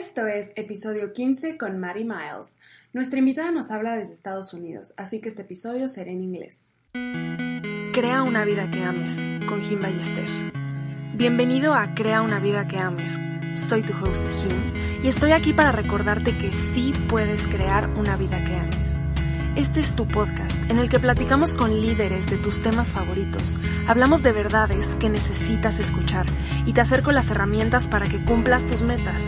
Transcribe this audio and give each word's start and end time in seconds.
Esto 0.00 0.26
es 0.26 0.54
episodio 0.56 1.12
15 1.12 1.58
con 1.58 1.78
Mary 1.78 2.04
Miles. 2.04 2.58
Nuestra 2.94 3.18
invitada 3.18 3.50
nos 3.50 3.70
habla 3.70 3.96
desde 3.96 4.14
Estados 4.14 4.54
Unidos, 4.54 4.94
así 4.96 5.20
que 5.20 5.28
este 5.28 5.42
episodio 5.42 5.88
será 5.88 6.10
en 6.10 6.22
inglés. 6.22 6.78
Crea 7.92 8.22
una 8.22 8.46
vida 8.46 8.70
que 8.70 8.82
ames 8.82 9.14
con 9.46 9.60
Jim 9.60 9.82
Ballester. 9.82 10.26
Bienvenido 11.16 11.74
a 11.74 11.94
Crea 11.94 12.22
una 12.22 12.40
vida 12.40 12.66
que 12.66 12.78
ames. 12.78 13.18
Soy 13.54 13.82
tu 13.82 13.92
host 13.92 14.26
Jim 14.26 15.02
y 15.04 15.08
estoy 15.08 15.32
aquí 15.32 15.52
para 15.52 15.70
recordarte 15.70 16.34
que 16.38 16.50
sí 16.50 16.94
puedes 17.10 17.46
crear 17.46 17.90
una 17.90 18.16
vida 18.16 18.42
que 18.42 18.54
ames. 18.54 19.02
Este 19.54 19.80
es 19.80 19.94
tu 19.94 20.08
podcast 20.08 20.58
en 20.70 20.78
el 20.78 20.88
que 20.88 20.98
platicamos 20.98 21.54
con 21.54 21.78
líderes 21.78 22.26
de 22.30 22.38
tus 22.38 22.62
temas 22.62 22.90
favoritos, 22.90 23.58
hablamos 23.86 24.22
de 24.22 24.32
verdades 24.32 24.96
que 24.98 25.10
necesitas 25.10 25.78
escuchar 25.78 26.24
y 26.64 26.72
te 26.72 26.80
acerco 26.80 27.12
las 27.12 27.30
herramientas 27.30 27.86
para 27.88 28.06
que 28.06 28.24
cumplas 28.24 28.66
tus 28.66 28.80
metas. 28.80 29.26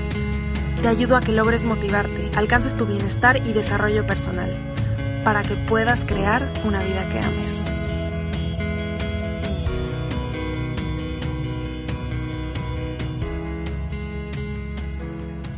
Te 0.83 0.89
ayudo 0.89 1.15
a 1.15 1.21
que 1.21 1.31
logres 1.31 1.65
motivarte, 1.65 2.33
alcances 2.35 2.77
tu 2.77 2.87
bienestar 2.87 3.47
y 3.47 3.53
desarrollo 3.53 4.05
personal, 4.05 4.75
para 5.23 5.43
que 5.43 5.55
puedas 5.55 6.05
crear 6.05 6.53
una 6.65 6.83
vida 6.83 7.09
que 7.09 7.21
ames. 7.21 7.73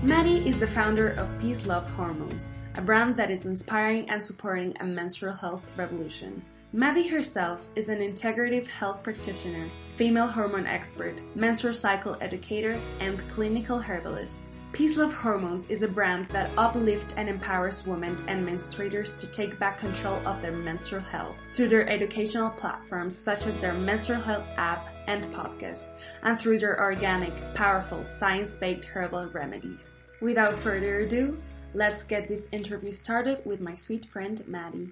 Maddie 0.02 0.46
is 0.46 0.58
the 0.58 0.66
founder 0.66 1.18
of 1.18 1.30
Peace 1.40 1.66
Love 1.66 1.88
Hormones, 1.96 2.54
a 2.76 2.82
brand 2.82 3.16
that 3.16 3.30
is 3.30 3.46
inspiring 3.46 4.10
and 4.10 4.22
supporting 4.22 4.74
a 4.80 4.84
menstrual 4.84 5.32
health 5.32 5.62
revolution. 5.78 6.42
Maddie 6.74 7.06
herself 7.06 7.68
is 7.76 7.88
an 7.88 8.00
integrative 8.00 8.66
health 8.66 9.04
practitioner, 9.04 9.70
female 9.94 10.26
hormone 10.26 10.66
expert, 10.66 11.20
menstrual 11.36 11.72
cycle 11.72 12.16
educator, 12.20 12.80
and 12.98 13.16
clinical 13.30 13.78
herbalist. 13.78 14.58
Peace 14.72 14.96
Love 14.96 15.14
Hormones 15.14 15.66
is 15.66 15.82
a 15.82 15.86
brand 15.86 16.26
that 16.30 16.50
uplifts 16.58 17.14
and 17.16 17.28
empowers 17.28 17.86
women 17.86 18.16
and 18.26 18.44
menstruators 18.44 19.16
to 19.20 19.28
take 19.28 19.56
back 19.60 19.78
control 19.78 20.16
of 20.26 20.42
their 20.42 20.50
menstrual 20.50 21.00
health 21.00 21.38
through 21.52 21.68
their 21.68 21.88
educational 21.88 22.50
platforms 22.50 23.16
such 23.16 23.46
as 23.46 23.56
their 23.58 23.74
menstrual 23.74 24.20
health 24.20 24.44
app 24.56 24.88
and 25.06 25.32
podcast, 25.32 25.86
and 26.24 26.40
through 26.40 26.58
their 26.58 26.80
organic, 26.80 27.54
powerful, 27.54 28.04
science-based 28.04 28.84
herbal 28.84 29.28
remedies. 29.28 30.02
Without 30.20 30.58
further 30.58 31.02
ado, 31.02 31.40
let's 31.72 32.02
get 32.02 32.26
this 32.26 32.48
interview 32.50 32.90
started 32.90 33.40
with 33.44 33.60
my 33.60 33.76
sweet 33.76 34.06
friend 34.06 34.42
Maddie. 34.48 34.90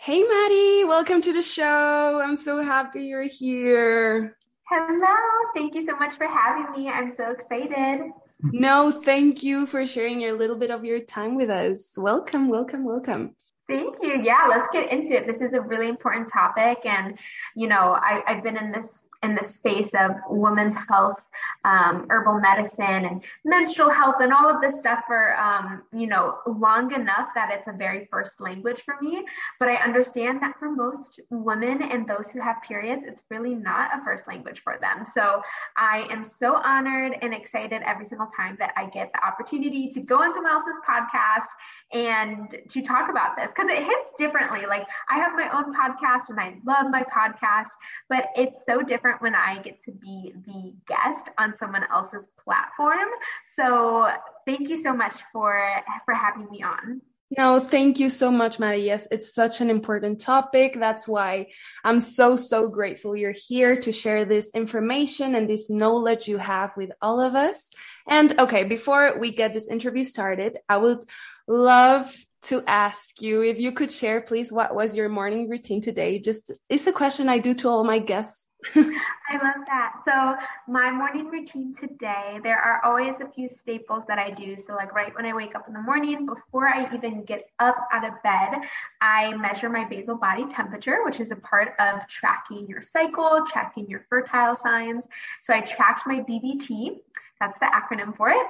Hey 0.00 0.22
Maddie, 0.22 0.84
welcome 0.84 1.20
to 1.22 1.32
the 1.32 1.42
show. 1.42 2.22
I'm 2.22 2.36
so 2.36 2.62
happy 2.62 3.06
you're 3.06 3.24
here. 3.24 4.36
Hello, 4.70 5.16
thank 5.56 5.74
you 5.74 5.84
so 5.84 5.96
much 5.96 6.14
for 6.14 6.28
having 6.28 6.70
me. 6.70 6.88
I'm 6.88 7.12
so 7.12 7.32
excited. 7.32 8.12
No, 8.40 8.92
thank 8.92 9.42
you 9.42 9.66
for 9.66 9.84
sharing 9.88 10.20
your 10.20 10.38
little 10.38 10.54
bit 10.54 10.70
of 10.70 10.84
your 10.84 11.00
time 11.00 11.34
with 11.34 11.50
us. 11.50 11.94
Welcome, 11.96 12.48
welcome, 12.48 12.84
welcome. 12.84 13.34
Thank 13.68 13.96
you. 14.00 14.20
Yeah, 14.22 14.46
let's 14.48 14.68
get 14.72 14.92
into 14.92 15.16
it. 15.16 15.26
This 15.26 15.40
is 15.40 15.52
a 15.52 15.60
really 15.60 15.88
important 15.88 16.30
topic. 16.32 16.78
And, 16.86 17.18
you 17.56 17.66
know, 17.66 17.98
I, 18.00 18.22
I've 18.24 18.44
been 18.44 18.56
in 18.56 18.70
this 18.70 19.07
in 19.22 19.34
the 19.34 19.42
space 19.42 19.88
of 19.98 20.12
women's 20.28 20.76
health, 20.88 21.20
um, 21.64 22.06
herbal 22.08 22.40
medicine, 22.40 23.04
and 23.04 23.24
menstrual 23.44 23.90
health, 23.90 24.16
and 24.20 24.32
all 24.32 24.48
of 24.48 24.60
this 24.60 24.78
stuff 24.78 25.00
for 25.06 25.36
um, 25.36 25.82
you 25.92 26.06
know 26.06 26.38
long 26.46 26.92
enough 26.92 27.28
that 27.34 27.50
it's 27.52 27.66
a 27.66 27.72
very 27.72 28.06
first 28.10 28.40
language 28.40 28.82
for 28.84 28.94
me. 29.02 29.24
But 29.58 29.68
I 29.68 29.76
understand 29.76 30.40
that 30.42 30.58
for 30.58 30.70
most 30.70 31.20
women 31.30 31.82
and 31.82 32.06
those 32.06 32.30
who 32.30 32.40
have 32.40 32.56
periods, 32.66 33.02
it's 33.06 33.22
really 33.30 33.54
not 33.54 33.90
a 33.98 34.04
first 34.04 34.28
language 34.28 34.62
for 34.62 34.78
them. 34.80 35.04
So 35.12 35.42
I 35.76 36.06
am 36.10 36.24
so 36.24 36.54
honored 36.56 37.16
and 37.20 37.34
excited 37.34 37.82
every 37.84 38.04
single 38.04 38.28
time 38.36 38.56
that 38.60 38.72
I 38.76 38.86
get 38.86 39.12
the 39.12 39.26
opportunity 39.26 39.90
to 39.90 40.00
go 40.00 40.22
on 40.22 40.32
someone 40.32 40.52
else's 40.52 40.76
podcast 40.88 41.48
and 41.92 42.56
to 42.68 42.82
talk 42.82 43.10
about 43.10 43.36
this 43.36 43.52
because 43.52 43.70
it 43.70 43.82
hits 43.82 44.12
differently. 44.16 44.66
Like 44.66 44.86
I 45.10 45.18
have 45.18 45.32
my 45.34 45.48
own 45.52 45.74
podcast 45.74 46.28
and 46.28 46.38
I 46.38 46.54
love 46.64 46.90
my 46.90 47.02
podcast, 47.02 47.70
but 48.08 48.28
it's 48.36 48.64
so 48.64 48.82
different 48.82 49.07
different 49.08 49.22
when 49.22 49.34
I 49.34 49.60
get 49.62 49.82
to 49.84 49.92
be 49.92 50.32
the 50.46 50.74
guest 50.86 51.28
on 51.38 51.56
someone 51.58 51.84
else's 51.92 52.28
platform. 52.42 53.08
So 53.54 54.08
thank 54.46 54.68
you 54.68 54.76
so 54.76 54.92
much 54.94 55.14
for 55.32 55.82
for 56.04 56.14
having 56.14 56.48
me 56.50 56.62
on. 56.62 57.00
No, 57.36 57.60
thank 57.60 57.98
you 57.98 58.08
so 58.08 58.30
much, 58.30 58.58
Maddie. 58.58 58.84
Yes, 58.84 59.06
it's 59.10 59.34
such 59.34 59.60
an 59.60 59.68
important 59.68 60.18
topic. 60.18 60.78
That's 60.80 61.06
why 61.06 61.48
I'm 61.84 62.00
so, 62.00 62.36
so 62.36 62.70
grateful 62.70 63.14
you're 63.14 63.32
here 63.36 63.78
to 63.82 63.92
share 63.92 64.24
this 64.24 64.50
information 64.54 65.34
and 65.34 65.46
this 65.46 65.68
knowledge 65.68 66.26
you 66.26 66.38
have 66.38 66.74
with 66.74 66.90
all 67.02 67.20
of 67.20 67.34
us. 67.34 67.68
And 68.08 68.40
okay, 68.40 68.64
before 68.64 69.18
we 69.18 69.30
get 69.30 69.52
this 69.52 69.68
interview 69.68 70.04
started, 70.04 70.58
I 70.70 70.78
would 70.78 71.04
love 71.46 72.10
to 72.44 72.62
ask 72.66 73.20
you 73.20 73.42
if 73.42 73.58
you 73.58 73.72
could 73.72 73.92
share, 73.92 74.22
please, 74.22 74.50
what 74.50 74.74
was 74.74 74.96
your 74.96 75.10
morning 75.10 75.50
routine 75.50 75.82
today? 75.82 76.18
Just 76.18 76.50
it's 76.70 76.86
a 76.86 76.92
question 76.92 77.28
I 77.28 77.40
do 77.40 77.52
to 77.56 77.68
all 77.68 77.84
my 77.84 77.98
guests 77.98 78.47
I 78.74 79.34
love 79.34 79.66
that. 79.68 80.00
So, 80.04 80.36
my 80.66 80.90
morning 80.90 81.26
routine 81.28 81.74
today, 81.74 82.40
there 82.42 82.58
are 82.58 82.84
always 82.84 83.20
a 83.20 83.28
few 83.28 83.48
staples 83.48 84.02
that 84.08 84.18
I 84.18 84.30
do. 84.30 84.56
So, 84.56 84.74
like 84.74 84.92
right 84.92 85.14
when 85.14 85.24
I 85.24 85.32
wake 85.32 85.54
up 85.54 85.68
in 85.68 85.74
the 85.74 85.80
morning, 85.80 86.26
before 86.26 86.66
I 86.66 86.92
even 86.92 87.24
get 87.24 87.50
up 87.60 87.76
out 87.92 88.04
of 88.04 88.20
bed, 88.24 88.62
I 89.00 89.34
measure 89.36 89.68
my 89.68 89.84
basal 89.84 90.16
body 90.16 90.44
temperature, 90.50 91.04
which 91.04 91.20
is 91.20 91.30
a 91.30 91.36
part 91.36 91.74
of 91.78 92.06
tracking 92.08 92.66
your 92.66 92.82
cycle, 92.82 93.44
tracking 93.48 93.86
your 93.88 94.06
fertile 94.10 94.56
signs. 94.56 95.04
So, 95.42 95.54
I 95.54 95.60
tracked 95.60 96.06
my 96.06 96.18
BBT. 96.20 96.98
That's 97.40 97.58
the 97.60 97.66
acronym 97.66 98.16
for 98.16 98.30
it. 98.30 98.46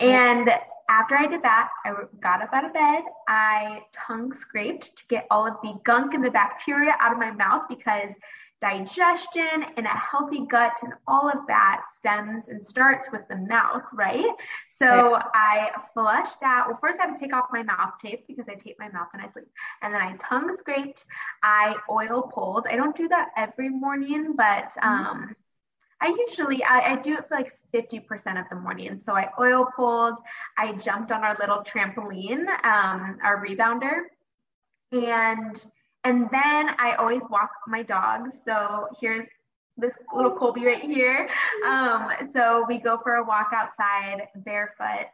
And 0.00 0.50
after 0.88 1.16
I 1.16 1.28
did 1.28 1.42
that, 1.42 1.68
I 1.86 1.92
got 2.20 2.42
up 2.42 2.52
out 2.52 2.64
of 2.64 2.72
bed. 2.74 3.04
I 3.28 3.84
tongue 3.94 4.32
scraped 4.32 4.96
to 4.96 5.06
get 5.06 5.28
all 5.30 5.46
of 5.46 5.54
the 5.62 5.78
gunk 5.84 6.14
and 6.14 6.24
the 6.24 6.30
bacteria 6.30 6.96
out 6.98 7.12
of 7.12 7.18
my 7.18 7.30
mouth 7.30 7.62
because 7.68 8.12
digestion 8.62 9.66
and 9.76 9.86
a 9.86 9.88
healthy 9.88 10.46
gut 10.46 10.72
and 10.82 10.94
all 11.08 11.28
of 11.28 11.46
that 11.48 11.80
stems 11.92 12.46
and 12.46 12.64
starts 12.64 13.10
with 13.10 13.22
the 13.28 13.36
mouth, 13.36 13.82
right? 13.92 14.30
So 14.70 15.18
I 15.34 15.72
flushed 15.92 16.42
out. 16.44 16.68
Well, 16.68 16.78
first 16.80 17.00
I 17.00 17.06
had 17.06 17.14
to 17.14 17.20
take 17.20 17.34
off 17.34 17.46
my 17.52 17.64
mouth 17.64 17.94
tape 18.00 18.24
because 18.28 18.46
I 18.48 18.54
tape 18.54 18.76
my 18.78 18.88
mouth 18.88 19.08
when 19.12 19.24
I 19.24 19.32
sleep. 19.32 19.48
And 19.82 19.92
then 19.92 20.00
I 20.00 20.16
tongue 20.28 20.56
scraped. 20.56 21.04
I 21.42 21.74
oil 21.90 22.22
pulled. 22.22 22.68
I 22.68 22.76
don't 22.76 22.96
do 22.96 23.08
that 23.08 23.30
every 23.36 23.68
morning, 23.68 24.34
but 24.36 24.70
mm-hmm. 24.78 24.88
um, 24.88 25.36
I 26.00 26.16
usually 26.28 26.62
I, 26.62 26.92
I, 26.92 27.02
do 27.02 27.14
it 27.14 27.28
for 27.28 27.36
like 27.36 27.58
50% 27.74 28.40
of 28.40 28.48
the 28.48 28.56
morning. 28.56 29.00
So 29.04 29.14
I 29.14 29.30
oil 29.40 29.66
pulled, 29.74 30.14
I 30.56 30.72
jumped 30.74 31.10
on 31.10 31.24
our 31.24 31.36
little 31.38 31.64
trampoline, 31.64 32.46
um, 32.64 33.18
our 33.24 33.44
rebounder, 33.44 34.02
and 34.92 35.64
and 36.04 36.28
then 36.30 36.70
I 36.78 36.94
always 36.98 37.22
walk 37.30 37.50
my 37.66 37.82
dogs. 37.82 38.36
So 38.44 38.88
here's 39.00 39.28
this 39.76 39.92
little 40.14 40.36
Colby 40.36 40.66
right 40.66 40.82
here. 40.82 41.28
Um, 41.66 42.10
so 42.32 42.64
we 42.68 42.78
go 42.78 42.98
for 43.02 43.16
a 43.16 43.24
walk 43.24 43.52
outside 43.54 44.28
barefoot. 44.36 45.08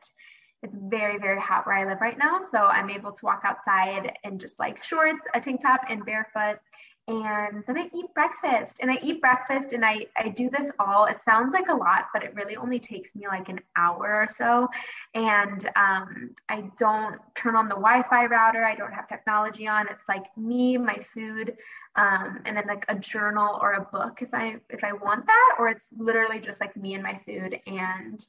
It's 0.62 0.74
very, 0.76 1.18
very 1.18 1.40
hot 1.40 1.66
where 1.66 1.76
I 1.76 1.84
live 1.84 2.00
right 2.00 2.18
now. 2.18 2.40
So 2.50 2.58
I'm 2.64 2.90
able 2.90 3.12
to 3.12 3.24
walk 3.24 3.42
outside 3.44 4.18
in 4.24 4.38
just 4.38 4.58
like 4.58 4.82
shorts, 4.82 5.24
a 5.34 5.40
tank 5.40 5.60
top, 5.62 5.82
and 5.88 6.04
barefoot 6.04 6.58
and 7.08 7.64
then 7.66 7.78
I 7.78 7.88
eat 7.94 8.12
breakfast 8.14 8.76
and 8.80 8.90
I 8.90 8.98
eat 9.02 9.22
breakfast 9.22 9.72
and 9.72 9.82
I, 9.82 10.04
I 10.18 10.28
do 10.28 10.50
this 10.50 10.70
all. 10.78 11.06
It 11.06 11.24
sounds 11.24 11.54
like 11.54 11.68
a 11.70 11.74
lot, 11.74 12.08
but 12.12 12.22
it 12.22 12.34
really 12.34 12.54
only 12.56 12.78
takes 12.78 13.14
me 13.14 13.26
like 13.26 13.48
an 13.48 13.60
hour 13.76 14.22
or 14.22 14.28
so. 14.28 14.68
And 15.14 15.70
um, 15.74 16.34
I 16.50 16.70
don't 16.78 17.18
turn 17.34 17.56
on 17.56 17.66
the 17.66 17.76
Wi 17.76 18.04
Fi 18.10 18.26
router, 18.26 18.62
I 18.62 18.74
don't 18.74 18.92
have 18.92 19.08
technology 19.08 19.66
on. 19.66 19.88
It's 19.88 20.06
like 20.06 20.26
me, 20.36 20.76
my 20.76 20.98
food, 21.14 21.56
um, 21.96 22.42
and 22.44 22.54
then 22.54 22.66
like 22.68 22.84
a 22.88 22.94
journal 22.94 23.58
or 23.62 23.72
a 23.72 23.84
book 23.90 24.18
if 24.20 24.28
I 24.34 24.56
if 24.68 24.84
I 24.84 24.92
want 24.92 25.24
that, 25.24 25.56
or 25.58 25.70
it's 25.70 25.88
literally 25.96 26.40
just 26.40 26.60
like 26.60 26.76
me 26.76 26.92
and 26.92 27.02
my 27.02 27.18
food 27.24 27.58
and 27.66 28.24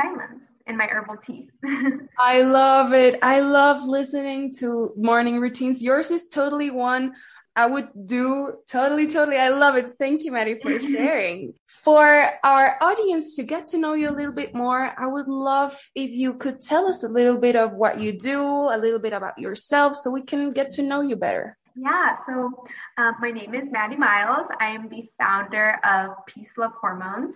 silence 0.00 0.42
in 0.66 0.76
my 0.76 0.86
herbal 0.86 1.16
tea. 1.16 1.50
I 2.18 2.42
love 2.42 2.92
it. 2.92 3.18
I 3.22 3.40
love 3.40 3.82
listening 3.82 4.54
to 4.56 4.92
morning 4.96 5.40
routines. 5.40 5.82
Yours 5.82 6.10
is 6.10 6.28
totally 6.28 6.70
one 6.70 7.14
I 7.58 7.66
would 7.66 7.88
do 8.06 8.58
totally, 8.68 9.08
totally. 9.08 9.36
I 9.36 9.48
love 9.48 9.74
it. 9.74 9.96
Thank 9.98 10.22
you, 10.22 10.30
Maddie, 10.30 10.60
for 10.62 10.78
sharing. 10.94 11.54
for 11.66 12.30
our 12.44 12.76
audience 12.80 13.34
to 13.34 13.42
get 13.42 13.66
to 13.68 13.78
know 13.78 13.94
you 13.94 14.08
a 14.08 14.14
little 14.14 14.32
bit 14.32 14.54
more, 14.54 14.94
I 14.96 15.08
would 15.08 15.26
love 15.26 15.76
if 15.96 16.08
you 16.08 16.34
could 16.34 16.60
tell 16.60 16.86
us 16.86 17.02
a 17.02 17.08
little 17.08 17.36
bit 17.36 17.56
of 17.56 17.72
what 17.72 17.98
you 17.98 18.16
do, 18.16 18.40
a 18.40 18.78
little 18.78 19.00
bit 19.00 19.12
about 19.12 19.40
yourself, 19.40 19.96
so 19.96 20.08
we 20.08 20.22
can 20.22 20.52
get 20.52 20.70
to 20.76 20.84
know 20.84 21.00
you 21.00 21.16
better. 21.16 21.58
Yeah, 21.74 22.18
so 22.28 22.64
um, 22.96 23.16
my 23.18 23.32
name 23.32 23.52
is 23.54 23.72
Maddie 23.72 23.96
Miles. 23.96 24.46
I 24.60 24.68
am 24.70 24.88
the 24.88 25.10
founder 25.18 25.80
of 25.82 26.24
Peace 26.26 26.52
Love 26.56 26.74
Hormones 26.80 27.34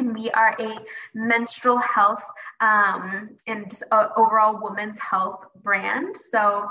we 0.00 0.30
are 0.30 0.56
a 0.58 0.78
menstrual 1.14 1.78
health 1.78 2.22
um, 2.60 3.30
and 3.46 3.70
just 3.70 3.82
a, 3.92 4.08
overall 4.16 4.58
women's 4.62 4.98
health 4.98 5.44
brand. 5.62 6.16
So 6.30 6.68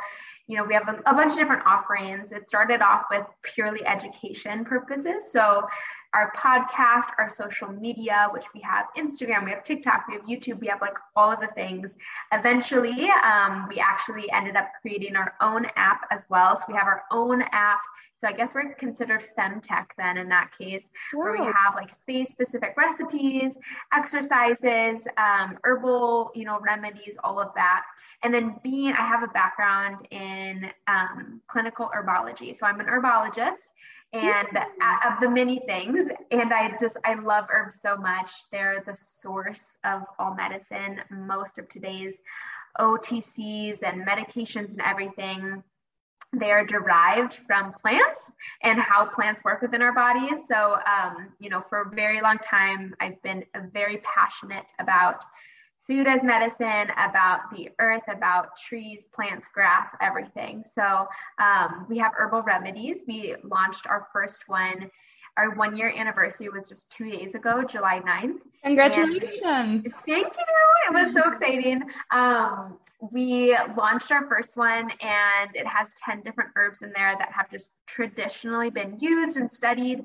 you 0.48 0.58
know, 0.58 0.64
we 0.64 0.74
have 0.74 0.88
a, 0.88 1.00
a, 1.06 1.14
bunch 1.14 1.34
of 1.34 1.38
different 1.38 1.62
offerings. 1.68 2.32
It 2.32 2.50
started 2.50 2.82
off 2.82 3.04
with 3.12 3.24
purely 3.44 3.86
education 3.86 4.66
purposes. 4.66 5.32
So 5.32 5.68
our 6.14 6.32
podcast, 6.36 7.12
our 7.18 7.30
social 7.30 7.68
media, 7.68 8.28
which 8.32 8.46
we 8.54 8.62
have 8.62 8.86
Instagram, 8.98 9.46
we 9.46 9.52
have 9.52 9.64
TikTok, 9.64 10.06
we 10.08 10.16
have 10.16 10.24
YouTube, 10.24 10.60
we 10.60 10.68
have 10.68 10.82
like 10.82 10.98
all 11.16 11.32
of 11.32 11.40
the 11.40 11.48
things. 11.48 11.94
Eventually, 12.32 13.10
um, 13.24 13.68
we 13.70 13.80
actually 13.80 14.30
ended 14.32 14.56
up 14.56 14.70
creating 14.82 15.16
our 15.16 15.36
own 15.42 15.68
app 15.76 16.08
as 16.12 16.24
well. 16.30 16.58
So 16.58 16.64
we 16.68 16.74
have 16.74 16.88
our 16.88 17.04
own 17.12 17.44
app. 17.52 17.80
So 18.20 18.28
I 18.28 18.34
guess 18.34 18.54
we're 18.54 18.74
considered 18.74 19.24
femtech 19.38 19.86
then 19.98 20.18
in 20.18 20.28
that 20.30 20.50
case, 20.58 20.90
Whoa. 21.14 21.20
where 21.20 21.32
we 21.34 21.46
have 21.46 21.76
like 21.76 21.92
phase 22.06 22.30
specific 22.30 22.76
recipes, 22.76 23.56
exercises, 23.94 25.08
um, 25.18 25.58
herbal, 25.64 26.32
you 26.36 26.44
know, 26.44 26.60
remedies, 26.60 27.18
all 27.24 27.40
of 27.40 27.54
that. 27.56 27.84
And 28.24 28.34
then 28.34 28.60
being, 28.62 28.92
I 28.92 29.08
have 29.08 29.24
a 29.24 29.28
background 29.28 30.06
in 30.12 30.70
um, 30.88 31.40
clinical 31.48 31.90
herbology. 31.96 32.58
So 32.58 32.66
I'm 32.66 32.82
an 32.82 32.88
herbologist 32.88 33.72
and 34.14 34.48
of 35.06 35.20
the 35.22 35.30
many 35.30 35.60
things 35.68 36.08
and 36.32 36.52
i 36.54 36.76
just 36.80 36.98
i 37.06 37.14
love 37.14 37.46
herbs 37.54 37.80
so 37.80 37.96
much. 37.96 38.32
They're 38.52 38.84
the 38.86 38.96
source 38.96 39.64
of 39.84 40.02
all 40.18 40.34
medicine 40.34 41.02
most 41.12 41.60
of 41.60 41.70
today's 41.70 42.16
otcs 42.80 43.84
and 43.84 44.06
medications 44.08 44.72
and 44.72 44.82
everything. 44.82 45.64
They 46.34 46.52
are 46.52 46.66
derived 46.66 47.40
from 47.48 47.74
plants 47.82 48.32
and 48.64 48.80
how 48.80 49.06
plants 49.06 49.44
work 49.44 49.62
within 49.62 49.82
our 49.82 49.94
bodies. 49.94 50.44
So 50.48 50.78
um, 50.86 51.30
you 51.40 51.50
know 51.50 51.64
for 51.70 51.82
a 51.82 51.96
very 51.96 52.22
long 52.22 52.40
time 52.40 52.96
i've 53.00 53.22
been 53.22 53.44
very 53.74 53.98
passionate 53.98 54.66
about 54.80 55.24
food 55.90 56.06
as 56.06 56.24
medicine, 56.24 56.92
about 56.98 57.50
the 57.52 57.70
earth, 57.80 58.04
about 58.08 58.56
trees, 58.56 59.08
plants, 59.12 59.48
grass, 59.52 59.90
everything. 60.00 60.64
So 60.72 61.08
um, 61.40 61.88
we 61.90 61.98
have 61.98 62.12
herbal 62.16 62.44
remedies. 62.44 63.02
We 63.08 63.36
launched 63.44 63.88
our 63.88 64.08
first 64.14 64.48
one. 64.48 64.92
Our 65.36 65.56
one 65.56 65.76
year 65.76 65.90
anniversary 65.90 66.50
was 66.50 66.70
just 66.70 66.92
two 66.92 67.10
days 67.10 67.34
ago, 67.34 67.64
July 67.64 68.02
9th. 68.06 68.38
Congratulations. 68.64 69.84
We, 69.84 70.14
thank 70.14 70.28
you. 70.38 70.90
It 70.90 70.94
was 70.94 71.14
so 71.14 71.28
exciting. 71.32 71.82
Um, 72.12 72.78
we 73.12 73.58
launched 73.78 74.12
our 74.12 74.28
first 74.28 74.58
one 74.58 74.92
and 75.02 75.50
it 75.56 75.66
has 75.66 75.92
10 76.04 76.22
different 76.22 76.52
herbs 76.56 76.82
in 76.82 76.92
there 76.94 77.16
that 77.18 77.32
have 77.32 77.50
just 77.50 77.70
traditionally 77.88 78.70
been 78.70 78.98
used 79.00 79.38
and 79.38 79.50
studied 79.50 80.04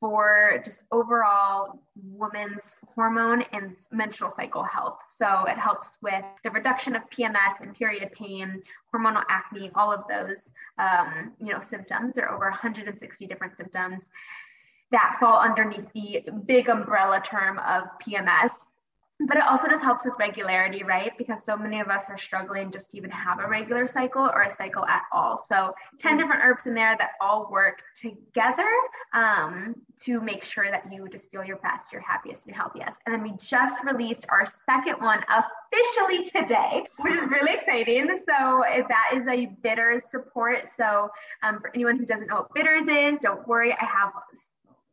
for 0.00 0.62
just 0.64 0.80
overall 0.90 1.78
women's 2.02 2.76
hormone 2.94 3.42
and 3.52 3.76
menstrual 3.92 4.30
cycle 4.30 4.64
health. 4.64 4.98
So 5.10 5.44
it 5.46 5.58
helps 5.58 5.98
with 6.00 6.24
the 6.42 6.50
reduction 6.50 6.96
of 6.96 7.02
PMS 7.10 7.60
and 7.60 7.74
period 7.74 8.10
pain, 8.12 8.62
hormonal 8.92 9.24
acne, 9.28 9.70
all 9.74 9.92
of 9.92 10.04
those 10.08 10.48
um, 10.78 11.32
you 11.38 11.52
know 11.52 11.60
symptoms. 11.60 12.14
There 12.14 12.26
are 12.26 12.34
over 12.34 12.46
160 12.46 13.26
different 13.26 13.56
symptoms 13.56 14.02
that 14.90 15.16
fall 15.20 15.38
underneath 15.38 15.86
the 15.94 16.24
big 16.46 16.68
umbrella 16.68 17.22
term 17.24 17.58
of 17.58 17.84
PMS 18.04 18.64
but 19.26 19.36
it 19.36 19.42
also 19.42 19.68
just 19.68 19.82
helps 19.82 20.04
with 20.04 20.14
regularity, 20.18 20.82
right? 20.82 21.12
Because 21.18 21.44
so 21.44 21.56
many 21.56 21.80
of 21.80 21.88
us 21.88 22.04
are 22.08 22.16
struggling 22.16 22.70
just 22.70 22.90
to 22.90 22.96
even 22.96 23.10
have 23.10 23.38
a 23.40 23.48
regular 23.48 23.86
cycle 23.86 24.22
or 24.22 24.42
a 24.42 24.54
cycle 24.54 24.86
at 24.86 25.02
all. 25.12 25.36
So 25.36 25.74
10 25.98 26.16
different 26.16 26.42
herbs 26.42 26.66
in 26.66 26.74
there 26.74 26.96
that 26.98 27.10
all 27.20 27.48
work 27.50 27.82
together 27.94 28.68
um, 29.12 29.74
to 30.04 30.20
make 30.20 30.42
sure 30.42 30.70
that 30.70 30.90
you 30.90 31.06
just 31.08 31.30
feel 31.30 31.44
your 31.44 31.58
best, 31.58 31.92
your 31.92 32.00
happiest, 32.00 32.46
and 32.46 32.54
your 32.54 32.62
healthiest. 32.62 32.98
And 33.04 33.14
then 33.14 33.22
we 33.22 33.32
just 33.36 33.82
released 33.84 34.26
our 34.30 34.46
second 34.46 34.96
one 35.00 35.22
officially 35.28 36.24
today, 36.24 36.84
which 36.98 37.14
is 37.14 37.28
really 37.28 37.52
exciting. 37.52 38.08
So 38.26 38.64
that 38.88 39.10
is 39.14 39.26
a 39.26 39.46
bitters 39.62 40.04
support. 40.10 40.70
So 40.74 41.10
um, 41.42 41.60
for 41.60 41.70
anyone 41.74 41.98
who 41.98 42.06
doesn't 42.06 42.28
know 42.28 42.36
what 42.36 42.54
bitters 42.54 42.86
is, 42.86 43.18
don't 43.18 43.46
worry. 43.46 43.72
I 43.72 43.84
have 43.84 44.12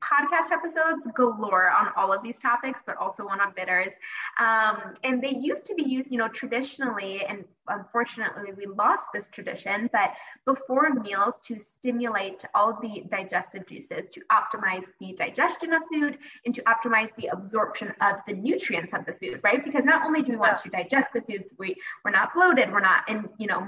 podcast 0.07 0.51
episodes 0.51 1.07
galore 1.13 1.69
on 1.69 1.89
all 1.95 2.13
of 2.13 2.23
these 2.23 2.39
topics, 2.39 2.81
but 2.85 2.95
also 2.97 3.25
one 3.25 3.41
on 3.41 3.53
bitters. 3.55 3.93
Um, 4.39 4.93
and 5.03 5.21
they 5.21 5.35
used 5.35 5.65
to 5.65 5.75
be 5.75 5.83
used, 5.83 6.11
you 6.11 6.17
know, 6.17 6.27
traditionally, 6.29 7.25
and 7.25 7.43
unfortunately 7.67 8.53
we 8.55 8.65
lost 8.65 9.05
this 9.13 9.27
tradition, 9.27 9.89
but 9.91 10.11
before 10.45 10.93
meals 10.93 11.35
to 11.45 11.59
stimulate 11.59 12.45
all 12.55 12.79
the 12.81 13.03
digestive 13.09 13.67
juices, 13.67 14.07
to 14.09 14.21
optimize 14.31 14.85
the 14.99 15.13
digestion 15.13 15.73
of 15.73 15.81
food 15.91 16.17
and 16.45 16.55
to 16.55 16.63
optimize 16.63 17.09
the 17.17 17.27
absorption 17.27 17.93
of 18.01 18.15
the 18.27 18.33
nutrients 18.33 18.93
of 18.93 19.05
the 19.05 19.13
food, 19.13 19.41
right? 19.43 19.63
Because 19.63 19.83
not 19.83 20.05
only 20.05 20.21
do 20.21 20.31
we 20.31 20.37
want 20.37 20.61
to 20.63 20.69
digest 20.69 21.09
the 21.13 21.21
foods, 21.21 21.53
we, 21.57 21.75
we're 22.05 22.11
not 22.11 22.33
bloated, 22.33 22.71
we're 22.71 22.79
not 22.79 23.07
in, 23.09 23.27
you 23.37 23.47
know, 23.47 23.67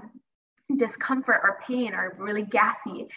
discomfort 0.78 1.42
or 1.44 1.60
pain 1.66 1.94
or 1.94 2.16
really 2.20 2.44
gassy 2.44 3.08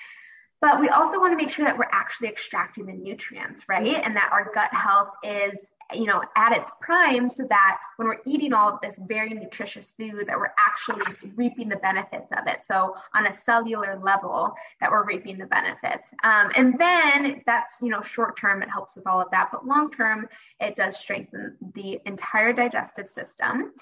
but 0.62 0.80
we 0.80 0.88
also 0.88 1.18
want 1.18 1.32
to 1.32 1.36
make 1.36 1.50
sure 1.50 1.64
that 1.64 1.76
we're 1.76 1.90
actually 1.90 2.28
extracting 2.28 2.86
the 2.86 2.92
nutrients, 2.92 3.68
right? 3.68 4.00
And 4.04 4.14
that 4.14 4.30
our 4.32 4.52
gut 4.54 4.72
health 4.72 5.08
is, 5.24 5.72
you 5.92 6.06
know, 6.06 6.22
at 6.36 6.56
its 6.56 6.70
prime 6.80 7.28
so 7.28 7.44
that 7.48 7.78
when 7.96 8.06
we're 8.06 8.20
eating 8.24 8.52
all 8.52 8.72
of 8.72 8.80
this 8.80 8.96
very 9.08 9.30
nutritious 9.30 9.92
food 9.98 10.28
that 10.28 10.38
we're 10.38 10.54
actually 10.56 11.02
reaping 11.34 11.68
the 11.68 11.76
benefits 11.76 12.30
of 12.30 12.46
it. 12.46 12.64
So 12.64 12.94
on 13.12 13.26
a 13.26 13.32
cellular 13.32 13.98
level 14.00 14.54
that 14.80 14.88
we're 14.88 15.04
reaping 15.04 15.36
the 15.36 15.46
benefits. 15.46 16.10
Um, 16.22 16.52
and 16.54 16.78
then 16.78 17.42
that's, 17.44 17.74
you 17.82 17.88
know, 17.88 18.00
short 18.00 18.38
term, 18.38 18.62
it 18.62 18.70
helps 18.70 18.94
with 18.94 19.06
all 19.08 19.20
of 19.20 19.32
that, 19.32 19.48
but 19.50 19.66
long 19.66 19.90
term, 19.90 20.28
it 20.60 20.76
does 20.76 20.96
strengthen 20.96 21.56
the 21.74 21.98
entire 22.06 22.52
digestive 22.52 23.10
system 23.10 23.72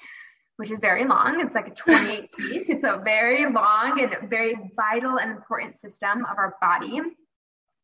which 0.61 0.71
is 0.71 0.79
very 0.79 1.07
long. 1.07 1.41
It's 1.41 1.55
like 1.55 1.69
a 1.69 1.75
28 1.75 2.31
feet. 2.39 2.69
It's 2.69 2.85
a 2.85 3.01
very 3.03 3.51
long 3.51 3.99
and 3.99 4.29
very 4.29 4.55
vital 4.77 5.19
and 5.19 5.31
important 5.31 5.79
system 5.79 6.27
of 6.27 6.37
our 6.37 6.55
body. 6.61 7.01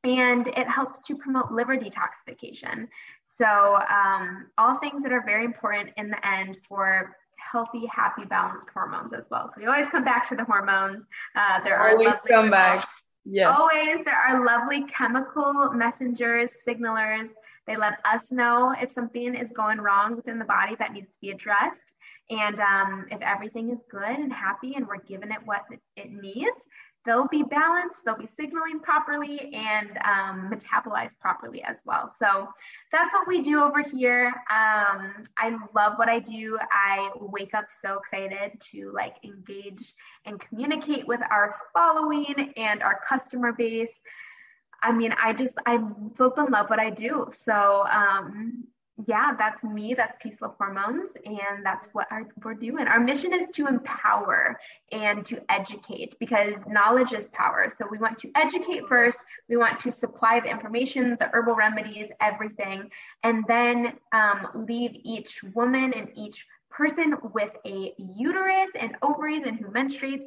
And 0.05 0.47
it 0.49 0.69
helps 0.69 1.03
to 1.05 1.17
promote 1.17 1.51
liver 1.51 1.79
detoxification. 1.79 2.87
So, 3.25 3.79
um, 3.91 4.49
all 4.59 4.79
things 4.79 5.03
that 5.05 5.11
are 5.11 5.25
very 5.25 5.47
important 5.47 5.89
in 5.97 6.11
the 6.11 6.29
end 6.29 6.59
for 6.69 7.17
healthy, 7.37 7.87
happy, 7.87 8.27
balanced 8.27 8.69
hormones 8.75 9.15
as 9.15 9.25
well. 9.31 9.51
So, 9.55 9.63
we 9.63 9.67
always 9.67 9.89
come 9.89 10.05
back 10.05 10.29
to 10.29 10.37
the 10.37 10.45
hormones. 10.45 11.07
Uh, 11.35 11.65
there 11.65 11.79
are 11.79 11.93
always 11.93 12.19
come 12.29 12.51
back. 12.51 12.87
Yes. 13.25 13.57
Always, 13.59 14.05
there 14.05 14.19
are 14.19 14.45
lovely 14.45 14.85
chemical 14.85 15.73
messengers, 15.73 16.53
signalers. 16.69 17.31
They 17.67 17.77
let 17.77 17.99
us 18.05 18.31
know 18.31 18.75
if 18.81 18.93
something 18.93 19.35
is 19.35 19.51
going 19.51 19.79
wrong 19.79 20.17
within 20.17 20.39
the 20.39 20.45
body 20.45 20.77
that 20.79 20.93
needs 20.93 21.13
to 21.13 21.21
be 21.21 21.31
addressed. 21.31 21.93
And 22.31 22.61
um, 22.61 23.07
if 23.11 23.21
everything 23.21 23.71
is 23.71 23.79
good 23.91 24.19
and 24.19 24.33
happy 24.33 24.75
and 24.75 24.87
we're 24.87 25.03
giving 25.03 25.31
it 25.31 25.39
what 25.45 25.63
it 25.97 26.11
needs, 26.11 26.61
they'll 27.07 27.29
be 27.29 27.45
balanced, 27.45 28.05
they'll 28.05 28.19
be 28.19 28.27
signaling 28.27 28.81
properly 28.81 29.55
and 29.55 29.91
um, 30.05 30.51
metabolized 30.53 31.17
properly 31.21 31.63
as 31.63 31.81
well. 31.85 32.13
So 32.19 32.49
that's 32.93 33.15
what 33.15 33.29
we 33.29 33.43
do 33.43 33.61
over 33.61 33.81
here. 33.81 34.27
Um, 34.51 35.23
I 35.39 35.57
love 35.75 35.95
what 35.97 36.09
I 36.09 36.19
do. 36.19 36.59
I 36.73 37.11
wake 37.21 37.55
up 37.55 37.67
so 37.71 37.99
excited 37.99 38.61
to 38.73 38.93
like 38.93 39.17
engage 39.25 39.95
and 40.25 40.41
communicate 40.41 41.07
with 41.07 41.21
our 41.31 41.55
following 41.73 42.53
and 42.57 42.83
our 42.83 43.01
customer 43.09 43.53
base. 43.53 44.01
I 44.83 44.93
mean, 44.93 45.15
I 45.23 45.33
just, 45.33 45.59
I 45.67 45.79
flip 46.17 46.35
and 46.37 46.51
love 46.51 46.71
what 46.71 46.79
I 46.79 46.91
do. 46.91 47.31
So, 47.33 47.85
um, 47.91 48.65
yeah, 49.07 49.35
that's 49.37 49.63
me. 49.63 49.93
That's 49.93 50.17
Peace 50.23 50.41
Love 50.41 50.55
Hormones. 50.57 51.11
And 51.27 51.65
that's 51.65 51.87
what 51.93 52.07
our, 52.11 52.27
we're 52.43 52.55
doing. 52.55 52.87
Our 52.87 52.99
mission 52.99 53.35
is 53.35 53.47
to 53.55 53.67
empower 53.67 54.59
and 54.91 55.25
to 55.27 55.43
educate 55.51 56.19
because 56.19 56.67
knowledge 56.67 57.13
is 57.13 57.27
power. 57.27 57.69
So 57.75 57.87
we 57.91 57.99
want 57.99 58.19
to 58.21 58.31
educate 58.35 58.89
first. 58.89 59.19
We 59.51 59.59
want 59.59 59.81
to 59.81 59.93
supply 59.93 60.41
the 60.41 60.51
information, 60.51 61.17
the 61.21 61.29
herbal 61.33 61.57
remedies, 61.57 62.09
everything, 62.21 62.91
and 63.23 63.45
then 63.47 63.99
um, 64.13 64.49
leave 64.67 64.93
each 65.05 65.43
woman 65.55 65.93
and 65.93 66.09
each 66.15 66.47
person 66.71 67.17
with 67.35 67.51
a 67.67 67.93
uterus 67.99 68.71
and 68.79 68.97
ovaries 69.03 69.43
and 69.43 69.59
who 69.59 69.67
menstruates 69.67 70.25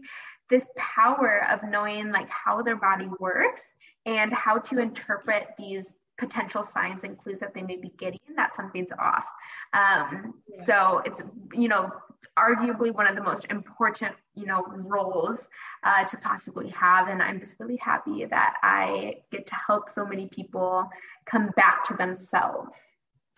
this 0.49 0.67
power 0.77 1.45
of 1.49 1.63
knowing 1.69 2.11
like 2.11 2.29
how 2.29 2.61
their 2.61 2.75
body 2.75 3.09
works 3.19 3.61
and 4.05 4.33
how 4.33 4.57
to 4.57 4.79
interpret 4.79 5.49
these 5.57 5.93
potential 6.17 6.63
signs 6.63 7.03
and 7.03 7.17
clues 7.17 7.39
that 7.39 7.53
they 7.53 7.61
may 7.61 7.77
be 7.77 7.91
getting 7.97 8.19
that 8.35 8.55
something's 8.55 8.91
off. 8.99 9.25
Um, 9.73 10.33
yeah. 10.47 10.65
So 10.65 11.01
it's, 11.05 11.21
you 11.53 11.67
know, 11.67 11.91
arguably 12.37 12.93
one 12.93 13.07
of 13.07 13.15
the 13.15 13.23
most 13.23 13.45
important, 13.49 14.13
you 14.35 14.45
know, 14.45 14.63
roles 14.67 15.47
uh, 15.83 16.05
to 16.05 16.17
possibly 16.17 16.69
have. 16.69 17.07
And 17.07 17.21
I'm 17.21 17.39
just 17.39 17.55
really 17.59 17.77
happy 17.77 18.25
that 18.25 18.55
I 18.63 19.15
get 19.31 19.47
to 19.47 19.55
help 19.55 19.89
so 19.89 20.05
many 20.05 20.27
people 20.27 20.89
come 21.25 21.51
back 21.55 21.83
to 21.85 21.93
themselves. 21.93 22.75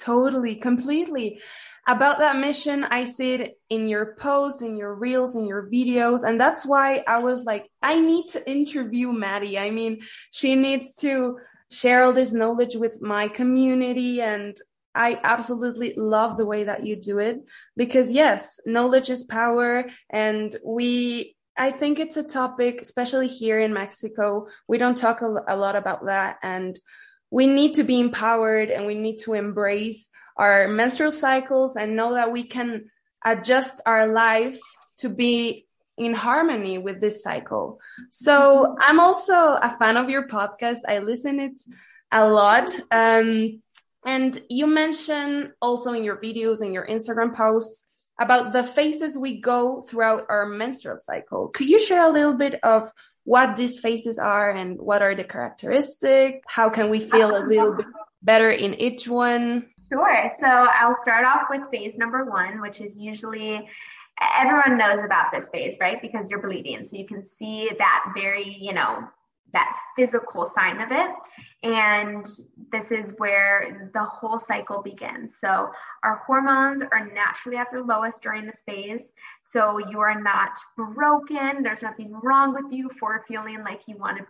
Totally, 0.01 0.55
completely. 0.55 1.39
About 1.87 2.19
that 2.19 2.37
mission, 2.37 2.83
I 2.85 3.05
see 3.05 3.33
it 3.33 3.59
in 3.69 3.87
your 3.87 4.15
posts, 4.19 4.61
in 4.61 4.75
your 4.75 4.95
reels, 4.95 5.35
in 5.35 5.45
your 5.45 5.69
videos. 5.69 6.27
And 6.27 6.39
that's 6.39 6.65
why 6.65 7.03
I 7.07 7.19
was 7.19 7.43
like, 7.43 7.69
I 7.81 7.99
need 7.99 8.29
to 8.29 8.49
interview 8.49 9.11
Maddie. 9.11 9.59
I 9.59 9.69
mean, 9.69 10.01
she 10.31 10.55
needs 10.55 10.95
to 10.95 11.37
share 11.69 12.03
all 12.03 12.13
this 12.13 12.33
knowledge 12.33 12.75
with 12.75 13.01
my 13.01 13.27
community 13.27 14.21
and 14.21 14.59
I 14.93 15.19
absolutely 15.23 15.93
love 15.95 16.37
the 16.37 16.45
way 16.45 16.65
that 16.65 16.85
you 16.85 16.97
do 16.97 17.19
it 17.19 17.37
because 17.77 18.11
yes, 18.11 18.59
knowledge 18.65 19.09
is 19.09 19.23
power 19.23 19.85
and 20.09 20.53
we 20.65 21.37
I 21.57 21.71
think 21.71 21.99
it's 21.99 22.17
a 22.17 22.23
topic 22.23 22.81
especially 22.81 23.29
here 23.29 23.59
in 23.59 23.73
Mexico 23.73 24.47
we 24.67 24.77
don't 24.77 24.97
talk 24.97 25.21
a, 25.21 25.29
a 25.47 25.55
lot 25.55 25.77
about 25.77 26.05
that 26.07 26.37
and 26.43 26.77
we 27.31 27.47
need 27.47 27.75
to 27.75 27.83
be 27.83 27.99
empowered 27.99 28.69
and 28.69 28.85
we 28.85 28.95
need 28.95 29.19
to 29.19 29.33
embrace 29.33 30.09
our 30.37 30.67
menstrual 30.67 31.11
cycles 31.11 31.75
and 31.75 31.95
know 31.95 32.13
that 32.13 32.31
we 32.31 32.43
can 32.43 32.89
adjust 33.25 33.81
our 33.85 34.05
life 34.05 34.59
to 34.97 35.09
be 35.09 35.65
in 35.97 36.13
harmony 36.13 36.77
with 36.77 36.99
this 36.99 37.23
cycle. 37.23 37.79
So 38.09 38.75
I'm 38.79 38.99
also 38.99 39.33
a 39.33 39.75
fan 39.79 39.97
of 39.97 40.09
your 40.09 40.27
podcast. 40.27 40.79
I 40.87 40.99
listen 40.99 41.39
it 41.39 41.61
a 42.11 42.27
lot. 42.27 42.69
Um, 42.91 43.61
and 44.05 44.41
you 44.49 44.67
mention 44.67 45.53
also 45.61 45.93
in 45.93 46.03
your 46.03 46.17
videos 46.17 46.61
and 46.61 46.73
your 46.73 46.87
Instagram 46.87 47.35
posts 47.35 47.87
about 48.19 48.51
the 48.51 48.63
phases 48.63 49.17
we 49.17 49.39
go 49.39 49.81
throughout 49.81 50.23
our 50.29 50.45
menstrual 50.45 50.97
cycle. 50.97 51.49
Could 51.49 51.69
you 51.69 51.79
share 51.79 52.05
a 52.05 52.11
little 52.11 52.33
bit 52.33 52.59
of 52.63 52.91
what 53.23 53.55
these 53.55 53.79
phases 53.79 54.17
are 54.17 54.51
and 54.51 54.79
what 54.79 55.01
are 55.01 55.15
the 55.15 55.23
characteristics? 55.23 56.39
How 56.47 56.69
can 56.69 56.89
we 56.89 56.99
feel 56.99 57.35
a 57.35 57.43
little 57.45 57.71
um, 57.71 57.77
bit 57.77 57.85
better 58.21 58.51
in 58.51 58.73
each 58.75 59.07
one? 59.07 59.67
Sure. 59.89 60.27
So 60.39 60.47
I'll 60.47 60.95
start 60.95 61.25
off 61.25 61.47
with 61.49 61.61
phase 61.71 61.97
number 61.97 62.25
one, 62.25 62.61
which 62.61 62.81
is 62.81 62.97
usually 62.97 63.67
everyone 64.39 64.77
knows 64.77 64.99
about 65.03 65.31
this 65.33 65.49
phase, 65.49 65.77
right? 65.79 66.01
Because 66.01 66.29
you're 66.29 66.41
bleeding. 66.41 66.85
So 66.85 66.95
you 66.95 67.05
can 67.05 67.27
see 67.27 67.69
that 67.77 68.05
very, 68.15 68.57
you 68.59 68.73
know, 68.73 69.07
that 69.53 69.77
physical 69.95 70.45
sign 70.45 70.79
of 70.81 70.91
it. 70.91 71.09
And 71.63 72.27
this 72.71 72.91
is 72.91 73.13
where 73.17 73.89
the 73.93 74.03
whole 74.03 74.39
cycle 74.39 74.81
begins. 74.81 75.37
So 75.37 75.69
our 76.03 76.23
hormones 76.25 76.81
are 76.91 77.11
naturally 77.11 77.57
at 77.57 77.69
their 77.71 77.83
lowest 77.83 78.21
during 78.21 78.45
this 78.45 78.61
phase. 78.65 79.13
So 79.43 79.77
you 79.77 79.99
are 79.99 80.19
not 80.19 80.51
broken. 80.75 81.63
There's 81.63 81.81
nothing 81.81 82.13
wrong 82.23 82.53
with 82.53 82.71
you 82.71 82.89
for 82.99 83.23
feeling 83.27 83.63
like 83.63 83.87
you 83.87 83.97
want 83.97 84.17
to 84.17 84.25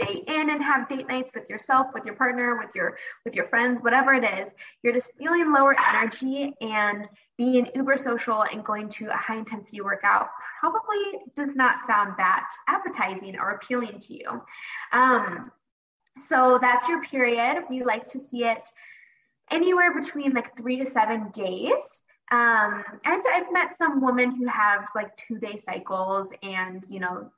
stay 0.00 0.22
in 0.26 0.50
and 0.50 0.62
have 0.62 0.88
date 0.88 1.08
nights 1.08 1.30
with 1.34 1.48
yourself 1.50 1.88
with 1.92 2.04
your 2.04 2.14
partner 2.14 2.58
with 2.58 2.70
your 2.74 2.96
with 3.24 3.34
your 3.34 3.48
friends 3.48 3.80
whatever 3.82 4.14
it 4.14 4.24
is 4.24 4.50
you're 4.82 4.92
just 4.92 5.10
feeling 5.18 5.52
lower 5.52 5.74
energy 5.88 6.52
and 6.60 7.08
being 7.36 7.68
uber 7.74 7.96
social 7.96 8.44
and 8.44 8.64
going 8.64 8.88
to 8.88 9.06
a 9.06 9.16
high 9.16 9.36
intensity 9.36 9.80
workout 9.80 10.28
probably 10.60 11.20
does 11.36 11.54
not 11.56 11.84
sound 11.86 12.14
that 12.18 12.44
appetizing 12.68 13.38
or 13.38 13.52
appealing 13.52 13.98
to 14.00 14.12
you. 14.14 14.42
Um, 14.92 15.50
so 16.28 16.58
that's 16.60 16.86
your 16.86 17.02
period. 17.02 17.64
We 17.70 17.82
like 17.82 18.10
to 18.10 18.20
see 18.20 18.44
it 18.44 18.62
anywhere 19.50 19.98
between 19.98 20.34
like 20.34 20.54
three 20.56 20.76
to 20.78 20.86
seven 20.86 21.30
days. 21.30 21.82
Um, 22.30 22.84
I've, 23.06 23.22
I've 23.34 23.52
met 23.52 23.76
some 23.78 24.02
women 24.04 24.36
who 24.36 24.46
have 24.46 24.84
like 24.94 25.16
two 25.16 25.38
day 25.38 25.60
cycles 25.64 26.28
and 26.42 26.84
you 26.88 27.00
know 27.00 27.30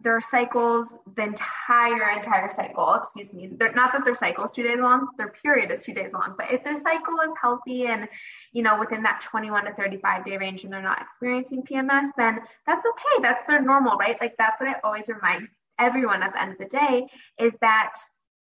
their 0.00 0.20
cycles, 0.20 0.94
the 1.16 1.22
entire 1.22 2.10
entire 2.10 2.50
cycle, 2.50 2.94
excuse 2.94 3.32
me, 3.32 3.50
they're 3.58 3.72
not 3.72 3.92
that 3.92 4.04
their 4.04 4.14
cycle 4.14 4.44
is 4.44 4.50
two 4.50 4.62
days 4.62 4.78
long, 4.78 5.08
their 5.18 5.32
period 5.42 5.70
is 5.70 5.84
two 5.84 5.92
days 5.92 6.12
long. 6.12 6.34
But 6.36 6.50
if 6.50 6.64
their 6.64 6.78
cycle 6.78 7.20
is 7.20 7.32
healthy 7.40 7.86
and 7.86 8.08
you 8.52 8.62
know 8.62 8.78
within 8.80 9.02
that 9.02 9.20
21 9.20 9.66
to 9.66 9.74
35 9.74 10.24
day 10.24 10.36
range 10.38 10.64
and 10.64 10.72
they're 10.72 10.82
not 10.82 11.02
experiencing 11.02 11.62
PMS, 11.62 12.10
then 12.16 12.40
that's 12.66 12.86
okay. 12.86 13.22
That's 13.22 13.46
their 13.46 13.60
normal, 13.60 13.96
right? 13.96 14.16
Like 14.20 14.34
that's 14.38 14.60
what 14.60 14.70
I 14.70 14.76
always 14.82 15.08
remind 15.08 15.48
everyone 15.78 16.22
at 16.22 16.32
the 16.32 16.40
end 16.40 16.52
of 16.52 16.58
the 16.58 16.64
day 16.66 17.06
is 17.38 17.52
that 17.60 17.94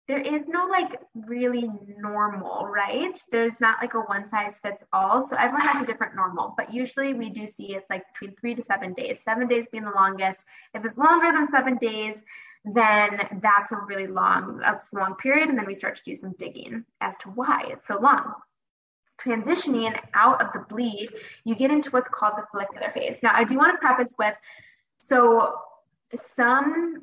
there 0.09 0.19
is 0.19 0.49
no 0.49 0.65
like 0.67 0.99
really 1.27 1.71
normal, 1.99 2.67
right? 2.67 3.23
There's 3.31 3.61
not 3.61 3.77
like 3.83 3.93
a 3.93 4.01
one 4.01 4.27
size 4.27 4.59
fits 4.59 4.83
all. 4.91 5.21
So 5.21 5.37
everyone 5.37 5.67
has 5.67 5.83
a 5.83 5.87
different 5.87 6.17
normal, 6.17 6.55
but 6.57 6.73
usually 6.73 7.13
we 7.13 7.29
do 7.29 7.47
see 7.47 7.75
it's 7.75 7.89
like 7.91 8.05
between 8.15 8.35
three 8.37 8.55
to 8.55 8.63
seven 8.63 8.95
days, 8.95 9.21
seven 9.21 9.47
days 9.47 9.69
being 9.69 9.85
the 9.85 9.91
longest. 9.91 10.45
If 10.73 10.87
it's 10.87 10.97
longer 10.97 11.31
than 11.31 11.51
seven 11.51 11.77
days, 11.77 12.23
then 12.65 13.41
that's 13.43 13.73
a 13.73 13.77
really 13.77 14.07
long, 14.07 14.59
that's 14.63 14.91
a 14.95 14.97
long 14.97 15.15
period. 15.17 15.51
And 15.51 15.59
then 15.59 15.67
we 15.67 15.75
start 15.75 15.97
to 15.97 16.03
do 16.03 16.15
some 16.15 16.35
digging 16.39 16.85
as 17.03 17.15
to 17.19 17.29
why 17.29 17.65
it's 17.69 17.87
so 17.87 17.99
long. 18.01 18.33
Transitioning 19.21 20.01
out 20.15 20.41
of 20.41 20.53
the 20.55 20.61
bleed, 20.75 21.11
you 21.45 21.55
get 21.55 21.71
into 21.71 21.91
what's 21.91 22.09
called 22.09 22.35
the 22.39 22.47
follicular 22.51 22.91
phase. 22.93 23.19
Now, 23.23 23.33
I 23.35 23.45
do 23.45 23.59
want 23.59 23.75
to 23.75 23.79
preface 23.79 24.15
with 24.19 24.35
so 24.97 25.55
some 26.17 27.03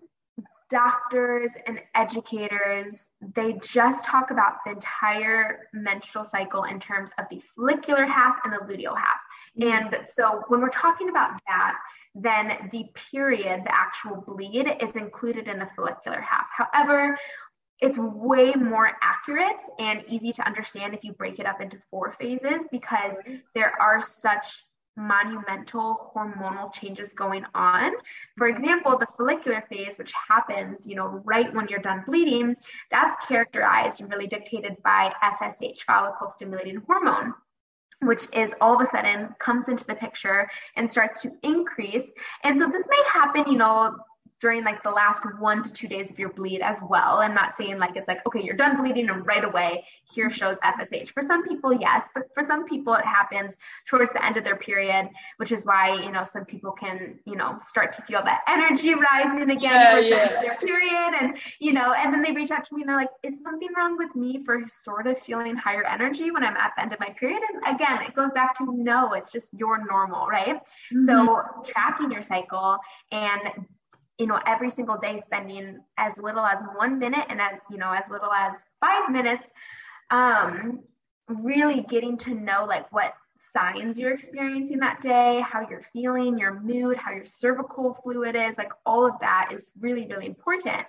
doctors 0.69 1.51
and 1.67 1.79
educators, 1.93 3.07
they 3.36 3.53
just 3.63 4.03
talk 4.03 4.31
about 4.31 4.55
the 4.65 4.72
entire 4.72 5.67
menstrual 5.74 6.25
cycle 6.25 6.63
in 6.63 6.79
terms 6.79 7.10
of 7.17 7.25
the 7.29 7.41
follicular 7.55 8.05
half 8.05 8.38
and 8.43 8.53
the 8.53 8.57
luteal 8.57 8.95
half. 8.95 9.19
Mm-hmm. 9.60 9.95
And 9.95 10.07
so 10.07 10.43
when 10.48 10.62
we're 10.62 10.69
talking 10.69 11.10
about 11.10 11.39
that, 11.48 11.77
then 12.15 12.69
the 12.72 12.86
period, 13.12 13.62
the 13.65 13.75
actual 13.75 14.24
bleed, 14.27 14.67
is 14.81 14.95
included 14.95 15.48
in 15.48 15.60
the 15.60 15.69
follicular 15.75 16.22
half. 16.22 16.48
However, 16.57 17.17
it's 17.81 17.98
way 17.98 18.53
more 18.53 18.91
accurate 19.01 19.62
and 19.79 20.03
easy 20.07 20.31
to 20.31 20.48
understand 20.48 20.93
if 20.93 21.03
you 21.03 21.12
break 21.13 21.39
it 21.39 21.45
up 21.45 21.60
into 21.60 21.77
four 21.91 22.15
phases 22.17 22.65
because 22.72 23.17
there 23.53 23.74
are 23.81 24.01
such 24.01 24.63
monumental 24.98 26.12
hormonal 26.16 26.74
changes 26.74 27.10
going 27.16 27.46
on. 27.54 27.92
For 28.38 28.48
example, 28.48 28.98
the 28.98 29.08
follicular 29.18 29.64
phase, 29.70 29.98
which 29.98 30.14
happens, 30.14 30.86
you 30.86 30.96
know, 30.96 31.22
right 31.25 31.54
when 31.54 31.68
you're 31.68 31.80
done 31.80 32.04
bleeding, 32.06 32.56
that's 32.92 33.16
characterized 33.28 34.02
and 34.02 34.10
really 34.10 34.28
dictated 34.28 34.75
by 34.84 35.14
FSH, 35.24 35.82
follicle 35.84 36.30
stimulating 36.30 36.82
hormone 36.88 37.34
which 38.02 38.28
is 38.34 38.54
all 38.60 38.75
of 38.75 38.82
a 38.82 38.86
sudden 38.86 39.34
comes 39.40 39.70
into 39.70 39.86
the 39.86 39.96
picture 39.96 40.50
and 40.75 40.90
starts 40.92 41.22
to 41.22 41.32
increase. 41.44 42.12
And 42.44 42.60
so 42.60 42.70
this 42.70 42.86
may 42.90 43.02
happen, 43.12 43.52
you 43.52 43.58
know, 43.58 43.96
during 44.46 44.64
like 44.64 44.84
the 44.84 44.92
last 44.92 45.24
one 45.40 45.64
to 45.64 45.72
two 45.72 45.88
days 45.88 46.12
of 46.12 46.20
your 46.20 46.30
bleed 46.30 46.62
as 46.62 46.78
well. 46.88 47.18
I'm 47.18 47.34
not 47.34 47.58
saying 47.58 47.80
like 47.80 47.96
it's 47.96 48.08
like, 48.08 48.24
okay, 48.28 48.44
you're 48.44 48.56
done 48.56 48.78
bleeding 48.78 49.10
and 49.10 49.25
right 49.25 49.44
away 49.44 49.84
here 50.14 50.30
shows 50.30 50.56
FSH. 50.58 51.10
For 51.10 51.24
some 51.24 51.44
people, 51.48 51.74
yes, 51.74 52.06
but 52.14 52.25
for 52.36 52.44
some 52.44 52.64
people 52.66 52.94
it 52.94 53.06
happens 53.06 53.58
towards 53.88 54.12
the 54.12 54.24
end 54.24 54.38
of 54.38 54.44
their 54.44 54.56
period, 54.56 55.10
which 55.38 55.52
is 55.52 55.66
why, 55.66 56.00
you 56.00 56.12
know, 56.12 56.25
some 56.25 56.46
people 56.46 56.74
can, 56.74 57.18
you 57.25 57.36
know, 57.36 57.58
start 57.66 57.92
to 57.94 58.04
feel 58.04 58.24
that 58.24 58.42
energy 58.48 58.94
rising 58.94 59.50
again 59.50 59.62
yeah, 59.62 59.92
towards 59.92 60.08
yeah. 60.10 60.16
the 60.16 60.22
end 60.22 60.36
of 60.36 60.42
their 60.44 60.58
period. 60.58 61.14
And, 61.20 61.38
you 61.58 61.74
know, 61.74 61.94
and 61.94 62.14
then 62.14 62.22
they 62.22 62.32
reach 62.32 62.52
out 62.52 62.66
to 62.66 62.75
me 62.75 62.82
and 62.82 62.90
they're 62.90 62.98
like, 62.98 63.10
is 63.24 63.42
something 63.42 63.70
wrong 63.75 63.98
with 63.98 64.16
me 64.16 64.44
for 64.46 64.62
sort 64.68 65.08
of 65.08 65.20
feeling 65.22 65.56
higher 65.56 65.86
energy 65.86 66.30
when 66.30 66.44
I'm 66.44 66.56
at 66.56 66.74
the 66.78 66.84
end 66.84 66.94
of 66.94 67.00
my 67.00 67.10
period? 67.20 67.42
And 67.52 67.75
again, 67.75 68.04
it 68.04 68.14
goes 68.14 68.32
back 68.34 68.56
to 68.60 68.72
no, 68.72 69.14
it's 69.14 69.32
just 69.32 69.48
your 69.58 69.84
normal, 69.84 70.28
right? 70.28 70.58
Mm-hmm. 70.94 71.08
So 71.08 71.42
tracking 71.64 72.12
your 72.12 72.22
cycle 72.22 72.78
and 73.12 73.66
you 74.17 74.27
know, 74.27 74.39
every 74.45 74.69
single 74.72 74.98
day 74.98 75.22
spending 75.25 75.81
as 75.98 76.13
little 76.17 76.45
as 76.45 76.62
one 76.75 77.00
minute 77.00 77.25
and 77.29 77.41
as, 77.41 77.60
you 77.69 77.77
know, 77.77 77.91
as 77.91 78.03
little 78.10 78.31
as 78.31 78.53
five 78.79 79.10
minutes, 79.10 79.48
um, 80.10 80.79
really 81.27 81.86
getting 81.89 82.17
to 82.17 82.34
know 82.34 82.65
like 82.65 82.91
what 82.93 83.13
signs 83.51 83.98
you're 83.98 84.13
experiencing 84.13 84.79
that 84.79 85.01
day, 85.01 85.41
how 85.41 85.67
you're 85.69 85.84
feeling, 85.93 86.38
your 86.38 86.60
mood, 86.60 86.98
how 86.98 87.12
your 87.12 87.25
cervical 87.25 87.98
fluid 88.03 88.36
is, 88.36 88.57
like 88.57 88.72
all 88.86 89.05
of 89.05 89.13
that 89.22 89.50
is 89.51 89.72
really, 89.79 90.05
really 90.07 90.25
important. 90.25 90.86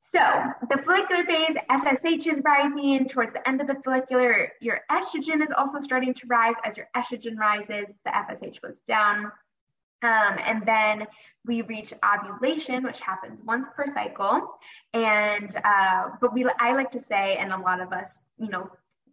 So 0.00 0.20
the 0.68 0.76
follicular 0.78 1.24
phase, 1.24 1.56
FSH 1.70 2.26
is 2.26 2.42
rising 2.44 3.08
towards 3.08 3.32
the 3.32 3.46
end 3.48 3.62
of 3.62 3.66
the 3.66 3.76
follicular. 3.82 4.52
Your 4.60 4.80
estrogen 4.90 5.42
is 5.42 5.50
also 5.56 5.80
starting 5.80 6.12
to 6.14 6.26
rise. 6.26 6.54
As 6.64 6.76
your 6.76 6.88
estrogen 6.94 7.38
rises, 7.38 7.86
the 8.04 8.10
FSH 8.10 8.60
goes 8.60 8.78
down. 8.86 9.32
Um, 10.02 10.36
and 10.44 10.66
then 10.66 11.06
we 11.46 11.62
reach 11.62 11.92
ovulation, 12.04 12.84
which 12.84 13.00
happens 13.00 13.42
once 13.44 13.68
per 13.74 13.86
cycle. 13.86 14.58
And 14.94 15.54
uh, 15.64 16.10
but 16.20 16.32
we, 16.34 16.44
I 16.58 16.72
like 16.72 16.90
to 16.92 17.00
say, 17.00 17.36
and 17.36 17.52
a 17.52 17.58
lot 17.58 17.80
of 17.80 17.92
us, 17.92 18.18
you 18.38 18.48
know, 18.48 18.68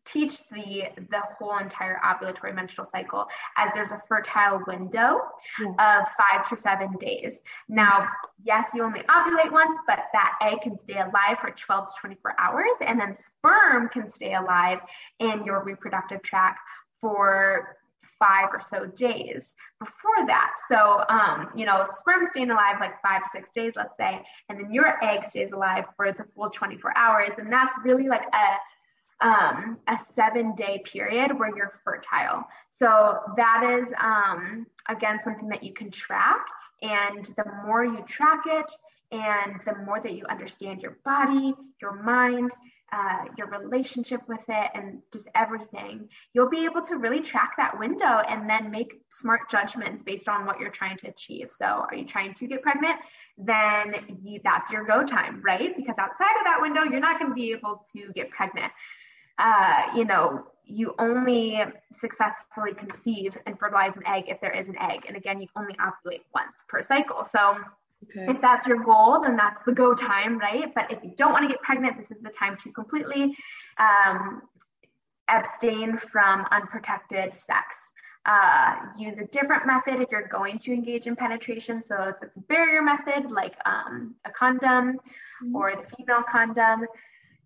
teach 0.06 0.40
the 0.52 0.86
the 1.10 1.22
whole 1.38 1.58
entire 1.58 2.00
ovulatory 2.04 2.54
menstrual 2.54 2.88
cycle 2.88 3.28
as 3.58 3.70
there's 3.76 3.92
a 3.92 4.02
fertile 4.08 4.62
window 4.68 5.20
yeah. 5.60 6.02
of 6.02 6.08
five 6.18 6.48
to 6.50 6.56
seven 6.56 6.94
days. 7.00 7.40
Now, 7.68 8.08
yes, 8.44 8.70
you 8.74 8.84
only 8.84 9.02
ovulate 9.02 9.52
once, 9.52 9.78
but 9.88 10.04
that 10.14 10.38
egg 10.42 10.62
can 10.62 10.80
stay 10.80 11.00
alive 11.00 11.38
for 11.42 11.52
12 11.52 11.88
to 11.88 11.94
24 12.02 12.36
hours, 12.40 12.78
and 12.82 13.00
then 13.00 13.16
sperm 13.16 13.90
can 13.90 14.10
stay 14.10 14.34
alive 14.34 14.80
in 15.20 15.44
your 15.46 15.64
reproductive 15.64 16.22
tract 16.24 16.60
for 17.02 17.78
five 18.20 18.50
or 18.52 18.62
so 18.62 18.86
days 18.86 19.56
before 19.80 20.28
that. 20.28 20.52
So, 20.68 21.04
um, 21.10 21.50
you 21.56 21.66
know, 21.66 21.88
sperm 21.94 22.28
staying 22.28 22.52
alive 22.52 22.76
like 22.80 23.02
five 23.02 23.24
to 23.24 23.30
six 23.32 23.54
days, 23.54 23.74
let's 23.76 23.96
say, 23.98 24.22
and 24.50 24.60
then 24.60 24.72
your 24.74 25.04
egg 25.04 25.26
stays 25.26 25.52
alive 25.52 25.86
for 25.96 26.12
the 26.12 26.26
full 26.36 26.50
24 26.50 26.96
hours, 26.98 27.32
and 27.38 27.52
that's 27.52 27.76
really 27.84 28.08
like 28.08 28.26
a 28.34 28.58
um, 29.22 29.78
a 29.88 29.98
seven 30.00 30.56
day 30.56 30.82
period 30.86 31.38
where 31.38 31.56
you're 31.56 31.74
fertile. 31.84 32.46
So 32.72 33.20
that 33.36 33.64
is 33.64 33.94
um, 34.02 34.66
again 34.88 35.20
something 35.24 35.50
that 35.50 35.64
you 35.64 35.74
can 35.74 35.92
track, 35.92 36.46
and 36.82 37.26
the 37.36 37.46
more 37.66 37.84
you 37.84 38.04
track 38.08 38.44
it, 38.46 38.72
and 39.12 39.60
the 39.66 39.76
more 39.86 40.00
that 40.02 40.14
you 40.14 40.26
understand 40.30 40.82
your 40.82 40.98
body, 41.04 41.54
your 41.82 42.02
mind, 42.02 42.52
uh, 42.92 43.26
your 43.38 43.48
relationship 43.48 44.22
with 44.28 44.42
it, 44.48 44.72
and 44.74 45.00
just 45.12 45.28
everything, 45.36 46.10
you'll 46.34 46.50
be 46.50 46.66
able 46.66 46.82
to 46.84 46.98
really 46.98 47.22
track 47.22 47.52
that 47.58 47.78
window 47.78 48.20
and 48.28 48.50
then 48.50 48.72
make 48.72 49.02
smart 49.10 49.50
judgments 49.50 50.04
based 50.06 50.28
on 50.28 50.46
what 50.46 50.60
you're 50.60 50.72
trying 50.72 50.98
to 50.98 51.08
achieve. 51.08 51.50
So, 51.56 51.66
are 51.66 51.96
you 51.96 52.06
trying 52.06 52.34
to 52.36 52.48
get 52.48 52.62
pregnant? 52.62 53.00
Then 53.38 54.18
you, 54.24 54.40
that's 54.44 54.70
your 54.70 54.86
go 54.86 55.06
time, 55.06 55.42
right? 55.44 55.76
Because 55.76 55.96
outside 55.98 56.38
of 56.40 56.46
that 56.46 56.60
window, 56.62 56.84
you're 56.84 57.00
not 57.00 57.20
going 57.20 57.32
to 57.32 57.36
be 57.36 57.52
able 57.52 57.86
to 57.94 58.12
get 58.14 58.30
pregnant. 58.32 58.72
Uh, 59.38 59.84
you 59.96 60.04
know, 60.04 60.46
you 60.66 60.94
only 61.00 61.60
successfully 61.92 62.74
conceive 62.74 63.36
and 63.46 63.58
fertilize 63.58 63.98
an 63.98 64.06
egg 64.06 64.26
if 64.28 64.40
there 64.42 64.52
is 64.52 64.70
an 64.70 64.78
egg. 64.80 65.06
And 65.08 65.18
again, 65.18 65.42
you 65.42 65.48
only 65.56 65.74
ovulate 65.76 66.22
once 66.34 66.58
per 66.68 66.84
cycle. 66.84 67.26
So 67.26 67.58
okay. 68.06 68.32
if 68.32 68.42
that's 68.42 68.66
your 68.66 68.84
goal, 68.84 69.22
then 69.22 69.36
that's 69.36 69.64
the 69.66 69.72
go 69.72 69.94
time, 69.94 70.38
right? 70.38 70.74
But 70.74 70.92
if 70.92 71.04
you 71.04 71.14
don't 71.18 71.32
want 71.32 71.44
to 71.44 71.50
get 71.50 71.62
pregnant, 71.62 71.98
this 71.98 72.12
is 72.12 72.22
the 72.22 72.30
time 72.30 72.58
to 72.64 72.72
completely 72.72 73.36
um, 73.78 74.42
abstain 75.28 75.98
from 75.98 76.46
unprotected 76.52 77.36
sex. 77.36 77.92
Uh, 78.26 78.76
use 78.98 79.18
a 79.18 79.26
different 79.28 79.66
method 79.66 80.02
if 80.02 80.10
you're 80.12 80.28
going 80.28 80.60
to 80.60 80.74
engage 80.74 81.08
in 81.08 81.16
penetration. 81.16 81.82
So 81.82 81.96
if 82.04 82.16
it's 82.22 82.36
a 82.36 82.42
barrier 82.42 82.82
method 82.82 83.32
like 83.32 83.56
um, 83.66 84.16
a 84.26 84.30
condom 84.30 84.94
mm-hmm. 84.94 85.56
or 85.56 85.72
the 85.72 85.96
female 85.96 86.24
condom, 86.24 86.86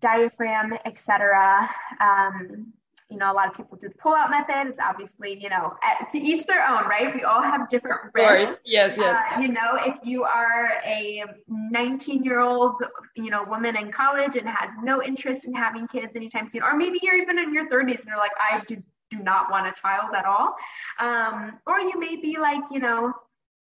diaphragm, 0.02 0.74
etc. 0.86 1.70
Um, 2.02 2.74
you 3.14 3.20
know, 3.20 3.32
a 3.32 3.36
lot 3.36 3.48
of 3.48 3.56
people 3.56 3.78
do 3.78 3.88
the 3.88 3.94
pull-out 3.94 4.32
method. 4.32 4.72
It's 4.72 4.80
obviously, 4.84 5.38
you 5.40 5.48
know, 5.48 5.76
at, 5.84 6.12
to 6.12 6.18
each 6.18 6.48
their 6.48 6.68
own, 6.68 6.86
right? 6.90 7.14
We 7.14 7.22
all 7.22 7.44
have 7.44 7.70
different 7.70 8.12
risks. 8.12 8.60
Yes, 8.66 8.96
yes. 8.98 9.24
Uh, 9.32 9.40
you 9.40 9.50
know, 9.50 9.78
if 9.86 9.98
you 10.04 10.24
are 10.24 10.82
a 10.84 11.24
19-year-old, 11.52 12.82
you 13.16 13.30
know, 13.30 13.44
woman 13.44 13.78
in 13.78 13.92
college 13.92 14.36
and 14.36 14.50
has 14.50 14.72
no 14.82 15.04
interest 15.04 15.46
in 15.46 15.54
having 15.54 15.88
kids 15.88 16.14
anytime 16.16 16.50
soon, 16.50 16.64
or 16.64 16.76
maybe 16.76 17.00
you're 17.04 17.16
even 17.16 17.38
in 17.38 17.54
your 17.54 17.70
30s 17.70 18.00
and 18.00 18.08
you're 18.08 18.18
like, 18.18 18.32
I 18.52 18.62
do 18.66 18.82
do 19.12 19.20
not 19.20 19.52
want 19.52 19.68
a 19.68 19.80
child 19.80 20.10
at 20.16 20.26
all. 20.26 20.56
Um, 21.00 21.60
or 21.68 21.80
you 21.80 22.00
may 22.00 22.16
be 22.16 22.40
like, 22.40 22.64
you 22.72 22.80
know, 22.80 23.14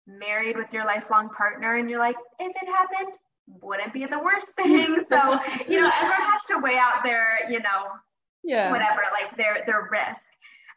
married 0.06 0.58
with 0.58 0.70
your 0.74 0.84
lifelong 0.84 1.30
partner 1.30 1.76
and 1.76 1.88
you're 1.88 1.98
like, 1.98 2.16
if 2.38 2.54
it 2.54 2.68
happened, 2.68 3.14
wouldn't 3.62 3.94
be 3.94 4.04
the 4.04 4.18
worst 4.18 4.52
thing. 4.56 4.98
So, 5.08 5.40
you 5.66 5.80
know, 5.80 5.90
everyone 5.94 6.20
has 6.20 6.44
to 6.48 6.58
weigh 6.58 6.76
out 6.76 7.02
their, 7.02 7.50
you 7.50 7.60
know, 7.60 7.88
yeah. 8.44 8.70
whatever, 8.70 9.02
like 9.12 9.36
their 9.36 9.62
their 9.66 9.88
risk. 9.90 10.22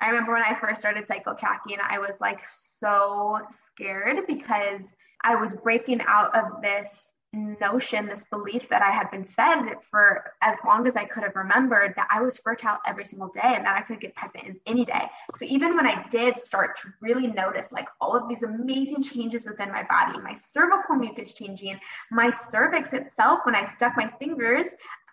I 0.02 0.08
remember 0.08 0.34
when 0.34 0.42
I 0.42 0.60
first 0.60 0.80
started 0.80 1.08
cycle 1.08 1.36
tracking, 1.36 1.78
I 1.82 2.00
was 2.00 2.16
like 2.20 2.42
so 2.80 3.40
scared 3.68 4.26
because 4.28 4.82
I 5.24 5.36
was 5.36 5.54
breaking 5.54 6.02
out 6.02 6.36
of 6.36 6.62
this 6.62 7.12
notion, 7.34 8.08
this 8.08 8.26
belief 8.26 8.68
that 8.70 8.82
I 8.82 8.92
had 8.92 9.10
been 9.10 9.24
fed 9.24 9.64
for 9.90 10.34
as 10.42 10.58
long 10.66 10.86
as 10.86 10.98
I 10.98 11.06
could 11.06 11.24
have 11.24 11.36
remembered 11.36 11.94
that 11.96 12.08
I 12.12 12.20
was 12.22 12.38
fertile 12.38 12.78
every 12.86 13.06
single 13.06 13.30
day 13.30 13.40
and 13.56 13.66
that 13.66 13.78
I 13.78 13.82
could 13.84 14.02
get 14.02 14.16
pregnant 14.16 14.48
in 14.48 14.60
any 14.66 14.84
day. 14.84 15.10
So 15.36 15.46
even 15.46 15.76
when 15.78 15.88
I 15.88 16.06
did 16.10 16.42
start 16.42 16.78
to 16.82 16.90
really 17.00 17.28
notice 17.28 17.68
like 17.72 17.88
all 18.02 18.18
of 18.18 18.28
these 18.28 18.44
amazing 18.44 19.04
changes 19.04 19.46
within 19.46 19.72
my 19.72 19.84
body, 19.84 20.20
my 20.20 20.36
cervical 20.36 20.96
mucus 20.96 21.32
changing, 21.32 21.80
my 22.12 22.30
cervix 22.32 22.92
itself, 22.92 23.40
when 23.46 23.56
I 23.56 23.64
stuck 23.64 23.96
my 23.96 24.12
fingers 24.20 24.68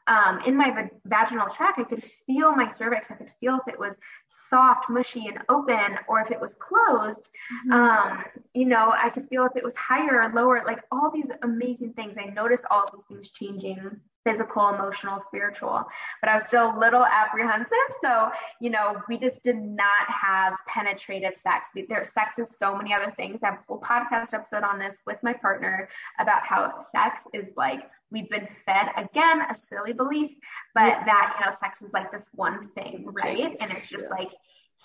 um, 0.09 0.41
in 0.47 0.57
my 0.57 0.89
vaginal 1.05 1.49
tract, 1.49 1.79
I 1.79 1.85
could 1.85 2.03
feel 2.27 2.53
my 2.53 2.69
cervix. 2.69 3.11
I 3.11 3.15
could 3.15 3.31
feel 3.41 3.61
if 3.67 3.73
it 3.73 3.79
was 3.79 3.97
soft, 4.27 4.89
mushy, 4.89 5.29
and 5.29 5.41
open, 5.49 5.99
or 6.09 6.21
if 6.21 6.31
it 6.31 6.41
was 6.41 6.55
closed. 6.55 7.29
Mm-hmm. 7.67 7.73
Um, 7.73 8.25
you 8.55 8.65
know, 8.65 8.93
I 8.97 9.11
could 9.11 9.29
feel 9.29 9.45
if 9.45 9.55
it 9.55 9.63
was 9.63 9.77
higher 9.77 10.23
or 10.23 10.33
lower, 10.33 10.63
like 10.65 10.83
all 10.91 11.11
these 11.11 11.31
amazing 11.43 11.93
things. 11.93 12.17
I 12.19 12.31
noticed 12.31 12.65
all 12.71 12.85
of 12.85 12.91
these 12.93 13.05
things 13.09 13.31
changing 13.31 14.01
physical, 14.25 14.69
emotional, 14.69 15.21
spiritual, 15.21 15.85
but 16.21 16.29
I 16.29 16.35
was 16.35 16.47
still 16.47 16.77
a 16.77 16.79
little 16.79 17.05
apprehensive. 17.05 17.79
So, 18.03 18.31
you 18.61 18.69
know, 18.69 19.01
we 19.09 19.19
just 19.19 19.43
did 19.43 19.57
not 19.57 20.07
have 20.09 20.55
penetrative 20.67 21.35
sex. 21.35 21.69
There, 21.89 22.05
sex 22.05 22.39
is 22.39 22.59
so 22.59 22.77
many 22.77 22.93
other 22.93 23.13
things. 23.17 23.43
I 23.43 23.51
have 23.51 23.61
a 23.61 23.63
full 23.67 23.81
podcast 23.81 24.35
episode 24.35 24.65
on 24.65 24.79
this 24.79 24.99
with 25.07 25.19
my 25.23 25.33
partner 25.33 25.89
about 26.19 26.43
how 26.45 26.75
sex 26.93 27.23
is 27.33 27.47
like 27.57 27.83
we've 28.11 28.29
been 28.31 28.49
fed 28.65 28.91
again 28.97 29.43
a 29.51 29.55
silly 29.55 29.93
belief, 29.93 30.31
but 30.75 30.89
yeah. 30.89 31.05
that 31.05 31.37
you 31.39 31.47
know, 31.47 31.57
sex 31.59 31.83
is 31.83 31.93
like 31.93 32.11
this 32.11 32.29
one 32.35 32.69
thing, 32.75 33.07
right? 33.23 33.57
And 33.61 33.71
it's 33.73 33.89
just 33.89 34.07
yeah. 34.11 34.17
like 34.17 34.31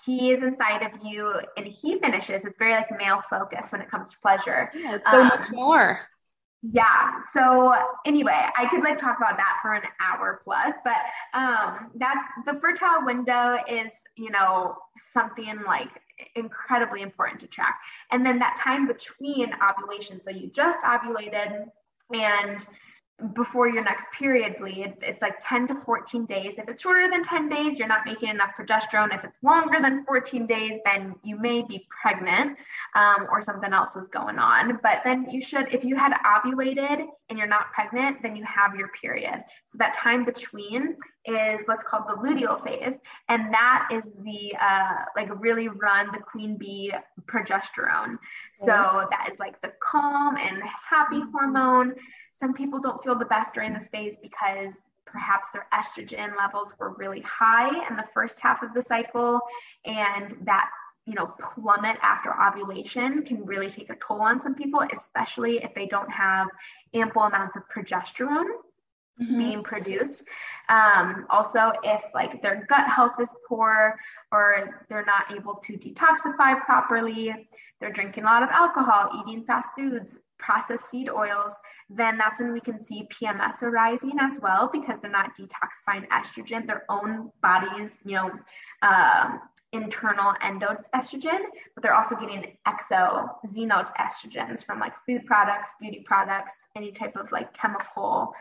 he 0.06 0.32
is 0.32 0.42
inside 0.42 0.82
of 0.82 0.92
you 1.04 1.34
and 1.58 1.66
he 1.66 2.00
finishes. 2.00 2.46
It's 2.46 2.58
very 2.58 2.74
like 2.74 2.90
male 2.98 3.22
focused 3.30 3.72
when 3.72 3.82
it 3.82 3.90
comes 3.90 4.12
to 4.12 4.20
pleasure. 4.20 4.72
Yeah, 4.76 4.96
it's 4.96 5.10
so 5.10 5.22
um, 5.22 5.28
much 5.28 5.52
more. 5.52 6.00
Yeah. 6.64 7.22
So 7.34 7.74
anyway, 8.06 8.48
I 8.58 8.68
could 8.70 8.84
like 8.84 8.98
talk 8.98 9.18
about 9.18 9.36
that 9.38 9.58
for 9.62 9.74
an 9.74 9.84
hour 10.00 10.42
plus, 10.44 10.76
but 10.84 10.96
um 11.38 11.92
that's 11.96 12.26
the 12.46 12.60
fertile 12.60 13.06
window 13.06 13.58
is, 13.68 13.92
you 14.16 14.32
know, 14.32 14.78
something 14.98 15.60
like 15.66 15.90
incredibly 16.36 17.02
important 17.02 17.42
to 17.42 17.48
track. 17.48 17.80
And 18.12 18.26
then 18.26 18.40
that 18.40 18.58
time 18.64 18.88
between 18.88 19.54
ovulation. 19.62 20.22
So 20.22 20.30
you 20.30 20.50
just 20.50 20.82
ovulated 20.82 21.66
and 22.14 22.66
before 23.34 23.68
your 23.68 23.84
next 23.84 24.12
period 24.12 24.58
bleed, 24.60 24.96
it's 25.02 25.22
like 25.22 25.36
10 25.48 25.68
to 25.70 25.76
14 25.76 26.26
days. 26.26 26.56
If 26.58 26.68
it's 26.68 26.82
shorter 26.82 27.10
than 27.10 27.24
10 27.24 27.50
days, 27.50 27.80
you're 27.80 27.88
not 27.88 28.02
making 28.06 28.30
enough 28.30 28.52
progesterone. 28.60 29.16
If 29.16 29.24
it's 29.24 29.38
longer 29.42 29.80
than 29.82 30.04
14 30.06 30.46
days, 30.46 30.80
then 30.86 31.16
you 31.24 31.40
may 31.40 31.62
be 31.62 31.88
pregnant 32.02 32.58
um, 32.96 33.28
or 33.32 33.42
something 33.42 33.72
else 33.72 33.96
is 33.96 34.08
going 34.08 34.40
on. 34.40 34.80
But 34.84 35.02
then 35.04 35.30
you 35.30 35.42
should, 35.42 35.74
if 35.74 35.84
you 35.84 35.96
had 35.96 36.14
ovulated 36.26 37.06
and 37.30 37.38
you're 37.38 37.48
not 37.48 37.72
pregnant, 37.74 38.22
then 38.22 38.36
you 38.36 38.44
have 38.44 38.76
your 38.76 38.90
period. 38.90 39.44
So 39.66 39.78
that 39.78 39.96
time 39.96 40.26
between 40.26 40.98
is 41.26 41.62
what's 41.66 41.86
called 41.86 42.04
the 42.08 42.16
luteal 42.16 42.64
phase. 42.64 42.98
And 43.30 43.54
that 43.54 43.88
is 43.92 44.12
the, 44.24 44.54
uh, 44.60 45.06
like, 45.16 45.30
really 45.42 45.70
run 45.70 46.12
the 46.12 46.20
queen 46.20 46.58
bee 46.58 46.94
progesterone. 47.26 48.18
So 48.60 49.08
that 49.10 49.30
is 49.32 49.40
like 49.40 49.62
the 49.62 49.72
calm 49.82 50.36
and 50.36 50.62
happy 50.90 51.22
hormone 51.32 51.96
some 52.44 52.54
people 52.54 52.82
don't 52.82 53.02
feel 53.02 53.18
the 53.18 53.24
best 53.24 53.54
during 53.54 53.74
this 53.74 53.88
phase 53.88 54.18
because 54.22 54.74
perhaps 55.06 55.48
their 55.54 55.66
estrogen 55.74 56.36
levels 56.38 56.74
were 56.78 56.94
really 56.98 57.22
high 57.22 57.70
in 57.88 57.96
the 57.96 58.04
first 58.14 58.38
half 58.42 58.62
of 58.62 58.74
the 58.74 58.82
cycle 58.82 59.40
and 59.86 60.36
that 60.42 60.70
you 61.06 61.14
know 61.14 61.34
plummet 61.40 61.96
after 62.02 62.34
ovulation 62.42 63.24
can 63.24 63.46
really 63.46 63.70
take 63.70 63.90
a 63.90 63.96
toll 64.06 64.22
on 64.22 64.42
some 64.42 64.56
people 64.56 64.84
especially 64.94 65.64
if 65.64 65.74
they 65.74 65.86
don't 65.86 66.12
have 66.12 66.48
ample 66.94 67.22
amounts 67.22 67.56
of 67.56 67.64
progesterone 67.74 68.50
mm-hmm. 69.22 69.38
being 69.38 69.64
produced 69.64 70.24
um, 70.68 71.26
also 71.30 71.72
if 71.84 72.02
like 72.14 72.42
their 72.42 72.66
gut 72.68 72.88
health 72.90 73.14
is 73.22 73.34
poor 73.48 73.96
or 74.34 74.84
they're 74.90 75.06
not 75.06 75.34
able 75.34 75.56
to 75.56 75.78
detoxify 75.78 76.60
properly 76.66 77.34
they're 77.80 77.94
drinking 77.94 78.24
a 78.24 78.28
lot 78.28 78.44
of 78.44 78.50
alcohol 78.50 79.10
eating 79.22 79.46
fast 79.46 79.70
foods 79.78 80.18
processed 80.44 80.90
seed 80.90 81.10
oils, 81.10 81.54
then 81.90 82.18
that's 82.18 82.40
when 82.40 82.52
we 82.54 82.60
can 82.60 82.84
see 82.84 83.08
PMS 83.14 83.62
arising 83.62 84.14
as 84.20 84.40
well 84.42 84.70
because 84.72 85.00
they're 85.02 85.12
not 85.12 85.32
detoxifying 85.38 86.08
estrogen, 86.10 86.68
their 86.68 86.84
own 86.90 87.32
body's, 87.42 87.92
you 88.06 88.16
know, 88.16 88.32
uh, 88.82 89.38
internal 89.72 90.34
endoestrogen, 90.42 91.40
but 91.74 91.82
they're 91.82 91.96
also 91.96 92.16
getting 92.16 92.56
exo 92.68 93.28
xenoestrogens 93.48 94.64
from 94.64 94.80
like 94.80 94.94
food 95.06 95.26
products, 95.26 95.70
beauty 95.80 96.04
products, 96.06 96.68
any 96.76 96.92
type 96.92 97.16
of 97.16 97.32
like 97.32 97.54
chemical 97.54 98.34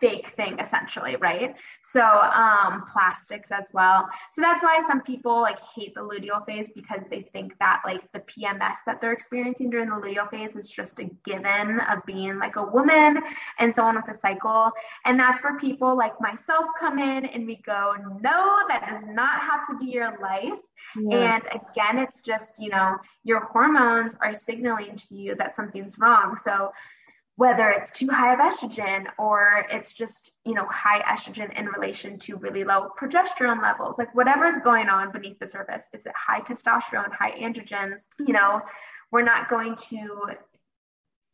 fake 0.00 0.32
thing 0.36 0.58
essentially 0.58 1.16
right 1.16 1.54
so 1.82 2.00
um 2.02 2.84
plastics 2.90 3.50
as 3.50 3.66
well 3.72 4.08
so 4.30 4.40
that's 4.40 4.62
why 4.62 4.80
some 4.86 5.00
people 5.02 5.40
like 5.42 5.58
hate 5.74 5.94
the 5.94 6.00
luteal 6.00 6.44
phase 6.46 6.70
because 6.74 7.00
they 7.10 7.22
think 7.32 7.52
that 7.58 7.82
like 7.84 8.00
the 8.12 8.20
pms 8.20 8.76
that 8.86 9.00
they're 9.00 9.12
experiencing 9.12 9.70
during 9.70 9.88
the 9.88 9.96
luteal 9.96 10.28
phase 10.30 10.56
is 10.56 10.70
just 10.70 10.98
a 11.00 11.04
given 11.24 11.80
of 11.90 12.04
being 12.06 12.38
like 12.38 12.56
a 12.56 12.64
woman 12.64 13.18
and 13.58 13.74
so 13.74 13.82
on 13.82 13.94
with 13.94 14.08
a 14.08 14.18
cycle 14.18 14.70
and 15.04 15.18
that's 15.18 15.42
where 15.42 15.58
people 15.58 15.96
like 15.96 16.18
myself 16.20 16.64
come 16.78 16.98
in 16.98 17.26
and 17.26 17.46
we 17.46 17.56
go 17.56 17.94
no 18.20 18.60
that 18.68 18.86
does 18.88 19.14
not 19.14 19.40
have 19.40 19.66
to 19.68 19.76
be 19.78 19.90
your 19.90 20.18
life 20.20 20.58
yeah. 20.96 21.36
And 21.36 21.44
again, 21.46 21.98
it's 21.98 22.20
just, 22.20 22.58
you 22.58 22.70
know, 22.70 22.96
your 23.24 23.40
hormones 23.40 24.14
are 24.20 24.34
signaling 24.34 24.96
to 24.96 25.14
you 25.14 25.34
that 25.36 25.56
something's 25.56 25.98
wrong. 25.98 26.36
So 26.36 26.72
whether 27.36 27.70
it's 27.70 27.90
too 27.90 28.08
high 28.08 28.32
of 28.32 28.38
estrogen 28.38 29.06
or 29.18 29.66
it's 29.70 29.92
just 29.92 30.32
you 30.44 30.54
know 30.54 30.66
high 30.70 31.00
estrogen 31.02 31.52
in 31.58 31.66
relation 31.66 32.18
to 32.20 32.36
really 32.36 32.64
low 32.64 32.88
progesterone 33.00 33.60
levels. 33.60 33.96
Like 33.98 34.14
whatever's 34.14 34.56
going 34.62 34.88
on 34.88 35.12
beneath 35.12 35.38
the 35.38 35.46
surface 35.46 35.84
is 35.92 36.06
it 36.06 36.12
high 36.16 36.40
testosterone 36.40 37.12
high 37.12 37.32
androgens? 37.32 38.02
You 38.18 38.32
know 38.32 38.62
we're 39.10 39.22
not 39.22 39.48
going 39.48 39.76
to 39.90 40.28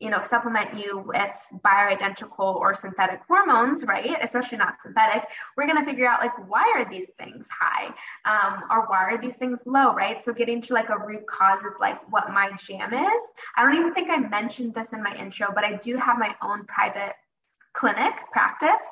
you 0.01 0.09
know, 0.09 0.21
supplement 0.23 0.77
you 0.79 1.05
with 1.07 1.31
bioidentical 1.65 2.57
or 2.57 2.75
synthetic 2.75 3.21
hormones, 3.29 3.85
right? 3.85 4.17
Especially 4.23 4.57
not 4.57 4.77
synthetic. 4.83 5.29
We're 5.57 5.67
going 5.67 5.79
to 5.79 5.85
figure 5.85 6.09
out 6.09 6.21
like, 6.21 6.33
why 6.49 6.73
are 6.75 6.89
these 6.89 7.09
things 7.19 7.47
high? 7.51 7.95
Um, 8.25 8.65
or 8.71 8.87
why 8.87 9.05
are 9.05 9.21
these 9.21 9.37
things 9.37 9.63
low, 9.67 9.95
right? 9.95 10.25
So 10.25 10.33
getting 10.33 10.63
to 10.63 10.75
like 10.75 10.89
a 10.89 10.99
root 10.99 11.27
cause 11.27 11.61
is 11.61 11.75
like 11.79 12.01
what 12.11 12.31
my 12.31 12.51
jam 12.59 12.95
is. 12.95 13.23
I 13.57 13.63
don't 13.63 13.77
even 13.77 13.93
think 13.93 14.09
I 14.11 14.17
mentioned 14.17 14.75
this 14.75 14.95
in 14.95 15.03
my 15.03 15.15
intro, 15.15 15.49
but 15.55 15.65
I 15.65 15.77
do 15.77 15.97
have 15.97 16.19
my 16.19 16.35
own 16.43 16.65
private 16.65 17.15
clinic 17.73 18.15
practice. 18.33 18.83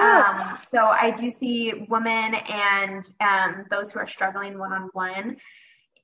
Um, 0.00 0.58
so 0.70 0.84
I 0.86 1.10
do 1.10 1.28
see 1.28 1.86
women 1.88 2.34
and 2.34 3.10
um, 3.20 3.66
those 3.68 3.90
who 3.90 3.98
are 3.98 4.06
struggling 4.06 4.58
one 4.58 4.72
on 4.72 4.90
one. 4.92 5.36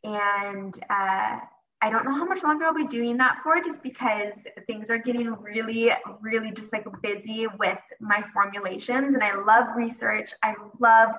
And 0.05 0.75
uh, 0.91 1.39
I 1.81 1.91
don't 1.91 2.05
know 2.05 2.15
how 2.15 2.25
much 2.25 2.43
longer 2.43 2.65
I'll 2.65 2.75
be 2.75 2.87
doing 2.87 3.17
that 3.19 3.39
for 3.43 3.61
just 3.63 3.83
because 3.83 4.33
things 4.67 4.91
are 4.91 4.99
getting 4.99 5.31
really, 5.41 5.93
really 6.21 6.51
just 6.51 6.73
like 6.73 6.87
busy 7.03 7.47
with 7.59 7.79
my 8.01 8.25
formulations. 8.33 9.15
And 9.15 9.23
I 9.23 9.37
love 9.37 9.77
research. 9.77 10.33
I 10.43 10.55
love 10.81 11.11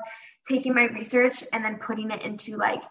taking 0.47 0.73
my 0.73 0.85
research 0.87 1.43
and 1.53 1.63
then 1.63 1.77
putting 1.77 2.11
it 2.11 2.21
into 2.23 2.57
like 2.57 2.81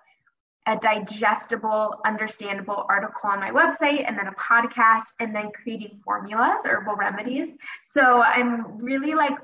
a 0.67 0.77
digestible, 0.77 2.01
understandable 2.07 2.87
article 2.89 3.31
on 3.31 3.41
my 3.41 3.51
website 3.51 4.05
and 4.07 4.19
then 4.19 4.29
a 4.29 4.33
podcast 4.33 5.05
and 5.21 5.35
then 5.35 5.51
creating 5.53 6.01
formulas, 6.05 6.65
herbal 6.65 6.95
remedies. 6.95 7.55
So 7.85 8.23
I'm 8.23 8.79
really 8.79 9.15
like 9.15 9.39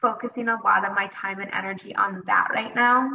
focusing 0.00 0.48
a 0.48 0.60
lot 0.62 0.86
of 0.86 0.94
my 0.94 1.06
time 1.08 1.40
and 1.40 1.50
energy 1.52 1.94
on 1.96 2.22
that 2.26 2.48
right 2.52 2.74
now 2.74 3.10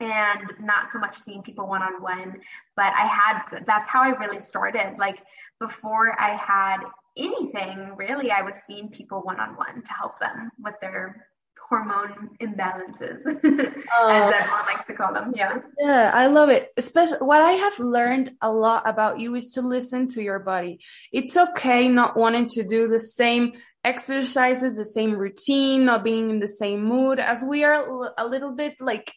and 0.00 0.52
not 0.60 0.92
so 0.92 0.98
much 0.98 1.20
seeing 1.20 1.42
people 1.42 1.66
one 1.66 1.82
on 1.82 2.02
one. 2.02 2.40
But 2.76 2.92
I 2.94 3.06
had 3.06 3.64
that's 3.66 3.88
how 3.88 4.02
I 4.02 4.10
really 4.10 4.40
started. 4.40 4.96
Like 4.98 5.18
before 5.60 6.20
I 6.20 6.36
had 6.36 6.78
anything 7.16 7.94
really, 7.96 8.30
I 8.30 8.42
was 8.42 8.54
seeing 8.66 8.88
people 8.88 9.20
one 9.20 9.40
on 9.40 9.56
one 9.56 9.82
to 9.82 9.92
help 9.92 10.18
them 10.18 10.50
with 10.58 10.74
their 10.80 11.26
hormone 11.68 12.30
imbalances, 12.40 13.24
uh, 13.26 13.30
as 14.10 14.32
everyone 14.34 14.66
likes 14.66 14.86
to 14.86 14.94
call 14.94 15.12
them. 15.12 15.32
Yeah. 15.34 15.58
Yeah, 15.80 16.10
I 16.12 16.26
love 16.26 16.50
it. 16.50 16.72
Especially 16.76 17.18
what 17.18 17.40
I 17.40 17.52
have 17.52 17.78
learned 17.78 18.32
a 18.40 18.52
lot 18.52 18.88
about 18.88 19.20
you 19.20 19.34
is 19.34 19.52
to 19.52 19.62
listen 19.62 20.08
to 20.08 20.22
your 20.22 20.38
body. 20.38 20.80
It's 21.12 21.36
okay 21.36 21.88
not 21.88 22.16
wanting 22.16 22.48
to 22.50 22.64
do 22.64 22.88
the 22.88 23.00
same 23.00 23.52
exercises, 23.82 24.76
the 24.76 24.84
same 24.84 25.12
routine, 25.12 25.84
not 25.84 26.04
being 26.04 26.30
in 26.30 26.40
the 26.40 26.48
same 26.48 26.84
mood, 26.84 27.18
as 27.18 27.42
we 27.42 27.64
are 27.64 28.12
a 28.16 28.26
little 28.26 28.52
bit 28.52 28.76
like 28.80 29.12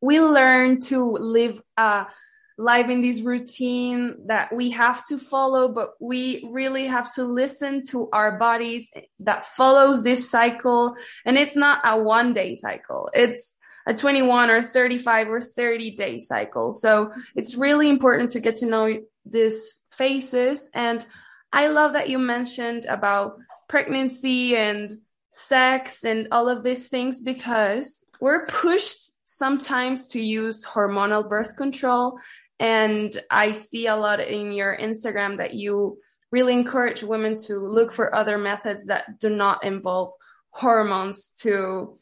we 0.00 0.20
learn 0.20 0.80
to 0.82 1.12
live 1.12 1.60
uh, 1.76 2.04
a 2.04 2.08
life 2.56 2.88
in 2.88 3.00
this 3.00 3.20
routine 3.20 4.16
that 4.26 4.54
we 4.54 4.70
have 4.70 5.06
to 5.06 5.16
follow, 5.18 5.68
but 5.68 5.94
we 6.00 6.48
really 6.50 6.86
have 6.86 7.12
to 7.14 7.24
listen 7.24 7.86
to 7.86 8.08
our 8.12 8.36
bodies 8.36 8.90
that 9.20 9.46
follows 9.46 10.02
this 10.02 10.28
cycle. 10.28 10.96
And 11.24 11.38
it's 11.38 11.56
not 11.56 11.80
a 11.84 12.02
one 12.02 12.34
day 12.34 12.56
cycle. 12.56 13.10
It's 13.14 13.56
a 13.86 13.94
21 13.94 14.50
or 14.50 14.62
35 14.62 15.30
or 15.30 15.40
30 15.40 15.92
day 15.92 16.18
cycle. 16.18 16.72
So 16.72 17.12
it's 17.34 17.54
really 17.54 17.88
important 17.88 18.32
to 18.32 18.40
get 18.40 18.56
to 18.56 18.66
know 18.66 19.00
these 19.24 19.80
phases. 19.92 20.68
And 20.74 21.04
I 21.52 21.68
love 21.68 21.94
that 21.94 22.08
you 22.08 22.18
mentioned 22.18 22.84
about 22.84 23.38
pregnancy 23.68 24.56
and 24.56 24.94
sex 25.32 26.04
and 26.04 26.28
all 26.32 26.48
of 26.48 26.64
these 26.64 26.88
things 26.88 27.22
because 27.22 28.04
we're 28.20 28.46
pushed 28.46 29.12
sometimes 29.30 30.06
to 30.08 30.22
use 30.22 30.64
hormonal 30.64 31.28
birth 31.28 31.54
control. 31.54 32.18
And 32.58 33.14
I 33.30 33.52
see 33.52 33.86
a 33.86 33.94
lot 33.94 34.20
in 34.20 34.52
your 34.52 34.74
Instagram 34.76 35.36
that 35.36 35.52
you 35.52 35.98
really 36.32 36.54
encourage 36.54 37.02
women 37.02 37.36
to 37.40 37.58
look 37.58 37.92
for 37.92 38.14
other 38.14 38.38
methods 38.38 38.86
that 38.86 39.20
do 39.20 39.28
not 39.28 39.64
involve 39.64 40.12
hormones 40.50 41.28
to 41.40 41.98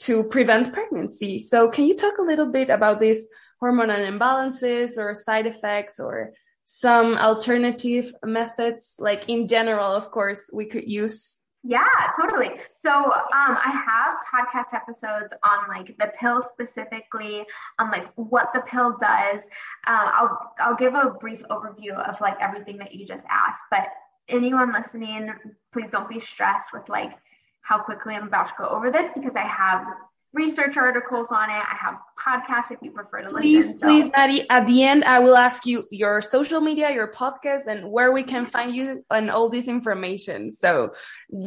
to 0.00 0.24
prevent 0.24 0.72
pregnancy. 0.72 1.38
So 1.38 1.70
can 1.70 1.86
you 1.86 1.94
talk 1.94 2.18
a 2.18 2.22
little 2.30 2.50
bit 2.50 2.68
about 2.68 2.98
these 2.98 3.28
hormonal 3.62 4.04
imbalances 4.04 4.98
or 4.98 5.14
side 5.14 5.46
effects 5.46 6.00
or 6.00 6.32
some 6.64 7.16
alternative 7.18 8.12
methods 8.24 8.94
like 8.98 9.28
in 9.28 9.46
general 9.46 9.92
of 9.92 10.10
course 10.10 10.50
we 10.52 10.64
could 10.64 10.88
use 10.88 11.38
yeah, 11.66 12.12
totally. 12.20 12.50
So 12.76 12.90
um, 12.90 13.10
I 13.32 13.82
have 13.86 14.16
podcast 14.30 14.74
episodes 14.74 15.32
on 15.42 15.66
like 15.68 15.96
the 15.98 16.12
pill 16.20 16.42
specifically, 16.42 17.44
on 17.78 17.90
like 17.90 18.06
what 18.16 18.50
the 18.52 18.60
pill 18.60 18.96
does. 19.00 19.42
Um, 19.86 20.10
I'll 20.12 20.52
I'll 20.58 20.76
give 20.76 20.94
a 20.94 21.10
brief 21.18 21.42
overview 21.50 21.94
of 21.94 22.20
like 22.20 22.36
everything 22.38 22.76
that 22.78 22.94
you 22.94 23.06
just 23.06 23.24
asked, 23.30 23.62
but 23.70 23.86
anyone 24.28 24.74
listening, 24.74 25.32
please 25.72 25.90
don't 25.90 26.08
be 26.08 26.20
stressed 26.20 26.68
with 26.74 26.86
like 26.90 27.12
how 27.62 27.78
quickly 27.78 28.14
I'm 28.14 28.26
about 28.26 28.48
to 28.48 28.54
go 28.58 28.68
over 28.68 28.90
this 28.90 29.10
because 29.14 29.34
I 29.34 29.46
have 29.46 29.86
research 30.34 30.76
articles 30.76 31.28
on 31.30 31.48
it. 31.48 31.52
I 31.52 31.76
have 31.80 31.98
podcasts 32.18 32.70
if 32.70 32.78
you 32.82 32.90
prefer 32.90 33.22
to 33.22 33.28
please, 33.28 33.66
listen. 33.66 33.78
Please, 33.80 34.04
so. 34.04 34.10
Maddie, 34.16 34.48
at 34.50 34.66
the 34.66 34.82
end, 34.82 35.04
I 35.04 35.20
will 35.20 35.36
ask 35.36 35.64
you 35.64 35.86
your 35.90 36.20
social 36.20 36.60
media, 36.60 36.90
your 36.90 37.12
podcast, 37.12 37.66
and 37.68 37.90
where 37.90 38.12
we 38.12 38.22
can 38.22 38.44
find 38.44 38.74
you 38.74 39.04
and 39.10 39.30
all 39.30 39.48
this 39.48 39.68
information. 39.68 40.50
So 40.50 40.92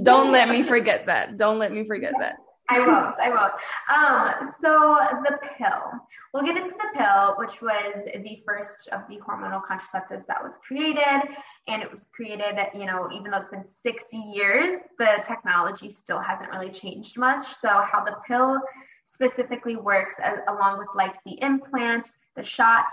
don't 0.02 0.32
let 0.32 0.50
me 0.50 0.63
forget 0.63 1.06
that. 1.06 1.38
Don't 1.38 1.60
let 1.60 1.71
me 1.71 1.86
forget 1.86 2.13
that. 2.19 2.36
I 2.69 2.80
won't. 2.80 3.15
I 3.19 3.30
won't. 3.30 3.53
Um, 3.93 4.51
so 4.60 4.97
the 5.23 5.38
pill. 5.58 5.91
We'll 6.34 6.43
get 6.43 6.58
into 6.58 6.73
the 6.73 6.97
pill, 6.97 7.36
which 7.38 7.62
was 7.62 8.03
the 8.06 8.43
first 8.45 8.89
of 8.91 9.01
the 9.10 9.17
hormonal 9.17 9.62
contraceptives 9.63 10.27
that 10.27 10.43
was 10.43 10.53
created, 10.65 11.30
and 11.67 11.82
it 11.82 11.89
was 11.89 12.08
created. 12.13 12.58
You 12.73 12.86
know, 12.86 13.10
even 13.12 13.32
though 13.32 13.38
it's 13.38 13.49
been 13.49 13.65
60 13.65 14.17
years, 14.17 14.82
the 14.99 15.23
technology 15.25 15.89
still 15.89 16.19
hasn't 16.19 16.51
really 16.51 16.69
changed 16.69 17.17
much. 17.17 17.56
So 17.56 17.69
how 17.69 18.03
the 18.03 18.17
pill 18.27 18.60
specifically 19.06 19.77
works, 19.77 20.15
as, 20.21 20.39
along 20.49 20.80
with 20.80 20.89
like 20.93 21.15
the 21.25 21.41
implant, 21.41 22.12
the 22.36 22.43
shot, 22.43 22.88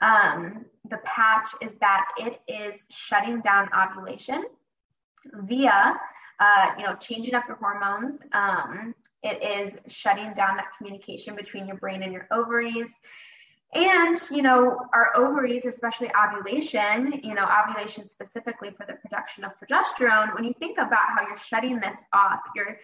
um, 0.00 0.64
the 0.88 0.98
patch, 1.04 1.50
is 1.60 1.70
that 1.80 2.06
it 2.18 2.40
is 2.48 2.82
shutting 2.88 3.40
down 3.42 3.68
ovulation 3.72 4.44
via 5.44 5.94
uh, 6.40 6.72
you 6.78 6.84
know, 6.84 6.96
changing 6.96 7.34
up 7.34 7.44
your 7.46 7.58
hormones. 7.58 8.18
Um, 8.32 8.94
it 9.22 9.42
is 9.42 9.76
shutting 9.92 10.32
down 10.34 10.56
that 10.56 10.68
communication 10.78 11.36
between 11.36 11.66
your 11.66 11.76
brain 11.76 12.02
and 12.02 12.12
your 12.12 12.26
ovaries. 12.30 12.90
And, 13.72 14.20
you 14.30 14.42
know, 14.42 14.78
our 14.92 15.12
ovaries, 15.14 15.64
especially 15.64 16.10
ovulation, 16.16 17.20
you 17.22 17.34
know, 17.34 17.46
ovulation 17.46 18.08
specifically 18.08 18.70
for 18.70 18.84
the 18.84 18.94
production 18.94 19.44
of 19.44 19.52
progesterone, 19.60 20.34
when 20.34 20.44
you 20.44 20.54
think 20.58 20.78
about 20.78 21.10
how 21.16 21.26
you're 21.28 21.38
shutting 21.38 21.78
this 21.78 21.96
off, 22.12 22.40
you're, 22.56 22.78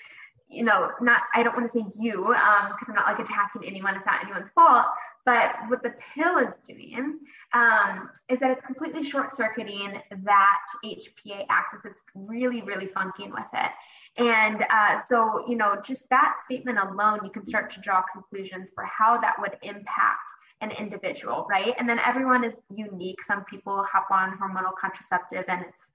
you 0.49 0.62
know, 0.62 0.92
not, 1.01 1.22
I 1.35 1.42
don't 1.42 1.57
want 1.57 1.72
to 1.72 1.79
say 1.79 1.85
you, 1.99 2.27
um, 2.27 2.72
because 2.72 2.88
I'm 2.88 2.94
not 2.94 3.07
like 3.07 3.18
attacking 3.18 3.64
anyone, 3.66 3.96
it's 3.96 4.07
not 4.07 4.22
anyone's 4.22 4.51
fault, 4.51 4.87
but 5.27 5.57
what 5.67 5.83
the 5.83 5.93
pill 6.15 6.39
is 6.39 6.57
doing 6.69 7.19
um, 7.53 8.11
is 8.29 8.39
that 8.39 8.53
it's 8.53 8.62
completely 8.62 9.03
short 9.03 9.35
circuiting 9.35 10.01
that 10.23 10.59
HPA 10.85 11.45
axis. 11.51 11.81
It's 11.85 12.03
really, 12.15 12.62
really 12.62 12.87
funking 12.87 13.33
with 13.33 13.49
it. 13.53 13.71
And 14.17 14.65
uh, 14.71 14.97
so, 14.97 15.45
you 15.49 15.57
know, 15.57 15.77
just 15.85 16.09
that 16.11 16.37
statement 16.43 16.79
alone, 16.79 17.21
you 17.25 17.31
can 17.31 17.45
start 17.45 17.73
to 17.75 17.81
draw 17.81 18.03
conclusions 18.12 18.69
for 18.73 18.85
how 18.85 19.21
that 19.21 19.35
would 19.41 19.57
impact 19.62 20.31
an 20.61 20.71
individual, 20.71 21.45
right? 21.51 21.75
And 21.77 21.89
then 21.89 21.99
everyone 21.99 22.45
is 22.45 22.55
unique. 22.75 23.21
Some 23.23 23.45
people 23.45 23.85
hop 23.91 24.07
on 24.12 24.39
hormonal 24.39 24.75
contraceptive 24.81 25.45
and 25.49 25.65
it's, 25.69 25.89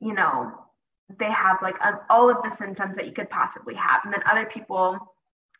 you 0.00 0.14
know, 0.14 0.52
they 1.18 1.30
have 1.30 1.58
like 1.60 1.76
a, 1.82 2.00
all 2.08 2.30
of 2.30 2.42
the 2.42 2.50
symptoms 2.50 2.96
that 2.96 3.06
you 3.06 3.12
could 3.12 3.28
possibly 3.28 3.74
have. 3.74 4.00
And 4.04 4.12
then 4.14 4.22
other 4.24 4.46
people 4.46 5.14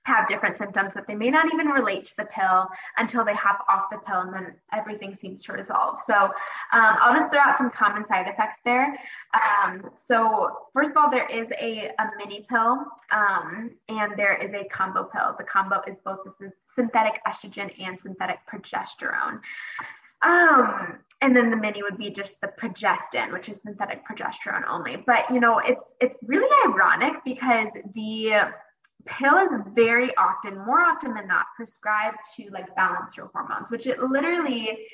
have 0.05 0.29
different 0.29 0.57
symptoms 0.57 0.93
that 0.95 1.07
they 1.07 1.15
may 1.15 1.31
not 1.31 1.53
even 1.53 1.69
relate 1.69 2.05
to 2.07 2.17
the 2.17 2.25
pill 2.25 2.69
until 2.97 3.25
they 3.25 3.35
hop 3.35 3.65
off 3.69 3.85
the 3.91 3.99
pill 3.99 4.21
and 4.21 4.33
then 4.33 4.55
everything 4.73 5.15
seems 5.15 5.43
to 5.45 5.53
resolve. 5.53 5.99
So 6.01 6.15
um, 6.15 6.31
I'll 6.73 7.19
just 7.19 7.31
throw 7.31 7.41
out 7.41 7.59
some 7.59 7.71
common 7.71 8.05
side 8.07 8.27
effects 8.27 8.59
there. 8.65 8.99
Um, 9.35 9.91
so 9.95 10.69
first 10.73 10.93
of 10.93 10.97
all, 10.97 11.11
there 11.11 11.27
is 11.27 11.49
a, 11.61 11.91
a 11.99 12.11
mini 12.17 12.47
pill 12.49 12.85
um, 13.11 13.73
and 13.89 14.13
there 14.17 14.37
is 14.37 14.53
a 14.55 14.67
combo 14.69 15.05
pill. 15.05 15.35
The 15.37 15.45
combo 15.45 15.83
is 15.87 15.97
both 16.05 16.21
the 16.25 16.53
synthetic 16.75 17.21
estrogen 17.27 17.71
and 17.81 17.99
synthetic 18.01 18.39
progesterone. 18.51 19.41
Um, 20.23 20.99
and 21.23 21.37
then 21.37 21.51
the 21.51 21.57
mini 21.57 21.83
would 21.83 21.99
be 21.99 22.11
just 22.11 22.41
the 22.41 22.49
progestin, 22.49 23.33
which 23.33 23.49
is 23.49 23.61
synthetic 23.63 24.03
progesterone 24.07 24.63
only. 24.69 24.97
But 24.97 25.31
you 25.31 25.41
know, 25.41 25.59
it's 25.59 25.85
it's 26.01 26.17
really 26.23 26.49
ironic 26.67 27.15
because 27.25 27.71
the 27.95 28.51
pill 29.07 29.37
is 29.39 29.53
very 29.75 30.15
often, 30.17 30.59
more 30.67 30.81
often 30.81 31.15
than 31.15 31.27
not, 31.27 31.47
prescribed 31.57 32.19
to 32.37 32.51
like 32.51 32.75
balance 32.77 33.17
your 33.17 33.31
hormones, 33.33 33.71
which 33.71 33.87
it 33.87 34.01
literally, 34.01 34.87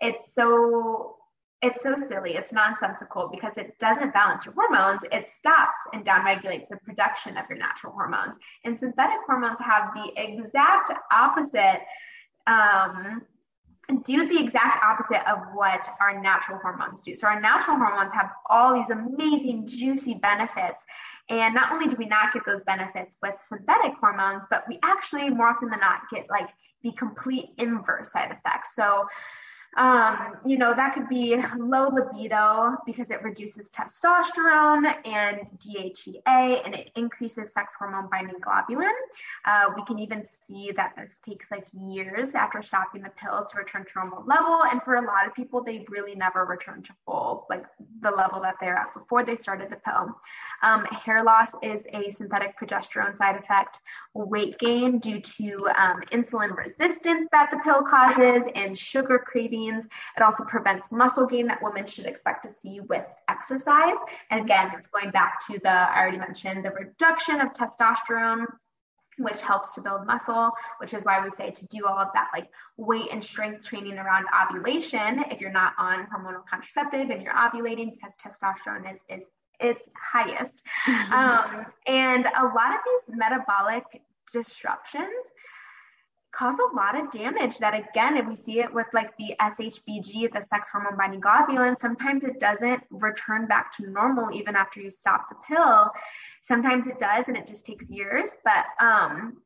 it's 0.00 0.34
so 0.34 1.16
it's 1.62 1.82
so 1.82 1.96
silly. 1.96 2.34
It's 2.34 2.52
nonsensical 2.52 3.30
because 3.32 3.56
it 3.56 3.78
doesn't 3.78 4.12
balance 4.12 4.44
your 4.44 4.52
hormones. 4.52 5.00
It 5.10 5.30
stops 5.30 5.78
and 5.94 6.04
downregulates 6.04 6.68
the 6.68 6.76
production 6.84 7.38
of 7.38 7.46
your 7.48 7.56
natural 7.56 7.92
hormones. 7.94 8.34
And 8.64 8.78
synthetic 8.78 9.16
hormones 9.26 9.58
have 9.60 9.94
the 9.94 10.12
exact 10.14 10.92
opposite 11.10 11.80
um, 12.46 13.22
do 14.04 14.28
the 14.28 14.42
exact 14.42 14.82
opposite 14.84 15.26
of 15.30 15.38
what 15.54 15.86
our 16.00 16.20
natural 16.20 16.58
hormones 16.58 17.02
do. 17.02 17.14
So 17.14 17.26
our 17.26 17.40
natural 17.40 17.76
hormones 17.76 18.12
have 18.12 18.30
all 18.48 18.74
these 18.74 18.90
amazing 18.90 19.66
juicy 19.66 20.14
benefits. 20.14 20.82
And 21.30 21.54
not 21.54 21.72
only 21.72 21.86
do 21.86 21.96
we 21.96 22.06
not 22.06 22.34
get 22.34 22.44
those 22.44 22.62
benefits 22.64 23.16
with 23.22 23.34
synthetic 23.40 23.94
hormones, 23.98 24.44
but 24.50 24.64
we 24.68 24.78
actually 24.82 25.30
more 25.30 25.48
often 25.48 25.70
than 25.70 25.80
not 25.80 26.02
get 26.12 26.28
like 26.28 26.50
the 26.82 26.92
complete 26.92 27.50
inverse 27.56 28.12
side 28.12 28.30
effects. 28.30 28.74
So 28.74 29.06
Um, 29.76 30.36
you 30.44 30.56
know, 30.56 30.74
that 30.74 30.94
could 30.94 31.08
be 31.08 31.36
low 31.58 31.88
libido 31.88 32.76
because 32.86 33.10
it 33.10 33.22
reduces 33.22 33.70
testosterone 33.70 34.94
and 35.04 35.40
DHEA 35.58 36.64
and 36.64 36.74
it 36.74 36.90
increases 36.94 37.52
sex 37.52 37.74
hormone 37.76 38.08
binding 38.10 38.36
globulin. 38.36 38.92
Uh, 39.44 39.70
we 39.76 39.84
can 39.84 39.98
even 39.98 40.24
see 40.46 40.70
that 40.76 40.94
this 40.96 41.20
takes 41.24 41.50
like 41.50 41.66
years 41.88 42.34
after 42.34 42.62
stopping 42.62 43.02
the 43.02 43.10
pill 43.10 43.44
to 43.44 43.58
return 43.58 43.84
to 43.84 43.90
normal 43.96 44.24
level. 44.26 44.62
And 44.70 44.80
for 44.82 44.96
a 44.96 45.02
lot 45.02 45.26
of 45.26 45.34
people, 45.34 45.62
they 45.62 45.84
really 45.88 46.14
never 46.14 46.44
return 46.44 46.82
to 46.84 46.92
full, 47.04 47.46
like 47.50 47.64
the 48.00 48.10
level 48.10 48.40
that 48.42 48.54
they're 48.60 48.76
at 48.76 48.94
before 48.94 49.24
they 49.24 49.36
started 49.36 49.70
the 49.70 49.76
pill. 49.76 50.14
Um, 50.62 50.84
hair 50.86 51.22
loss 51.24 51.50
is 51.62 51.82
a 51.92 52.12
synthetic 52.12 52.58
progesterone 52.58 53.16
side 53.16 53.36
effect. 53.36 53.80
Weight 54.14 54.58
gain 54.58 54.98
due 54.98 55.20
to 55.20 55.68
um, 55.76 56.00
insulin 56.12 56.56
resistance 56.56 57.26
that 57.32 57.50
the 57.50 57.58
pill 57.64 57.82
causes 57.82 58.46
and 58.54 58.78
sugar 58.78 59.18
craving 59.18 59.63
it 59.68 60.22
also 60.22 60.44
prevents 60.44 60.90
muscle 60.90 61.26
gain 61.26 61.46
that 61.46 61.62
women 61.62 61.86
should 61.86 62.06
expect 62.06 62.44
to 62.44 62.52
see 62.52 62.80
with 62.80 63.04
exercise. 63.28 63.96
And 64.30 64.44
again, 64.44 64.72
it's 64.76 64.88
going 64.88 65.10
back 65.10 65.46
to 65.46 65.58
the, 65.62 65.70
I 65.70 66.00
already 66.00 66.18
mentioned, 66.18 66.64
the 66.64 66.70
reduction 66.70 67.40
of 67.40 67.52
testosterone 67.52 68.46
which 69.18 69.40
helps 69.40 69.74
to 69.74 69.80
build 69.80 70.06
muscle, 70.06 70.50
which 70.78 70.92
is 70.92 71.04
why 71.04 71.22
we 71.22 71.30
say 71.30 71.50
to 71.50 71.66
do 71.66 71.86
all 71.86 71.98
of 71.98 72.08
that 72.14 72.28
like 72.34 72.48
weight 72.76 73.08
and 73.12 73.24
strength 73.24 73.64
training 73.64 73.96
around 73.96 74.26
ovulation 74.42 75.24
if 75.30 75.40
you're 75.40 75.52
not 75.52 75.72
on 75.78 76.06
hormonal 76.06 76.42
contraceptive 76.50 77.10
and 77.10 77.22
you're 77.22 77.32
ovulating 77.32 77.92
because 77.92 78.14
testosterone 78.16 78.92
is 78.92 78.98
is 79.08 79.26
its 79.60 79.88
highest. 79.96 80.62
um, 81.12 81.64
and 81.86 82.26
a 82.26 82.44
lot 82.44 82.72
of 82.72 82.80
these 82.84 83.16
metabolic 83.16 83.84
disruptions 84.32 85.12
cause 86.36 86.56
a 86.58 86.76
lot 86.76 86.98
of 86.98 87.10
damage 87.10 87.58
that 87.58 87.74
again 87.74 88.16
if 88.16 88.26
we 88.26 88.34
see 88.34 88.60
it 88.60 88.72
with 88.72 88.86
like 88.92 89.16
the 89.16 89.34
shbg 89.40 90.32
the 90.32 90.42
sex 90.42 90.68
hormone 90.68 90.96
binding 90.96 91.20
globulin 91.20 91.78
sometimes 91.78 92.24
it 92.24 92.40
doesn't 92.40 92.82
return 92.90 93.46
back 93.46 93.74
to 93.76 93.88
normal 93.90 94.32
even 94.32 94.56
after 94.56 94.80
you 94.80 94.90
stop 94.90 95.28
the 95.28 95.36
pill. 95.48 95.90
Sometimes 96.42 96.86
it 96.86 96.98
does 96.98 97.28
and 97.28 97.36
it 97.36 97.46
just 97.46 97.64
takes 97.64 97.88
years 97.88 98.36
but 98.44 98.66
um 98.80 99.38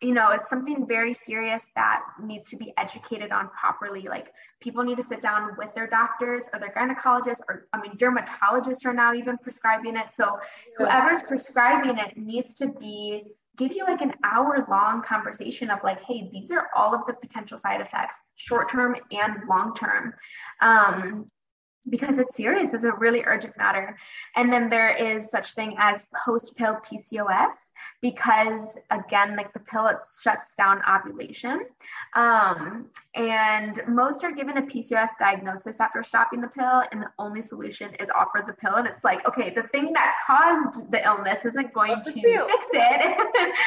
you 0.00 0.12
know 0.12 0.30
it's 0.30 0.48
something 0.48 0.86
very 0.86 1.12
serious 1.12 1.64
that 1.74 2.02
needs 2.22 2.48
to 2.50 2.56
be 2.56 2.72
educated 2.76 3.32
on 3.32 3.48
properly. 3.48 4.02
Like 4.02 4.32
people 4.60 4.84
need 4.84 4.96
to 4.98 5.02
sit 5.02 5.20
down 5.20 5.50
with 5.58 5.74
their 5.74 5.88
doctors 5.88 6.44
or 6.52 6.60
their 6.60 6.72
gynecologists 6.72 7.40
or 7.48 7.66
i 7.72 7.80
mean 7.80 7.96
dermatologists 7.96 8.86
are 8.86 8.94
now 8.94 9.12
even 9.12 9.36
prescribing 9.38 9.96
it. 9.96 10.06
So 10.14 10.38
whoever's 10.76 11.22
prescribing 11.22 11.98
it 11.98 12.16
needs 12.16 12.54
to 12.54 12.68
be 12.68 13.24
give 13.58 13.72
you 13.72 13.84
like 13.84 14.00
an 14.00 14.14
hour 14.24 14.66
long 14.70 15.02
conversation 15.02 15.70
of 15.70 15.80
like, 15.82 16.02
hey, 16.04 16.30
these 16.32 16.50
are 16.50 16.68
all 16.74 16.94
of 16.94 17.02
the 17.06 17.14
potential 17.14 17.58
side 17.58 17.80
effects, 17.80 18.16
short 18.36 18.70
term 18.70 18.96
and 19.10 19.48
long 19.48 19.74
term. 19.74 20.14
Um, 20.60 21.30
because 21.90 22.18
it's 22.18 22.36
serious 22.36 22.74
it's 22.74 22.84
a 22.84 22.92
really 22.92 23.22
urgent 23.24 23.56
matter. 23.56 23.96
And 24.36 24.52
then 24.52 24.68
there 24.68 24.90
is 24.90 25.30
such 25.30 25.54
thing 25.54 25.74
as 25.78 26.06
post 26.24 26.56
pill 26.56 26.78
pcos 26.84 27.54
because 28.00 28.76
again 28.90 29.36
like 29.36 29.52
the 29.52 29.60
pill 29.60 29.86
it 29.86 29.98
shuts 30.22 30.54
down 30.54 30.82
ovulation. 30.88 31.66
Um, 32.14 32.86
and 33.14 33.80
most 33.88 34.24
are 34.24 34.32
given 34.32 34.58
a 34.58 34.62
pcos 34.62 35.10
diagnosis 35.18 35.80
after 35.80 36.02
stopping 36.02 36.40
the 36.40 36.48
pill 36.48 36.82
and 36.92 37.02
the 37.02 37.10
only 37.18 37.42
solution 37.42 37.94
is 37.94 38.08
offer 38.10 38.44
the 38.46 38.54
pill. 38.54 38.76
And 38.76 38.86
it's 38.86 39.04
like 39.04 39.26
okay 39.26 39.50
the 39.50 39.64
thing 39.64 39.92
that 39.92 40.14
caused 40.26 40.90
the 40.90 41.04
illness 41.04 41.44
isn't 41.44 41.72
going 41.72 41.96
to 42.04 42.12
fix 42.12 42.66
it. 42.72 43.16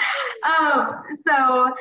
Um, 0.41 1.03
so 1.23 1.75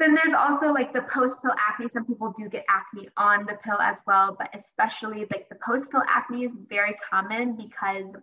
then 0.00 0.14
there's 0.14 0.32
also 0.32 0.72
like 0.72 0.94
the 0.94 1.02
post 1.02 1.42
pill 1.42 1.54
acne. 1.58 1.86
Some 1.88 2.06
people 2.06 2.32
do 2.36 2.48
get 2.48 2.64
acne 2.68 3.08
on 3.16 3.44
the 3.44 3.58
pill 3.62 3.78
as 3.80 4.00
well, 4.06 4.34
but 4.38 4.48
especially 4.54 5.26
like 5.30 5.48
the 5.48 5.58
post 5.64 5.90
pill 5.90 6.02
acne 6.08 6.44
is 6.44 6.56
very 6.68 6.96
common 7.08 7.56
because 7.56 8.16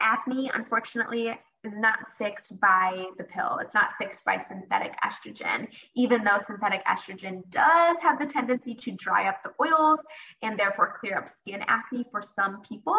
acne, 0.00 0.50
unfortunately, 0.52 1.38
is 1.64 1.72
not 1.76 1.98
fixed 2.18 2.58
by 2.60 3.06
the 3.18 3.24
pill. 3.24 3.58
It's 3.60 3.74
not 3.74 3.90
fixed 3.98 4.24
by 4.24 4.38
synthetic 4.38 4.94
estrogen, 5.04 5.68
even 5.94 6.24
though 6.24 6.38
synthetic 6.44 6.84
estrogen 6.86 7.42
does 7.50 7.96
have 8.00 8.18
the 8.18 8.26
tendency 8.26 8.74
to 8.74 8.92
dry 8.92 9.28
up 9.28 9.42
the 9.42 9.52
oils 9.60 10.00
and 10.42 10.58
therefore 10.58 10.96
clear 11.00 11.18
up 11.18 11.28
skin 11.28 11.62
acne 11.66 12.04
for 12.10 12.22
some 12.22 12.62
people. 12.62 12.98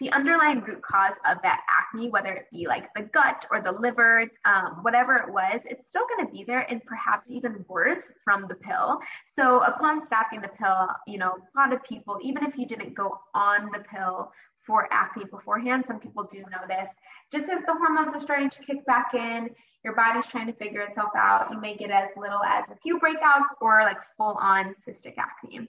The 0.00 0.10
underlying 0.12 0.60
root 0.60 0.82
cause 0.82 1.14
of 1.28 1.38
that 1.42 1.60
acne, 1.78 2.10
whether 2.10 2.32
it 2.32 2.46
be 2.52 2.66
like 2.66 2.92
the 2.94 3.02
gut 3.02 3.46
or 3.50 3.60
the 3.60 3.72
liver, 3.72 4.28
um, 4.44 4.78
whatever 4.82 5.14
it 5.14 5.32
was, 5.32 5.62
it's 5.64 5.88
still 5.88 6.06
going 6.08 6.26
to 6.26 6.32
be 6.32 6.44
there 6.44 6.66
and 6.70 6.84
perhaps 6.84 7.30
even 7.30 7.64
worse 7.68 8.10
from 8.24 8.46
the 8.48 8.56
pill. 8.56 8.98
So 9.26 9.62
upon 9.62 10.04
stopping 10.04 10.40
the 10.40 10.48
pill, 10.48 10.88
you 11.06 11.18
know, 11.18 11.36
a 11.36 11.58
lot 11.58 11.72
of 11.72 11.82
people, 11.84 12.18
even 12.22 12.44
if 12.44 12.58
you 12.58 12.66
didn't 12.66 12.94
go 12.94 13.20
on 13.34 13.70
the 13.72 13.80
pill 13.80 14.32
for 14.70 14.88
acne 14.92 15.24
beforehand. 15.24 15.84
Some 15.84 15.98
people 15.98 16.22
do 16.30 16.38
notice 16.38 16.94
just 17.32 17.50
as 17.50 17.60
the 17.62 17.74
hormones 17.74 18.14
are 18.14 18.20
starting 18.20 18.48
to 18.50 18.62
kick 18.62 18.86
back 18.86 19.14
in, 19.14 19.50
your 19.82 19.96
body's 19.96 20.28
trying 20.28 20.46
to 20.46 20.52
figure 20.52 20.82
itself 20.82 21.10
out. 21.16 21.50
You 21.50 21.60
may 21.60 21.76
get 21.76 21.90
as 21.90 22.10
little 22.16 22.42
as 22.44 22.70
a 22.70 22.76
few 22.76 23.00
breakouts 23.00 23.48
or 23.60 23.82
like 23.82 23.98
full 24.16 24.38
on 24.40 24.74
cystic 24.74 25.14
acne. 25.18 25.68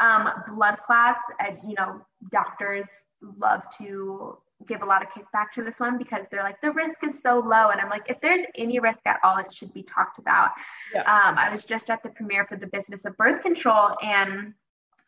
Um, 0.00 0.30
blood 0.48 0.78
clots, 0.84 1.20
as 1.40 1.62
you 1.62 1.74
know, 1.74 2.00
doctors 2.32 2.86
love 3.20 3.62
to 3.76 4.38
give 4.66 4.80
a 4.80 4.84
lot 4.84 5.02
of 5.02 5.08
kickback 5.10 5.50
to 5.54 5.62
this 5.62 5.78
one 5.78 5.98
because 5.98 6.24
they're 6.30 6.42
like 6.42 6.60
the 6.62 6.72
risk 6.72 7.04
is 7.04 7.22
so 7.22 7.38
low 7.38 7.68
and 7.68 7.80
i'm 7.80 7.88
like 7.88 8.02
if 8.08 8.20
there's 8.20 8.42
any 8.56 8.80
risk 8.80 8.98
at 9.06 9.20
all 9.22 9.36
it 9.38 9.52
should 9.52 9.72
be 9.72 9.84
talked 9.84 10.18
about 10.18 10.50
yeah. 10.92 11.02
um, 11.02 11.38
i 11.38 11.48
was 11.48 11.62
just 11.62 11.90
at 11.90 12.02
the 12.02 12.08
premiere 12.08 12.44
for 12.44 12.56
the 12.56 12.66
business 12.66 13.04
of 13.04 13.16
birth 13.16 13.40
control 13.40 13.90
and 14.02 14.52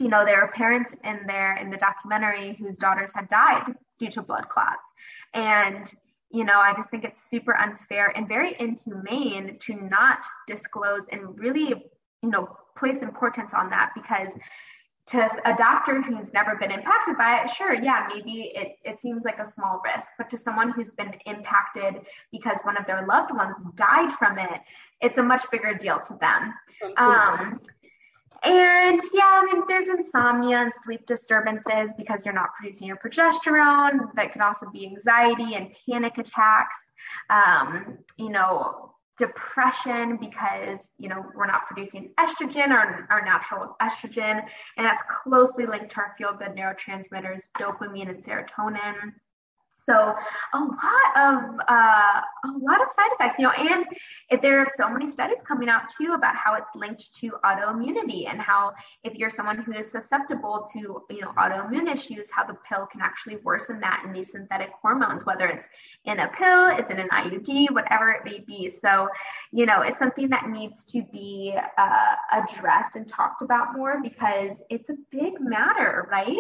you 0.01 0.09
know, 0.09 0.25
there 0.25 0.43
are 0.43 0.51
parents 0.53 0.95
in 1.05 1.21
there 1.27 1.57
in 1.57 1.71
the 1.71 1.77
documentary 1.77 2.57
whose 2.59 2.79
daughters 2.79 3.13
had 3.15 3.29
died 3.29 3.75
due 3.99 4.11
to 4.11 4.23
blood 4.23 4.49
clots. 4.49 4.91
And, 5.35 5.93
you 6.31 6.45
know, 6.45 6.59
I 6.59 6.73
just 6.75 6.89
think 6.91 7.05
it's 7.05 7.23
super 7.29 7.55
unfair 7.59 8.17
and 8.17 8.27
very 8.27 8.57
inhumane 8.59 9.59
to 9.59 9.75
not 9.75 10.25
disclose 10.47 11.03
and 11.13 11.39
really, 11.39 11.69
you 12.23 12.31
know, 12.31 12.57
place 12.77 13.01
importance 13.03 13.53
on 13.53 13.69
that 13.71 13.91
because 13.95 14.33
to 15.07 15.29
a 15.45 15.55
doctor 15.57 16.01
who's 16.01 16.33
never 16.33 16.57
been 16.57 16.71
impacted 16.71 17.19
by 17.19 17.43
it, 17.43 17.51
sure, 17.51 17.75
yeah, 17.75 18.07
maybe 18.09 18.53
it, 18.55 18.79
it 18.85 19.03
seems 19.03 19.25
like 19.25 19.39
a 19.39 19.47
small 19.47 19.83
risk. 19.85 20.13
But 20.17 20.31
to 20.31 20.39
someone 20.39 20.71
who's 20.71 20.93
been 20.93 21.13
impacted 21.27 22.07
because 22.33 22.59
one 22.63 22.79
of 22.79 22.87
their 22.87 23.07
loved 23.07 23.35
ones 23.35 23.57
died 23.75 24.15
from 24.19 24.39
it, 24.39 24.61
it's 25.03 25.19
a 25.19 25.23
much 25.23 25.45
bigger 25.53 25.75
deal 25.75 26.01
to 26.07 26.17
them. 26.21 26.55
Um, 26.97 27.61
and 28.43 29.01
yeah, 29.13 29.43
I 29.43 29.51
mean, 29.53 29.63
there's 29.69 29.89
insomnia 29.89 30.59
and 30.59 30.73
sleep 30.85 31.07
disturbances 31.07 31.95
because 31.97 32.25
you're 32.25 32.35
not 32.35 32.55
producing 32.59 32.87
your 32.87 32.97
progesterone. 32.97 34.15
That 34.15 34.33
could 34.33 34.43
also 34.43 34.71
be 34.71 34.87
anxiety 34.87 35.55
and 35.55 35.75
panic 35.89 36.19
attacks. 36.19 36.93
Um, 37.29 37.99
you 38.17 38.31
know, 38.31 38.95
depression 39.19 40.17
because 40.17 40.91
you 40.97 41.09
know 41.09 41.23
we're 41.35 41.47
not 41.47 41.67
producing 41.67 42.11
estrogen 42.19 42.71
or 42.71 43.07
our 43.11 43.25
natural 43.25 43.77
estrogen, 43.83 44.43
and 44.77 44.87
that's 44.87 45.03
closely 45.23 45.67
linked 45.67 45.91
to 45.91 46.01
our 46.01 46.15
feel 46.17 46.33
good 46.33 46.57
neurotransmitters, 46.57 47.43
dopamine 47.59 48.09
and 48.09 48.25
serotonin. 48.25 49.13
So 49.85 50.15
a 50.55 50.59
lot 50.59 51.11
of 51.17 51.61
uh, 51.69 52.21
a 52.45 52.53
lot 52.59 52.83
of 52.83 52.91
side 52.93 53.11
effects, 53.13 53.39
you 53.39 53.45
know, 53.45 53.53
and 53.53 53.87
if 54.31 54.41
there 54.43 54.61
are 54.61 54.67
so 54.77 54.89
many 54.89 55.09
studies 55.09 55.41
coming 55.47 55.69
out 55.69 55.83
too 55.99 56.13
about 56.13 56.37
how 56.37 56.55
it's 56.55 56.71
linked 56.75 57.15
to 57.21 57.33
autoimmunity 57.45 58.29
and 58.29 58.41
how 58.41 58.73
if 59.05 59.15
you're 59.15 59.31
someone 59.31 59.59
who 59.63 59.73
is 59.73 59.91
susceptible 59.91 60.69
to 60.73 61.03
you 61.11 61.21
know 61.21 61.33
autoimmune 61.39 61.93
issues, 61.93 62.29
how 62.31 62.45
the 62.45 62.57
pill 62.69 62.87
can 62.87 63.01
actually 63.01 63.37
worsen 63.37 63.81
that 63.81 64.03
in 64.05 64.13
these 64.13 64.33
synthetic 64.33 64.71
hormones, 64.81 65.25
whether 65.25 65.47
it's 65.47 65.67
in 66.05 66.21
a 66.21 66.29
pill, 66.29 66.69
it's 66.69 66.91
in 66.91 66.99
an 66.99 67.09
IUD, 67.09 67.71
whatever 67.73 68.11
it 68.11 68.25
may 68.25 68.41
be. 68.41 68.71
So, 68.71 69.09
you 69.53 69.67
know, 69.67 69.83
it's 69.83 69.99
something 69.99 70.29
that 70.31 70.49
needs 70.49 70.83
to 70.85 71.03
be 71.13 71.57
uh, 71.79 72.15
addressed 72.33 72.97
and 72.97 73.09
talked 73.09 73.43
about 73.43 73.77
more 73.77 74.01
because 74.03 74.59
it's 74.71 74.91
a 74.91 74.95
big 75.11 75.41
matter, 75.41 76.09
right? 76.11 76.37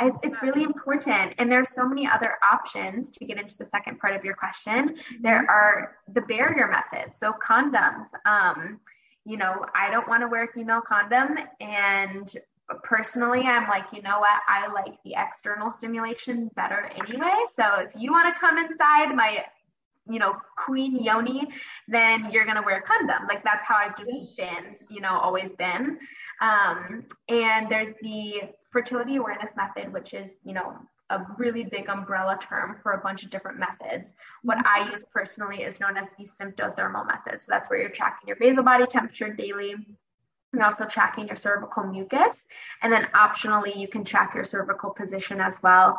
It's 0.00 0.40
really 0.42 0.62
important. 0.64 1.34
And 1.38 1.50
there's 1.50 1.70
so 1.70 1.86
many 1.88 2.06
other 2.06 2.34
options 2.42 3.08
to 3.10 3.24
get 3.24 3.38
into 3.38 3.56
the 3.56 3.64
second 3.64 3.98
part 3.98 4.16
of 4.16 4.24
your 4.24 4.34
question. 4.34 4.90
Mm-hmm. 4.90 5.22
There 5.22 5.46
are 5.50 5.96
the 6.12 6.22
barrier 6.22 6.68
methods. 6.68 7.18
So 7.18 7.32
condoms. 7.32 8.06
Um, 8.24 8.80
you 9.24 9.36
know, 9.36 9.64
I 9.74 9.90
don't 9.90 10.08
want 10.08 10.22
to 10.22 10.28
wear 10.28 10.44
a 10.44 10.52
female 10.52 10.80
condom. 10.80 11.38
And 11.60 12.34
personally, 12.82 13.42
I'm 13.42 13.68
like, 13.68 13.84
you 13.92 14.02
know 14.02 14.18
what? 14.18 14.40
I 14.48 14.72
like 14.72 14.96
the 15.04 15.14
external 15.16 15.70
stimulation 15.70 16.50
better 16.56 16.90
anyway. 16.96 17.34
So 17.56 17.64
if 17.80 17.92
you 17.96 18.10
want 18.10 18.34
to 18.34 18.40
come 18.40 18.58
inside 18.58 19.14
my 19.14 19.44
you 20.08 20.18
know, 20.18 20.36
queen 20.56 21.00
yoni, 21.02 21.46
then 21.86 22.28
you're 22.32 22.44
gonna 22.44 22.62
wear 22.62 22.78
a 22.78 22.82
condom. 22.82 23.26
Like 23.28 23.44
that's 23.44 23.64
how 23.64 23.76
I've 23.76 23.96
just 23.96 24.36
been, 24.36 24.76
you 24.88 25.00
know, 25.00 25.16
always 25.16 25.52
been. 25.52 25.98
Um, 26.40 27.04
and 27.28 27.70
there's 27.70 27.94
the 28.02 28.42
fertility 28.72 29.16
awareness 29.16 29.50
method, 29.56 29.92
which 29.92 30.14
is, 30.14 30.32
you 30.44 30.54
know, 30.54 30.76
a 31.10 31.26
really 31.36 31.64
big 31.64 31.88
umbrella 31.88 32.38
term 32.40 32.76
for 32.82 32.92
a 32.92 32.98
bunch 32.98 33.22
of 33.22 33.30
different 33.30 33.58
methods. 33.58 34.10
What 34.42 34.58
I 34.66 34.80
mm-hmm. 34.80 34.92
use 34.92 35.04
personally 35.12 35.62
is 35.62 35.78
known 35.78 35.96
as 35.96 36.08
the 36.18 36.24
symptothermal 36.24 37.06
method. 37.06 37.40
So 37.40 37.46
that's 37.48 37.68
where 37.68 37.80
you're 37.80 37.90
tracking 37.90 38.28
your 38.28 38.36
basal 38.36 38.62
body 38.62 38.86
temperature 38.86 39.32
daily 39.32 39.74
and 40.52 40.62
also 40.62 40.86
tracking 40.86 41.28
your 41.28 41.36
cervical 41.36 41.84
mucus. 41.84 42.44
And 42.82 42.92
then 42.92 43.08
optionally, 43.14 43.76
you 43.76 43.88
can 43.88 44.04
track 44.04 44.34
your 44.34 44.44
cervical 44.44 44.90
position 44.90 45.40
as 45.40 45.62
well. 45.62 45.98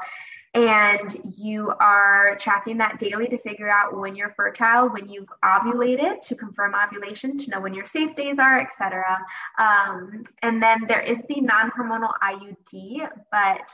And 0.53 1.33
you 1.35 1.73
are 1.79 2.35
tracking 2.39 2.77
that 2.77 2.99
daily 2.99 3.27
to 3.27 3.39
figure 3.39 3.69
out 3.69 3.97
when 3.97 4.15
you're 4.15 4.35
fertile, 4.37 4.87
when 4.89 5.09
you've 5.09 5.29
ovulated, 5.43 6.21
to 6.21 6.35
confirm 6.35 6.75
ovulation, 6.75 7.37
to 7.39 7.49
know 7.49 7.59
when 7.59 7.73
your 7.73 7.87
safe 7.87 8.15
days 8.15 8.37
are, 8.37 8.59
etc. 8.59 9.17
Um, 9.57 10.23
and 10.43 10.61
then 10.61 10.85
there 10.87 11.01
is 11.01 11.23
the 11.27 11.41
non-hormonal 11.41 12.13
IUD, 12.21 13.09
but 13.31 13.71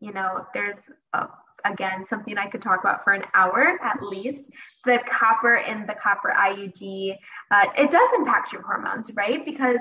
you 0.00 0.12
know, 0.12 0.46
there's 0.54 0.80
a 1.12 1.28
again 1.64 2.04
something 2.04 2.36
I 2.38 2.48
could 2.48 2.62
talk 2.62 2.80
about 2.80 3.04
for 3.04 3.12
an 3.12 3.24
hour 3.34 3.78
at 3.82 4.02
least. 4.02 4.48
The 4.84 5.00
copper 5.06 5.56
in 5.56 5.86
the 5.86 5.94
copper 5.94 6.34
IUD, 6.36 7.16
uh, 7.50 7.66
it 7.76 7.90
does 7.90 8.08
impact 8.16 8.52
your 8.52 8.62
hormones, 8.62 9.10
right? 9.14 9.44
Because 9.44 9.80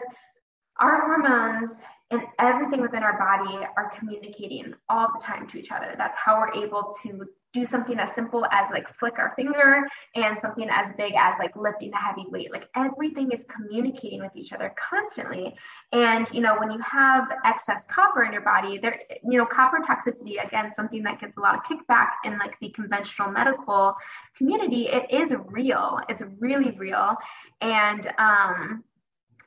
our 0.80 1.02
hormones 1.02 1.82
and 2.12 2.22
everything 2.40 2.82
within 2.82 3.04
our 3.04 3.18
body 3.18 3.66
are 3.78 3.92
communicating 3.98 4.74
all 4.90 5.08
the 5.14 5.24
time 5.24 5.48
to 5.50 5.58
each 5.58 5.72
other. 5.72 5.96
That's 5.98 6.18
how 6.18 6.40
we're 6.40 6.64
able 6.64 6.96
to 7.04 7.26
do 7.54 7.66
something 7.66 8.00
as 8.00 8.14
simple 8.14 8.46
as 8.46 8.70
like 8.72 8.88
flick 8.98 9.20
our 9.20 9.34
finger 9.36 9.88
and 10.16 10.40
something 10.40 10.70
as 10.70 10.90
big 10.98 11.14
as 11.18 11.34
like 11.40 11.56
lifting 11.56 11.92
a 11.94 11.98
heavy 11.98 12.26
weight. 12.30 12.52
Like 12.52 12.70
everything 12.76 13.32
is 13.32 13.44
communicating 13.46 14.22
with 14.22 14.32
each 14.36 14.54
other 14.54 14.74
constantly. 14.78 15.54
And 15.92 16.28
you 16.32 16.42
know, 16.42 16.56
when 16.58 16.72
you 16.72 16.80
have 16.80 17.28
excess 17.46 17.86
copper 17.90 18.24
in 18.24 18.32
your 18.32 18.42
body, 18.42 18.78
there 18.78 19.02
you 19.24 19.38
know, 19.38 19.46
copper 19.46 19.80
toxicity 19.80 20.44
again, 20.46 20.72
something 20.74 21.04
that 21.04 21.20
gets 21.20 21.36
a 21.38 21.42
lot 21.42 21.56
of 21.56 21.64
kickback 21.64 22.10
in 22.24 22.38
like 22.38 22.58
the 22.60 22.70
conventional 22.70 23.30
medical 23.32 23.96
community, 24.38 24.88
it 24.88 25.12
is 25.12 25.34
real. 25.48 26.00
It's 26.08 26.22
really 26.40 26.72
real. 26.72 27.16
And 27.60 28.12
um 28.18 28.84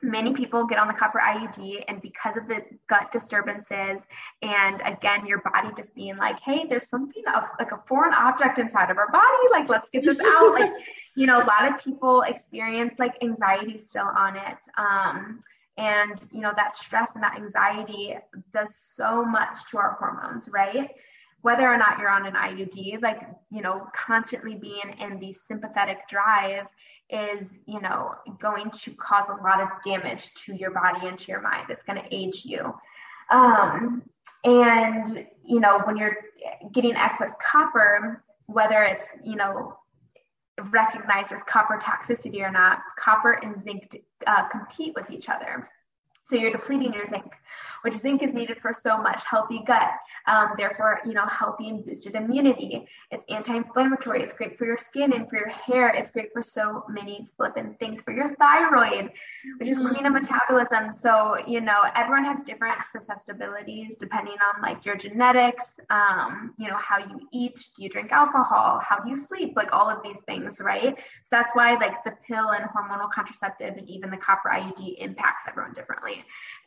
many 0.05 0.33
people 0.33 0.65
get 0.65 0.77
on 0.77 0.87
the 0.87 0.93
copper 0.93 1.19
IUD 1.19 1.83
and 1.87 2.01
because 2.01 2.37
of 2.37 2.47
the 2.47 2.63
gut 2.87 3.11
disturbances 3.11 4.03
and 4.41 4.81
again 4.85 5.25
your 5.25 5.41
body 5.41 5.69
just 5.75 5.95
being 5.95 6.15
like 6.17 6.39
hey 6.39 6.65
there's 6.69 6.87
something 6.87 7.23
of 7.33 7.43
like 7.59 7.71
a 7.71 7.79
foreign 7.87 8.13
object 8.13 8.59
inside 8.59 8.91
of 8.91 8.97
our 8.97 9.11
body 9.11 9.25
like 9.51 9.67
let's 9.67 9.89
get 9.89 10.05
this 10.05 10.19
out 10.19 10.51
like 10.51 10.71
you 11.15 11.25
know 11.25 11.37
a 11.37 11.45
lot 11.45 11.67
of 11.67 11.83
people 11.83 12.21
experience 12.21 12.93
like 12.99 13.21
anxiety 13.23 13.77
still 13.77 14.09
on 14.15 14.35
it 14.35 14.57
um 14.77 15.41
and 15.77 16.21
you 16.31 16.41
know 16.41 16.53
that 16.55 16.77
stress 16.77 17.11
and 17.15 17.23
that 17.23 17.35
anxiety 17.35 18.15
does 18.53 18.75
so 18.75 19.25
much 19.25 19.59
to 19.69 19.77
our 19.77 19.97
hormones 19.99 20.47
right 20.47 20.91
whether 21.45 21.71
or 21.71 21.77
not 21.77 21.99
you're 21.99 22.09
on 22.09 22.25
an 22.25 22.33
IUD, 22.33 23.03
like, 23.03 23.21
you 23.51 23.61
know, 23.61 23.85
constantly 23.93 24.55
being 24.55 24.95
in 24.99 25.19
the 25.19 25.31
sympathetic 25.31 25.99
drive 26.09 26.65
is, 27.11 27.59
you 27.67 27.79
know, 27.79 28.15
going 28.39 28.71
to 28.71 28.91
cause 28.95 29.27
a 29.29 29.43
lot 29.43 29.61
of 29.61 29.67
damage 29.85 30.33
to 30.33 30.55
your 30.55 30.71
body 30.71 31.05
and 31.05 31.19
to 31.19 31.27
your 31.27 31.41
mind. 31.41 31.67
It's 31.69 31.83
going 31.83 32.01
to 32.01 32.07
age 32.09 32.45
you. 32.45 32.73
Um, 33.29 34.01
and, 34.43 35.27
you 35.43 35.59
know, 35.59 35.81
when 35.81 35.97
you're 35.97 36.17
getting 36.73 36.95
excess 36.95 37.33
copper, 37.39 38.23
whether 38.47 38.81
it's, 38.81 39.09
you 39.23 39.35
know, 39.35 39.77
recognized 40.71 41.31
as 41.31 41.43
copper 41.43 41.77
toxicity 41.77 42.41
or 42.41 42.49
not, 42.49 42.79
copper 42.97 43.33
and 43.33 43.63
zinc 43.63 44.01
uh, 44.25 44.47
compete 44.47 44.95
with 44.95 45.11
each 45.11 45.29
other. 45.29 45.69
So 46.25 46.35
you're 46.35 46.51
depleting 46.51 46.91
your 46.91 47.05
zinc, 47.05 47.31
which 47.83 47.93
zinc 47.93 48.23
is 48.23 48.33
needed 48.33 48.57
for 48.59 48.73
so 48.73 48.97
much 48.97 49.21
healthy 49.29 49.61
gut, 49.67 49.91
um, 50.25 50.53
therefore, 50.57 51.01
you 51.05 51.13
know, 51.13 51.25
healthy 51.27 51.69
and 51.69 51.85
boosted 51.85 52.15
immunity. 52.15 52.87
It's 53.11 53.23
anti-inflammatory. 53.29 54.23
It's 54.23 54.33
great 54.33 54.57
for 54.57 54.65
your 54.65 54.79
skin 54.79 55.13
and 55.13 55.29
for 55.29 55.37
your 55.37 55.49
hair. 55.49 55.89
It's 55.89 56.09
great 56.09 56.33
for 56.33 56.41
so 56.41 56.83
many 56.89 57.29
flippin' 57.37 57.75
things 57.75 58.01
for 58.01 58.11
your 58.11 58.33
thyroid, 58.37 59.11
which 59.59 59.69
is 59.69 59.77
queen 59.77 59.93
mm-hmm. 59.93 60.13
metabolism. 60.13 60.91
So, 60.91 61.37
you 61.45 61.61
know, 61.61 61.83
everyone 61.95 62.25
has 62.25 62.41
different 62.41 62.79
susceptibilities 62.91 63.95
depending 63.99 64.37
on 64.55 64.63
like 64.63 64.83
your 64.83 64.95
genetics, 64.95 65.79
um, 65.91 66.55
you 66.57 66.67
know, 66.67 66.77
how 66.77 66.97
you 66.97 67.19
eat, 67.31 67.69
do 67.77 67.83
you 67.83 67.89
drink 67.89 68.11
alcohol, 68.11 68.81
how 68.83 68.97
do 68.97 69.11
you 69.11 69.17
sleep, 69.17 69.53
like 69.55 69.71
all 69.73 69.87
of 69.87 70.01
these 70.01 70.17
things, 70.25 70.59
right? 70.59 70.97
So 70.97 71.29
that's 71.29 71.53
why 71.53 71.75
like 71.75 72.03
the 72.03 72.13
pill 72.27 72.49
and 72.49 72.65
hormonal 72.65 73.11
contraceptive 73.11 73.77
and 73.77 73.87
even 73.87 74.09
the 74.09 74.17
copper 74.17 74.49
IUD 74.49 74.97
impacts 74.97 75.43
everyone 75.47 75.73
differently 75.73 76.14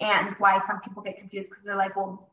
and 0.00 0.34
why 0.38 0.60
some 0.66 0.80
people 0.80 1.02
get 1.02 1.18
confused 1.18 1.50
because 1.50 1.64
they're 1.64 1.76
like, 1.76 1.96
well, 1.96 2.30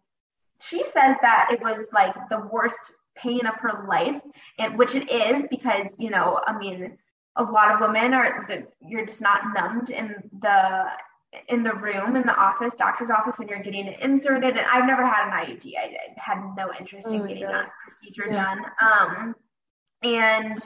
she 0.61 0.83
says 0.85 1.15
that 1.21 1.49
it 1.51 1.61
was 1.61 1.87
like 1.93 2.13
the 2.29 2.47
worst 2.51 2.93
pain 3.15 3.45
of 3.45 3.55
her 3.55 3.85
life, 3.87 4.21
and 4.59 4.77
which 4.77 4.95
it 4.95 5.09
is 5.11 5.45
because 5.49 5.95
you 5.99 6.09
know, 6.09 6.41
I 6.45 6.57
mean, 6.57 6.97
a 7.35 7.43
lot 7.43 7.71
of 7.71 7.81
women 7.81 8.13
are 8.13 8.45
the, 8.47 8.67
you're 8.81 9.05
just 9.05 9.21
not 9.21 9.53
numbed 9.53 9.89
in 9.89 10.15
the 10.41 10.85
in 11.49 11.63
the 11.63 11.73
room 11.73 12.15
in 12.15 12.23
the 12.23 12.35
office, 12.35 12.75
doctor's 12.75 13.09
office, 13.09 13.37
when 13.37 13.47
you're 13.47 13.61
getting 13.61 13.87
it 13.87 13.99
inserted. 13.99 14.57
And 14.57 14.65
I've 14.65 14.85
never 14.85 15.05
had 15.05 15.27
an 15.27 15.45
IUD. 15.45 15.73
I, 15.77 15.83
I 15.83 16.13
had 16.15 16.37
no 16.55 16.71
interest 16.79 17.07
oh 17.09 17.13
in 17.13 17.27
getting 17.27 17.43
God. 17.43 17.53
that 17.53 17.69
procedure 17.83 18.25
yeah. 18.27 18.55
done. 18.55 18.65
Um, 18.81 19.35
and 20.03 20.59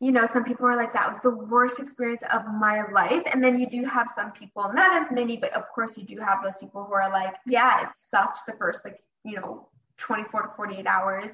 you 0.00 0.12
know, 0.12 0.26
some 0.26 0.44
people 0.44 0.66
are 0.66 0.76
like, 0.76 0.92
that 0.92 1.08
was 1.08 1.16
the 1.22 1.30
worst 1.30 1.80
experience 1.80 2.22
of 2.30 2.42
my 2.46 2.86
life. 2.92 3.22
And 3.32 3.42
then 3.42 3.58
you 3.58 3.68
do 3.68 3.84
have 3.84 4.08
some 4.14 4.30
people, 4.32 4.70
not 4.74 5.02
as 5.02 5.10
many, 5.10 5.38
but 5.38 5.54
of 5.54 5.64
course 5.74 5.96
you 5.96 6.04
do 6.04 6.18
have 6.18 6.42
those 6.44 6.56
people 6.58 6.84
who 6.84 6.92
are 6.92 7.10
like, 7.10 7.34
yeah, 7.46 7.82
it 7.82 7.88
sucked 7.96 8.40
the 8.46 8.52
first, 8.58 8.84
like, 8.84 9.02
you 9.24 9.36
know, 9.36 9.68
24 9.96 10.42
to 10.42 10.48
48 10.54 10.86
hours. 10.86 11.30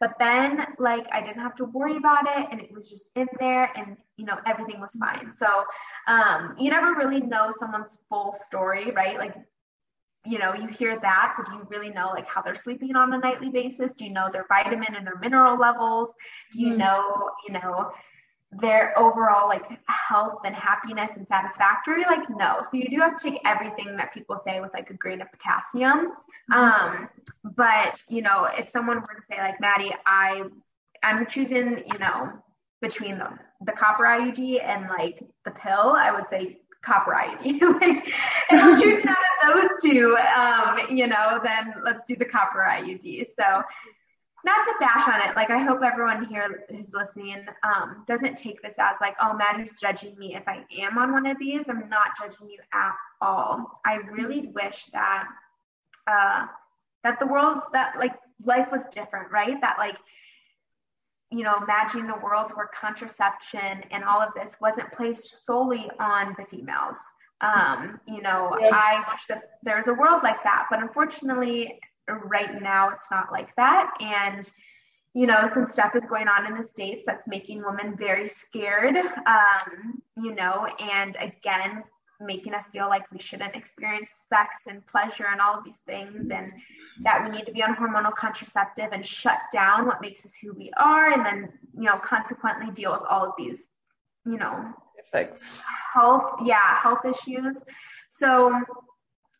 But 0.00 0.14
then, 0.18 0.66
like, 0.78 1.06
I 1.12 1.20
didn't 1.20 1.42
have 1.42 1.54
to 1.56 1.66
worry 1.66 1.96
about 1.96 2.24
it 2.26 2.48
and 2.50 2.60
it 2.60 2.72
was 2.72 2.88
just 2.88 3.04
in 3.14 3.28
there 3.38 3.70
and, 3.76 3.96
you 4.16 4.24
know, 4.24 4.38
everything 4.46 4.80
was 4.80 4.90
fine. 4.98 5.32
So, 5.36 5.64
um, 6.08 6.56
you 6.58 6.70
never 6.70 6.94
really 6.94 7.20
know 7.20 7.52
someone's 7.56 7.96
full 8.08 8.32
story, 8.32 8.90
right? 8.92 9.18
Like, 9.18 9.36
you 10.24 10.38
know, 10.38 10.54
you 10.54 10.66
hear 10.66 10.98
that, 11.00 11.34
but 11.36 11.46
do 11.46 11.56
you 11.56 11.66
really 11.70 11.90
know 11.90 12.08
like 12.08 12.26
how 12.26 12.42
they're 12.42 12.56
sleeping 12.56 12.94
on 12.94 13.12
a 13.12 13.18
nightly 13.18 13.50
basis? 13.50 13.94
Do 13.94 14.04
you 14.04 14.12
know 14.12 14.28
their 14.30 14.46
vitamin 14.48 14.94
and 14.94 15.06
their 15.06 15.18
mineral 15.18 15.58
levels? 15.58 16.10
Do 16.52 16.60
you 16.60 16.74
mm. 16.74 16.78
know, 16.78 17.30
you 17.46 17.54
know, 17.54 17.90
their 18.52 18.98
overall 18.98 19.48
like 19.48 19.64
health 19.86 20.40
and 20.44 20.54
happiness 20.54 21.16
and 21.16 21.26
satisfactory? 21.26 22.02
Like, 22.02 22.28
no. 22.28 22.58
So 22.62 22.76
you 22.76 22.88
do 22.90 22.98
have 22.98 23.18
to 23.20 23.30
take 23.30 23.40
everything 23.46 23.96
that 23.96 24.12
people 24.12 24.36
say 24.36 24.60
with 24.60 24.72
like 24.74 24.90
a 24.90 24.94
grain 24.94 25.22
of 25.22 25.28
potassium. 25.32 26.12
Mm-hmm. 26.52 26.52
Um, 26.52 27.08
but 27.56 28.02
you 28.08 28.20
know, 28.20 28.46
if 28.58 28.68
someone 28.68 28.98
were 28.98 29.14
to 29.14 29.22
say 29.30 29.38
like, 29.38 29.60
Maddie, 29.60 29.94
I 30.04 30.44
I'm 31.02 31.26
choosing, 31.26 31.82
you 31.86 31.98
know, 31.98 32.30
between 32.82 33.18
the, 33.18 33.30
the 33.64 33.72
copper 33.72 34.04
IUD 34.04 34.62
and 34.62 34.88
like 34.88 35.22
the 35.44 35.50
pill, 35.50 35.94
I 35.96 36.10
would 36.12 36.28
say 36.28 36.60
IUD. 36.86 37.60
like, 37.80 38.12
I'm 38.50 38.80
choosing 38.80 39.08
out 39.08 39.16
of 39.16 39.54
those 39.54 39.70
two, 39.82 40.16
um, 40.36 40.78
you 40.90 41.06
know, 41.06 41.40
then 41.42 41.74
let's 41.82 42.04
do 42.06 42.16
the 42.16 42.24
copper 42.24 42.60
IUD. 42.60 43.26
So, 43.36 43.62
not 44.42 44.64
to 44.64 44.72
bash 44.80 45.06
on 45.06 45.28
it, 45.28 45.36
like 45.36 45.50
I 45.50 45.58
hope 45.58 45.82
everyone 45.82 46.24
here 46.24 46.64
who's 46.70 46.90
listening 46.94 47.44
um, 47.62 48.04
doesn't 48.08 48.36
take 48.38 48.62
this 48.62 48.76
as 48.78 48.96
like, 49.00 49.14
oh, 49.20 49.34
Maddie's 49.34 49.74
judging 49.74 50.18
me 50.18 50.34
if 50.34 50.48
I 50.48 50.64
am 50.78 50.96
on 50.96 51.12
one 51.12 51.26
of 51.26 51.38
these. 51.38 51.68
I'm 51.68 51.88
not 51.90 52.16
judging 52.18 52.48
you 52.48 52.58
at 52.72 52.94
all. 53.20 53.80
I 53.84 53.96
really 53.96 54.50
wish 54.54 54.86
that 54.92 55.24
uh, 56.06 56.46
that 57.04 57.20
the 57.20 57.26
world 57.26 57.58
that 57.72 57.96
like 57.98 58.14
life 58.44 58.68
was 58.72 58.80
different, 58.90 59.30
right? 59.30 59.60
That 59.60 59.76
like 59.78 59.96
you 61.30 61.44
know, 61.44 61.56
imagining 61.62 62.10
a 62.10 62.18
world 62.18 62.50
where 62.54 62.68
contraception 62.74 63.84
and 63.90 64.04
all 64.04 64.20
of 64.20 64.34
this 64.34 64.56
wasn't 64.60 64.90
placed 64.92 65.44
solely 65.44 65.88
on 66.00 66.34
the 66.38 66.44
females. 66.44 66.98
Um, 67.40 68.00
you 68.06 68.20
know, 68.20 68.56
yes. 68.60 68.72
I 68.74 69.04
wish 69.10 69.22
that 69.28 69.42
there's 69.62 69.88
a 69.88 69.94
world 69.94 70.22
like 70.22 70.42
that, 70.42 70.66
but 70.70 70.80
unfortunately, 70.80 71.78
right 72.08 72.60
now 72.60 72.90
it's 72.90 73.10
not 73.10 73.32
like 73.32 73.54
that. 73.56 73.90
And, 74.00 74.50
you 75.14 75.26
know, 75.26 75.46
some 75.46 75.66
stuff 75.66 75.94
is 75.96 76.04
going 76.04 76.28
on 76.28 76.46
in 76.46 76.60
the 76.60 76.66
States 76.66 77.02
that's 77.06 77.26
making 77.26 77.62
women 77.64 77.96
very 77.96 78.28
scared, 78.28 78.96
um, 78.96 80.02
you 80.16 80.34
know, 80.34 80.66
and 80.80 81.16
again, 81.20 81.82
making 82.20 82.54
us 82.54 82.66
feel 82.68 82.88
like 82.88 83.10
we 83.10 83.18
shouldn't 83.18 83.54
experience 83.54 84.08
sex 84.28 84.60
and 84.68 84.86
pleasure 84.86 85.26
and 85.30 85.40
all 85.40 85.56
of 85.56 85.64
these 85.64 85.78
things 85.86 86.30
and 86.30 86.52
that 87.02 87.24
we 87.24 87.30
need 87.36 87.46
to 87.46 87.52
be 87.52 87.62
on 87.62 87.74
hormonal 87.74 88.14
contraceptive 88.14 88.88
and 88.92 89.06
shut 89.06 89.38
down 89.52 89.86
what 89.86 90.00
makes 90.00 90.24
us 90.24 90.34
who 90.34 90.52
we 90.52 90.70
are 90.76 91.10
and 91.12 91.24
then 91.24 91.52
you 91.74 91.84
know 91.84 91.96
consequently 91.98 92.70
deal 92.72 92.92
with 92.92 93.02
all 93.08 93.24
of 93.24 93.32
these 93.38 93.68
you 94.26 94.36
know 94.36 94.72
effects 94.98 95.60
health 95.94 96.40
yeah 96.44 96.78
health 96.78 97.00
issues 97.04 97.62
so 98.10 98.52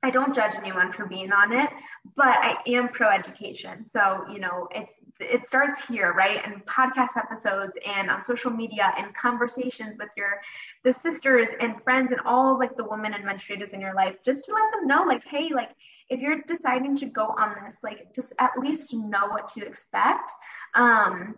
I 0.02 0.10
don't 0.10 0.34
judge 0.34 0.54
anyone 0.54 0.92
for 0.92 1.04
being 1.04 1.30
on 1.30 1.52
it, 1.52 1.68
but 2.16 2.28
I 2.28 2.56
am 2.68 2.88
pro 2.88 3.10
education. 3.10 3.84
So, 3.84 4.24
you 4.32 4.38
know, 4.38 4.66
it's 4.70 4.90
it 5.20 5.46
starts 5.46 5.84
here, 5.86 6.12
right? 6.12 6.40
And 6.44 6.64
podcast 6.66 7.16
episodes 7.16 7.72
and 7.86 8.10
on 8.10 8.24
social 8.24 8.50
media 8.50 8.92
and 8.96 9.14
conversations 9.14 9.96
with 9.98 10.08
your 10.16 10.40
the 10.84 10.92
sisters 10.92 11.48
and 11.60 11.82
friends 11.82 12.10
and 12.12 12.20
all 12.24 12.58
like 12.58 12.76
the 12.76 12.84
women 12.84 13.14
and 13.14 13.24
menstruators 13.24 13.72
in 13.72 13.80
your 13.80 13.94
life, 13.94 14.16
just 14.24 14.44
to 14.46 14.52
let 14.52 14.70
them 14.72 14.86
know, 14.86 15.02
like, 15.04 15.24
hey, 15.24 15.50
like 15.54 15.70
if 16.08 16.20
you're 16.20 16.42
deciding 16.48 16.96
to 16.96 17.06
go 17.06 17.26
on 17.26 17.54
this, 17.64 17.78
like 17.82 18.14
just 18.14 18.32
at 18.38 18.50
least 18.58 18.92
know 18.92 19.28
what 19.28 19.48
to 19.54 19.64
expect. 19.64 20.30
Um, 20.74 21.36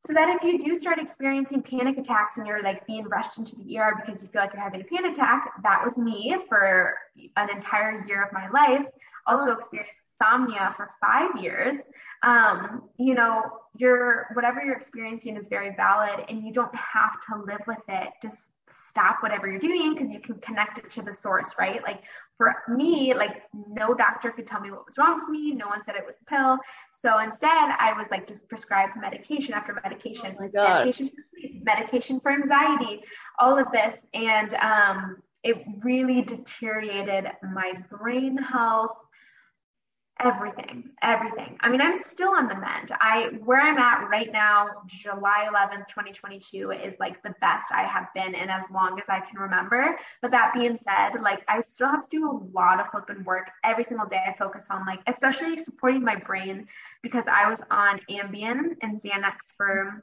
so 0.00 0.12
that 0.12 0.28
if 0.28 0.42
you 0.42 0.64
do 0.64 0.76
start 0.76 0.98
experiencing 0.98 1.62
panic 1.62 1.98
attacks 1.98 2.36
and 2.36 2.46
you're 2.46 2.62
like 2.62 2.86
being 2.86 3.04
rushed 3.04 3.38
into 3.38 3.56
the 3.56 3.78
ER 3.78 3.94
because 3.96 4.22
you 4.22 4.28
feel 4.28 4.42
like 4.42 4.52
you're 4.52 4.62
having 4.62 4.80
a 4.80 4.84
panic 4.84 5.14
attack, 5.14 5.50
that 5.62 5.84
was 5.84 5.96
me 5.96 6.36
for 6.48 6.96
an 7.36 7.50
entire 7.50 8.04
year 8.06 8.22
of 8.22 8.32
my 8.32 8.48
life. 8.50 8.86
Also 9.26 9.50
experienced 9.52 9.92
insomnia 10.20 10.74
for 10.76 10.90
five 11.00 11.40
years. 11.40 11.78
Um, 12.22 12.88
you 12.98 13.14
know, 13.14 13.42
your 13.76 14.28
whatever 14.34 14.62
you're 14.64 14.76
experiencing 14.76 15.36
is 15.36 15.48
very 15.48 15.74
valid, 15.76 16.24
and 16.28 16.42
you 16.42 16.52
don't 16.52 16.74
have 16.74 17.20
to 17.28 17.44
live 17.44 17.60
with 17.66 17.78
it. 17.88 18.10
Just 18.22 18.48
stop 18.88 19.18
whatever 19.20 19.46
you're 19.46 19.60
doing 19.60 19.94
because 19.94 20.10
you 20.10 20.20
can 20.20 20.36
connect 20.36 20.78
it 20.78 20.90
to 20.90 21.02
the 21.02 21.14
source, 21.14 21.54
right? 21.58 21.82
Like 21.82 22.02
for 22.36 22.54
me, 22.68 23.14
like 23.14 23.42
no 23.52 23.94
doctor 23.94 24.30
could 24.30 24.46
tell 24.46 24.60
me 24.60 24.70
what 24.70 24.86
was 24.86 24.98
wrong 24.98 25.20
with 25.20 25.28
me. 25.28 25.52
No 25.52 25.66
one 25.68 25.82
said 25.84 25.96
it 25.96 26.04
was 26.06 26.16
the 26.18 26.24
pill. 26.24 26.58
So 26.94 27.18
instead, 27.18 27.48
I 27.78 27.92
was 27.96 28.06
like 28.10 28.26
just 28.26 28.48
prescribed 28.48 28.94
medication 28.98 29.54
after 29.54 29.78
medication, 29.82 30.36
oh 30.40 30.50
medication, 30.52 31.10
medication 31.62 32.20
for 32.20 32.32
anxiety, 32.32 33.02
all 33.38 33.58
of 33.58 33.70
this, 33.72 34.06
and 34.14 34.54
um, 34.54 35.16
it 35.42 35.62
really 35.82 36.22
deteriorated 36.22 37.30
my 37.54 37.74
brain 37.90 38.36
health, 38.36 38.98
everything 40.20 40.90
everything. 41.02 41.58
I 41.60 41.68
mean 41.68 41.80
i'm 41.80 41.98
still 41.98 42.30
on 42.30 42.48
the 42.48 42.54
mend. 42.54 42.90
I 43.00 43.30
where 43.44 43.60
i'm 43.60 43.76
at 43.76 44.08
right 44.08 44.32
now 44.32 44.68
july 44.86 45.46
11th 45.52 45.88
2022 45.88 46.70
is 46.70 46.94
like 46.98 47.22
the 47.22 47.34
best 47.40 47.66
i 47.70 47.82
have 47.82 48.06
been 48.14 48.34
in 48.34 48.48
as 48.48 48.64
long 48.72 48.98
as 48.98 49.04
i 49.08 49.20
can 49.20 49.38
remember. 49.38 49.96
But 50.22 50.30
that 50.30 50.54
being 50.54 50.78
said 50.78 51.20
like 51.22 51.42
i 51.48 51.60
still 51.60 51.88
have 51.88 52.08
to 52.08 52.16
do 52.16 52.30
a 52.30 52.40
lot 52.56 52.80
of 52.80 52.86
flipping 52.90 53.24
work. 53.24 53.50
Every 53.62 53.84
single 53.84 54.06
day 54.06 54.22
i 54.26 54.34
focus 54.38 54.66
on 54.70 54.86
like 54.86 55.00
especially 55.06 55.58
supporting 55.58 56.02
my 56.02 56.16
brain 56.16 56.66
because 57.02 57.26
i 57.28 57.50
was 57.50 57.60
on 57.70 58.00
ambien 58.10 58.76
and 58.82 59.00
xanax 59.00 59.52
for 59.56 60.02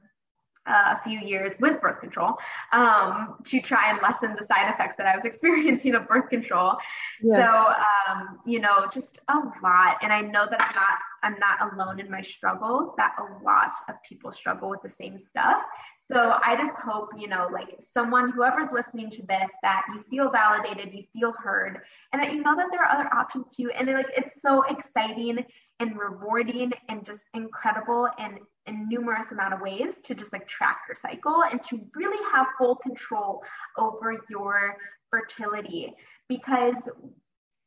uh, 0.65 0.95
a 0.97 1.03
few 1.03 1.19
years 1.19 1.53
with 1.59 1.81
birth 1.81 1.99
control 1.99 2.37
um, 2.71 3.35
to 3.43 3.59
try 3.61 3.91
and 3.91 3.99
lessen 4.01 4.35
the 4.39 4.45
side 4.45 4.71
effects 4.73 4.95
that 4.97 5.07
I 5.07 5.15
was 5.15 5.25
experiencing 5.33 5.95
of 5.95 6.07
birth 6.07 6.29
control. 6.29 6.75
Yeah. 7.21 7.35
So, 7.35 8.13
um, 8.13 8.39
you 8.45 8.59
know, 8.59 8.87
just 8.91 9.19
a 9.27 9.35
lot. 9.61 9.97
And 10.01 10.13
I 10.13 10.21
know 10.21 10.47
that 10.49 10.61
I'm 10.61 10.75
not 10.75 10.99
I'm 11.23 11.39
not 11.39 11.73
alone 11.73 12.01
in 12.01 12.11
my 12.11 12.21
struggles. 12.21 12.89
That 12.97 13.13
a 13.17 13.43
lot 13.43 13.71
of 13.87 13.95
people 14.07 14.31
struggle 14.31 14.69
with 14.69 14.81
the 14.81 14.89
same 14.89 15.17
stuff. 15.17 15.61
So 16.01 16.37
I 16.43 16.57
just 16.57 16.75
hope, 16.75 17.09
you 17.17 17.29
know, 17.29 17.47
like 17.51 17.77
someone, 17.81 18.31
whoever's 18.31 18.67
listening 18.73 19.09
to 19.11 19.25
this, 19.25 19.49
that 19.61 19.85
you 19.93 20.03
feel 20.09 20.29
validated, 20.29 20.93
you 20.93 21.03
feel 21.13 21.31
heard, 21.31 21.79
and 22.11 22.21
that 22.21 22.33
you 22.33 22.43
know 22.43 22.55
that 22.57 22.67
there 22.71 22.83
are 22.83 22.91
other 22.91 23.09
options 23.13 23.55
too. 23.55 23.71
And 23.71 23.87
like 23.87 24.07
it's 24.15 24.41
so 24.41 24.63
exciting 24.63 25.45
and 25.83 25.97
rewarding 25.97 26.71
and 26.89 27.05
just 27.05 27.23
incredible 27.33 28.07
and 28.17 28.39
in 28.65 28.87
numerous 28.87 29.31
amount 29.31 29.53
of 29.53 29.59
ways 29.59 29.97
to 30.03 30.15
just 30.15 30.31
like 30.31 30.47
track 30.47 30.79
your 30.87 30.95
cycle 30.95 31.43
and 31.51 31.61
to 31.69 31.79
really 31.95 32.17
have 32.33 32.47
full 32.57 32.75
control 32.75 33.43
over 33.77 34.17
your 34.29 34.77
fertility. 35.09 35.93
Because 36.29 36.75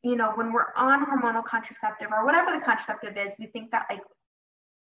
you 0.02 0.16
know 0.16 0.32
when 0.34 0.52
we're 0.52 0.72
on 0.76 1.04
hormonal 1.04 1.44
contraceptive 1.44 2.08
or 2.10 2.24
whatever 2.24 2.52
the 2.52 2.64
contraceptive 2.64 3.16
is 3.16 3.34
we 3.38 3.46
think 3.46 3.70
that 3.70 3.86
like 3.90 4.00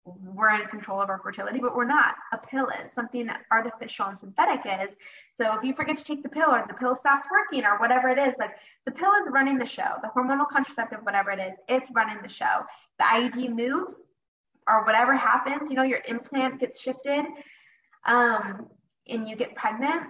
we're 0.05 0.49
in 0.61 0.67
control 0.67 1.01
of 1.01 1.09
our 1.09 1.19
fertility, 1.19 1.59
but 1.59 1.75
we're 1.75 1.85
not. 1.85 2.15
A 2.31 2.37
pill 2.37 2.67
is 2.83 2.91
something 2.91 3.29
artificial 3.51 4.05
and 4.05 4.19
synthetic 4.19 4.61
is. 4.65 4.95
So 5.31 5.57
if 5.57 5.63
you 5.63 5.73
forget 5.73 5.97
to 5.97 6.03
take 6.03 6.21
the 6.21 6.29
pill 6.29 6.51
or 6.51 6.63
the 6.67 6.75
pill 6.75 6.95
stops 6.95 7.25
working 7.31 7.65
or 7.65 7.79
whatever 7.79 8.09
it 8.09 8.19
is, 8.19 8.35
like 8.37 8.51
the 8.85 8.91
pill 8.91 9.13
is 9.19 9.27
running 9.31 9.57
the 9.57 9.65
show. 9.65 9.95
The 10.03 10.09
hormonal 10.15 10.47
contraceptive, 10.47 10.99
whatever 11.03 11.31
it 11.31 11.39
is, 11.39 11.55
it's 11.67 11.89
running 11.91 12.17
the 12.21 12.29
show. 12.29 12.61
The 12.99 13.05
IUD 13.05 13.55
moves, 13.55 14.03
or 14.67 14.83
whatever 14.83 15.15
happens, 15.15 15.69
you 15.69 15.75
know, 15.75 15.83
your 15.83 16.01
implant 16.07 16.59
gets 16.59 16.79
shifted 16.79 17.25
um, 18.05 18.67
and 19.07 19.27
you 19.27 19.35
get 19.35 19.55
pregnant, 19.55 20.03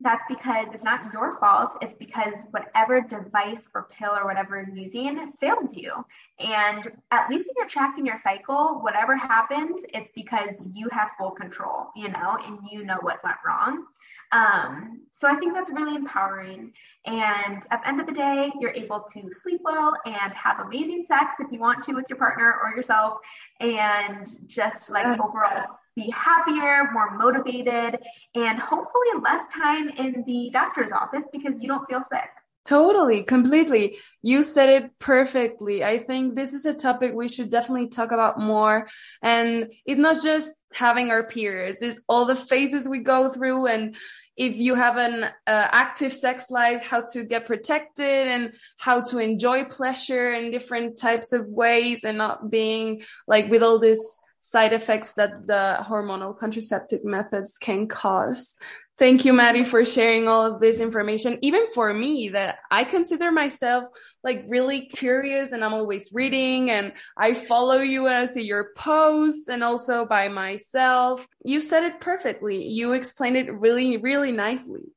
that's 0.00 0.24
because 0.28 0.66
it's 0.74 0.84
not 0.84 1.10
your 1.12 1.38
fault. 1.38 1.78
It's 1.80 1.94
because 1.94 2.34
whatever 2.50 3.00
device 3.00 3.66
or 3.74 3.88
pill 3.90 4.10
or 4.10 4.26
whatever 4.26 4.62
you're 4.62 4.76
using 4.76 5.32
failed 5.40 5.74
you. 5.74 5.92
And 6.38 6.92
at 7.10 7.30
least 7.30 7.48
when 7.48 7.54
you're 7.56 7.68
tracking 7.68 8.04
your 8.04 8.18
cycle, 8.18 8.80
whatever 8.82 9.16
happens, 9.16 9.82
it's 9.94 10.10
because 10.14 10.60
you 10.74 10.88
have 10.92 11.10
full 11.18 11.30
control, 11.30 11.88
you 11.96 12.08
know, 12.08 12.36
and 12.44 12.58
you 12.70 12.84
know 12.84 12.98
what 13.00 13.24
went 13.24 13.36
wrong. 13.46 13.86
Um, 14.32 15.02
so 15.12 15.28
I 15.28 15.36
think 15.36 15.54
that's 15.54 15.70
really 15.70 15.94
empowering. 15.94 16.72
And 17.06 17.64
at 17.70 17.82
the 17.82 17.88
end 17.88 18.00
of 18.00 18.06
the 18.06 18.12
day, 18.12 18.52
you're 18.60 18.72
able 18.72 19.06
to 19.14 19.32
sleep 19.32 19.60
well 19.64 19.94
and 20.04 20.34
have 20.34 20.60
amazing 20.60 21.04
sex 21.04 21.36
if 21.38 21.50
you 21.50 21.58
want 21.58 21.84
to 21.84 21.94
with 21.94 22.06
your 22.10 22.18
partner 22.18 22.54
or 22.62 22.76
yourself, 22.76 23.20
and 23.60 24.26
just 24.46 24.90
like 24.90 25.06
yes. 25.06 25.20
overall 25.20 25.78
be 25.96 26.12
happier, 26.14 26.88
more 26.92 27.16
motivated, 27.16 27.98
and 28.34 28.58
hopefully 28.58 29.06
less 29.22 29.46
time 29.48 29.88
in 29.88 30.22
the 30.26 30.50
doctor's 30.52 30.92
office 30.92 31.24
because 31.32 31.60
you 31.60 31.68
don't 31.68 31.88
feel 31.88 32.02
sick. 32.02 32.28
Totally, 32.66 33.22
completely. 33.22 33.98
You 34.22 34.42
said 34.42 34.68
it 34.68 34.98
perfectly. 34.98 35.84
I 35.84 35.98
think 35.98 36.34
this 36.34 36.52
is 36.52 36.64
a 36.64 36.74
topic 36.74 37.14
we 37.14 37.28
should 37.28 37.48
definitely 37.48 37.88
talk 37.88 38.10
about 38.10 38.40
more. 38.40 38.88
And 39.22 39.70
it's 39.86 40.00
not 40.00 40.20
just 40.22 40.52
having 40.72 41.10
our 41.10 41.22
periods, 41.22 41.80
it's 41.80 42.00
all 42.08 42.26
the 42.26 42.34
phases 42.34 42.88
we 42.88 42.98
go 42.98 43.30
through. 43.30 43.66
And 43.66 43.94
if 44.36 44.56
you 44.56 44.74
have 44.74 44.96
an 44.96 45.24
uh, 45.24 45.28
active 45.46 46.12
sex 46.12 46.50
life, 46.50 46.84
how 46.84 47.02
to 47.12 47.24
get 47.24 47.46
protected 47.46 48.26
and 48.26 48.52
how 48.78 49.00
to 49.02 49.18
enjoy 49.18 49.64
pleasure 49.64 50.34
in 50.34 50.50
different 50.50 50.98
types 50.98 51.32
of 51.32 51.46
ways 51.46 52.02
and 52.02 52.18
not 52.18 52.50
being 52.50 53.02
like 53.28 53.48
with 53.48 53.62
all 53.62 53.78
these 53.78 54.04
side 54.46 54.72
effects 54.72 55.14
that 55.14 55.44
the 55.44 55.76
hormonal 55.80 56.38
contraceptive 56.38 57.04
methods 57.04 57.58
can 57.58 57.88
cause. 57.88 58.54
Thank 58.96 59.24
you, 59.24 59.32
Maddie, 59.32 59.64
for 59.64 59.84
sharing 59.84 60.28
all 60.28 60.46
of 60.46 60.60
this 60.60 60.78
information. 60.78 61.40
Even 61.42 61.66
for 61.74 61.92
me, 61.92 62.28
that 62.28 62.58
I 62.70 62.84
consider 62.84 63.32
myself 63.32 63.86
like 64.22 64.44
really 64.46 64.82
curious 64.82 65.50
and 65.50 65.64
I'm 65.64 65.74
always 65.74 66.10
reading 66.12 66.70
and 66.70 66.92
I 67.16 67.34
follow 67.34 67.78
you 67.78 68.06
and 68.06 68.14
I 68.14 68.26
see 68.26 68.44
your 68.44 68.70
posts 68.76 69.48
and 69.48 69.64
also 69.64 70.06
by 70.06 70.28
myself. 70.28 71.26
You 71.44 71.60
said 71.60 71.82
it 71.82 72.00
perfectly. 72.00 72.68
You 72.68 72.92
explained 72.92 73.36
it 73.36 73.52
really, 73.52 73.96
really 73.96 74.30
nicely 74.30 74.92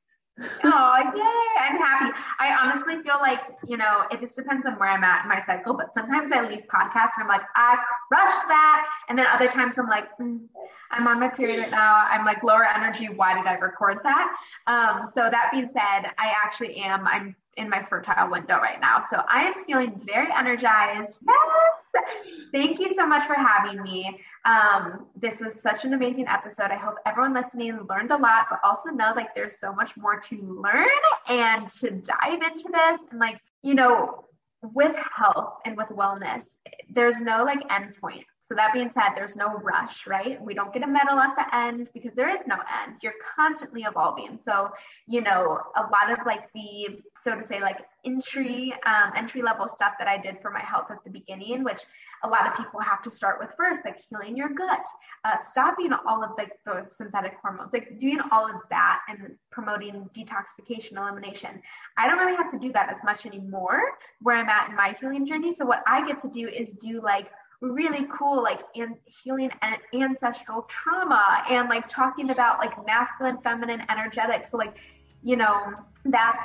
oh, 0.63 0.97
yay. 1.15 1.61
I'm 1.61 1.77
happy. 1.77 2.17
I 2.39 2.55
honestly 2.59 3.01
feel 3.03 3.17
like, 3.19 3.41
you 3.67 3.77
know, 3.77 4.03
it 4.11 4.19
just 4.19 4.35
depends 4.35 4.65
on 4.65 4.73
where 4.73 4.89
I'm 4.89 5.03
at 5.03 5.23
in 5.23 5.29
my 5.29 5.41
cycle. 5.45 5.73
But 5.73 5.93
sometimes 5.93 6.31
I 6.31 6.47
leave 6.47 6.63
podcasts 6.73 7.11
and 7.17 7.23
I'm 7.23 7.27
like, 7.27 7.41
I 7.55 7.77
crushed 8.07 8.47
that. 8.47 8.87
And 9.09 9.17
then 9.17 9.25
other 9.27 9.47
times 9.47 9.77
I'm 9.77 9.87
like, 9.87 10.05
mm, 10.17 10.39
I'm 10.91 11.07
on 11.07 11.19
my 11.19 11.27
period 11.27 11.59
right 11.59 11.71
now. 11.71 12.07
I'm 12.09 12.25
like 12.25 12.43
lower 12.43 12.65
energy. 12.65 13.09
Why 13.09 13.35
did 13.35 13.45
I 13.45 13.55
record 13.55 13.99
that? 14.03 14.35
Um, 14.67 15.07
so 15.13 15.29
that 15.29 15.49
being 15.51 15.69
said, 15.73 16.11
I 16.17 16.33
actually 16.43 16.77
am. 16.77 17.07
I'm 17.07 17.35
in 17.59 17.69
my 17.69 17.83
fertile 17.83 18.31
window 18.31 18.57
right 18.57 18.79
now. 18.79 19.03
So 19.09 19.21
I 19.29 19.43
am 19.43 19.53
feeling 19.65 20.01
very 20.03 20.27
energized. 20.35 21.19
Yes. 21.27 22.03
Thank 22.51 22.79
you 22.79 22.89
so 22.89 23.05
much 23.05 23.27
for 23.27 23.35
having 23.35 23.81
me. 23.83 24.19
Um, 24.45 25.07
this 25.15 25.39
was 25.39 25.61
such 25.61 25.85
an 25.85 25.93
amazing 25.93 26.27
episode. 26.27 26.71
I 26.71 26.75
hope 26.75 26.95
everyone 27.05 27.33
listening 27.33 27.77
learned 27.89 28.11
a 28.11 28.17
lot, 28.17 28.47
but 28.49 28.59
also 28.63 28.89
know 28.89 29.13
like 29.15 29.35
there's 29.35 29.59
so 29.59 29.73
much 29.73 29.95
more 29.97 30.19
to 30.19 30.61
learn 30.63 30.87
and 31.27 31.69
to 31.81 31.91
dive 31.91 32.41
into 32.41 32.69
this. 32.71 33.01
And 33.11 33.19
like, 33.19 33.39
you 33.61 33.75
know, 33.75 34.25
with 34.61 34.95
health 34.95 35.55
and 35.65 35.77
with 35.77 35.89
wellness, 35.89 36.55
there's 36.89 37.19
no 37.19 37.43
like 37.43 37.61
end 37.69 37.95
point. 38.01 38.25
So 38.49 38.55
that 38.55 38.73
being 38.73 38.89
said, 38.95 39.11
there's 39.15 39.35
no 39.35 39.53
rush, 39.57 40.07
right? 40.07 40.43
We 40.43 40.55
don't 40.55 40.73
get 40.73 40.81
a 40.81 40.87
medal 40.87 41.19
at 41.19 41.35
the 41.35 41.55
end 41.55 41.87
because 41.93 42.13
there 42.15 42.29
is 42.29 42.39
no 42.47 42.55
end. 42.55 42.95
You're 43.03 43.13
constantly 43.35 43.83
evolving. 43.83 44.39
So, 44.39 44.71
you 45.05 45.21
know, 45.21 45.59
a 45.75 45.81
lot 45.83 46.11
of 46.11 46.25
like 46.25 46.51
the, 46.55 46.99
so 47.21 47.35
to 47.35 47.45
say, 47.45 47.61
like 47.61 47.77
entry, 48.05 48.73
um, 48.87 49.11
entry 49.15 49.43
level 49.43 49.67
stuff 49.67 49.93
that 49.99 50.07
I 50.07 50.17
did 50.17 50.41
for 50.41 50.49
my 50.49 50.61
health 50.61 50.87
at 50.89 51.03
the 51.03 51.11
beginning, 51.11 51.63
which 51.63 51.81
a 52.23 52.27
lot 52.27 52.47
of 52.47 52.55
people 52.55 52.79
have 52.79 53.03
to 53.03 53.11
start 53.11 53.39
with 53.39 53.51
first, 53.55 53.85
like 53.85 54.01
healing 54.09 54.35
your 54.35 54.49
gut, 54.49 54.83
uh, 55.25 55.37
stopping 55.37 55.91
all 56.07 56.23
of 56.23 56.31
like 56.35 56.53
those 56.65 56.97
synthetic 56.97 57.33
hormones, 57.43 57.71
like 57.71 57.99
doing 57.99 58.19
all 58.31 58.45
of 58.45 58.61
that 58.71 59.01
and 59.09 59.35
promoting 59.51 60.09
detoxification, 60.17 60.97
elimination. 60.97 61.61
I 61.97 62.07
don't 62.07 62.17
really 62.17 62.35
have 62.35 62.49
to 62.49 62.57
do 62.57 62.71
that 62.73 62.89
as 62.89 62.97
much 63.03 63.27
anymore 63.27 63.81
where 64.21 64.37
I'm 64.37 64.49
at 64.49 64.71
in 64.71 64.75
my 64.75 64.95
healing 64.99 65.27
journey. 65.27 65.53
So 65.53 65.65
what 65.65 65.83
I 65.85 66.07
get 66.07 66.19
to 66.23 66.29
do 66.29 66.47
is 66.47 66.73
do 66.73 66.99
like 66.99 67.29
really 67.61 68.07
cool 68.09 68.41
like 68.41 68.61
and 68.75 68.95
healing 69.05 69.51
ancestral 69.93 70.61
trauma 70.63 71.43
and 71.49 71.67
like 71.67 71.89
talking 71.89 72.29
about 72.29 72.59
like 72.59 72.85
masculine 72.85 73.37
feminine 73.41 73.83
energetics. 73.89 74.51
So 74.51 74.57
like 74.57 74.77
you 75.23 75.35
know 75.35 75.73
that's 76.05 76.43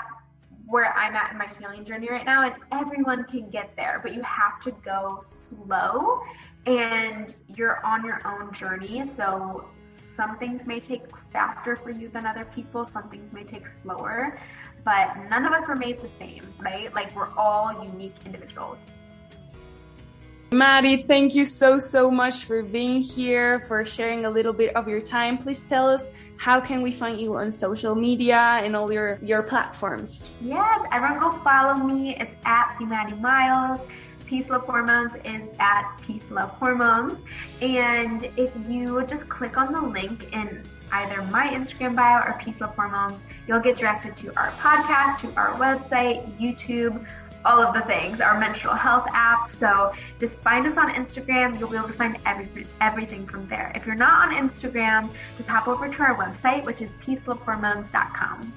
where 0.67 0.93
i'm 0.97 1.15
at 1.15 1.31
in 1.31 1.39
my 1.39 1.49
healing 1.61 1.85
journey 1.85 2.09
right 2.11 2.25
now 2.25 2.43
and 2.43 2.55
everyone 2.73 3.23
can 3.25 3.49
get 3.51 3.71
there 3.77 4.01
but 4.03 4.15
you 4.15 4.23
have 4.23 4.59
to 4.59 4.71
go 4.85 5.21
slow 5.21 6.21
and 6.67 7.35
you're 7.55 7.85
on 7.85 8.05
your 8.05 8.21
own 8.25 8.53
journey. 8.55 9.07
So 9.07 9.69
some 10.17 10.39
things 10.39 10.67
may 10.67 10.81
take 10.81 11.03
faster 11.33 11.77
for 11.77 11.91
you 11.91 12.09
than 12.09 12.25
other 12.27 12.47
people 12.47 12.87
some 12.87 13.09
things 13.11 13.33
may 13.33 13.45
take 13.45 13.67
slower 13.69 14.39
but 14.85 15.17
none 15.29 15.45
of 15.45 15.53
us 15.53 15.69
were 15.69 15.77
made 15.77 16.01
the 16.01 16.09
same 16.19 16.43
right? 16.59 16.93
Like 16.95 17.15
we're 17.15 17.33
all 17.37 17.85
unique 17.85 18.15
individuals 18.25 18.79
Maddie, 20.55 21.03
thank 21.03 21.35
you 21.35 21.45
so, 21.45 21.79
so 21.79 22.11
much 22.11 22.45
for 22.45 22.63
being 22.63 23.03
here, 23.03 23.61
for 23.61 23.85
sharing 23.85 24.25
a 24.25 24.31
little 24.31 24.53
bit 24.53 24.75
of 24.77 24.89
your 24.89 25.01
time. 25.01 25.37
Please 25.37 25.63
tell 25.69 25.89
us 25.89 26.11
how 26.37 26.61
can 26.61 26.83
we 26.83 26.93
find 26.93 27.21
you 27.21 27.37
on 27.37 27.53
social 27.53 27.95
media 27.95 28.37
and 28.37 28.75
all 28.75 28.91
your, 28.93 29.19
your 29.23 29.43
platforms? 29.43 30.31
Yes, 30.41 30.81
everyone 30.93 31.19
go 31.19 31.33
follow 31.43 31.75
me. 31.75 32.17
It's 32.17 32.35
at 32.45 32.77
the 32.79 32.87
Maddie 32.87 33.17
Miles. 33.17 33.81
Peace 34.27 34.49
Love 34.49 34.65
Hormones 34.65 35.13
is 35.25 35.47
at 35.59 35.97
Peace 36.03 36.25
Love 36.31 36.51
Hormones. 36.51 37.21
And 37.61 38.25
if 38.37 38.53
you 38.69 39.05
just 39.07 39.29
click 39.29 39.57
on 39.57 39.73
the 39.73 39.83
link 39.83 40.33
in 40.33 40.63
either 40.93 41.23
my 41.25 41.49
Instagram 41.49 41.97
bio 41.97 42.19
or 42.19 42.39
Peace 42.43 42.61
Love 42.61 42.75
Hormones, 42.75 43.21
you'll 43.47 43.61
get 43.61 43.77
directed 43.77 44.17
to 44.19 44.37
our 44.39 44.51
podcast, 44.53 45.21
to 45.21 45.35
our 45.37 45.55
website, 45.55 46.39
YouTube, 46.41 47.07
all 47.45 47.61
of 47.61 47.75
the 47.75 47.83
things, 47.83 48.21
our 48.21 48.39
menstrual 48.39 48.75
health 48.75 49.07
app. 49.13 49.49
So 49.49 49.93
just 50.19 50.39
find 50.39 50.67
us 50.67 50.77
on 50.77 50.89
Instagram. 50.91 51.59
You'll 51.59 51.71
be 51.71 51.77
able 51.77 51.89
to 51.89 51.95
find 51.95 52.19
every, 52.27 52.67
everything 52.81 53.27
from 53.27 53.47
there. 53.49 53.73
If 53.75 53.87
you're 53.87 53.97
not 53.97 54.29
on 54.29 54.35
Instagram, 54.35 55.11
just 55.37 55.49
hop 55.49 55.69
over 55.69 55.89
to 55.89 56.03
our 56.03 56.17
website, 56.17 56.65
which 56.65 56.81
is 56.81 56.95
peacelovehormones.com. 56.95 58.53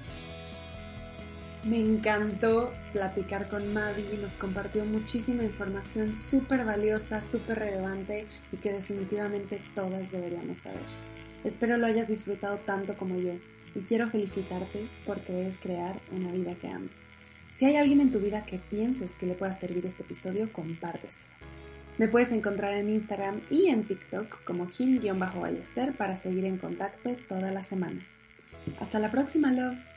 Me 1.63 1.79
encantó 1.79 2.71
platicar 2.93 3.49
con 3.49 3.73
Maddie, 3.73 4.17
nos 4.21 4.37
compartió 4.37 4.85
muchísima 4.85 5.43
información 5.43 6.15
súper 6.15 6.63
valiosa, 6.63 7.21
súper 7.21 7.59
relevante 7.59 8.25
y 8.53 8.57
que 8.57 8.71
definitivamente 8.71 9.61
todas 9.75 10.09
deberíamos 10.11 10.59
saber. 10.59 10.85
Espero 11.43 11.75
lo 11.75 11.87
hayas 11.87 12.07
disfrutado 12.07 12.59
tanto 12.59 12.95
como 12.95 13.17
yo 13.17 13.33
y 13.75 13.81
quiero 13.81 14.09
felicitarte 14.09 14.89
por 15.05 15.19
querer 15.21 15.57
crear 15.57 15.99
una 16.11 16.31
vida 16.31 16.55
que 16.55 16.69
ames. 16.69 17.16
Si 17.49 17.65
hay 17.65 17.75
alguien 17.75 18.01
en 18.01 18.11
tu 18.11 18.19
vida 18.19 18.45
que 18.45 18.59
pienses 18.59 19.15
que 19.15 19.25
le 19.25 19.33
pueda 19.33 19.53
servir 19.53 19.85
este 19.85 20.03
episodio, 20.03 20.51
compárteselo. 20.51 21.27
Me 21.97 22.07
puedes 22.07 22.31
encontrar 22.31 22.73
en 22.75 22.89
Instagram 22.89 23.41
y 23.49 23.67
en 23.67 23.85
TikTok 23.87 24.43
como 24.43 24.67
him-ballester 24.67 25.97
para 25.97 26.15
seguir 26.15 26.45
en 26.45 26.57
contacto 26.57 27.15
toda 27.27 27.51
la 27.51 27.63
semana. 27.63 28.05
Hasta 28.79 28.99
la 28.99 29.09
próxima, 29.09 29.51
love. 29.51 29.96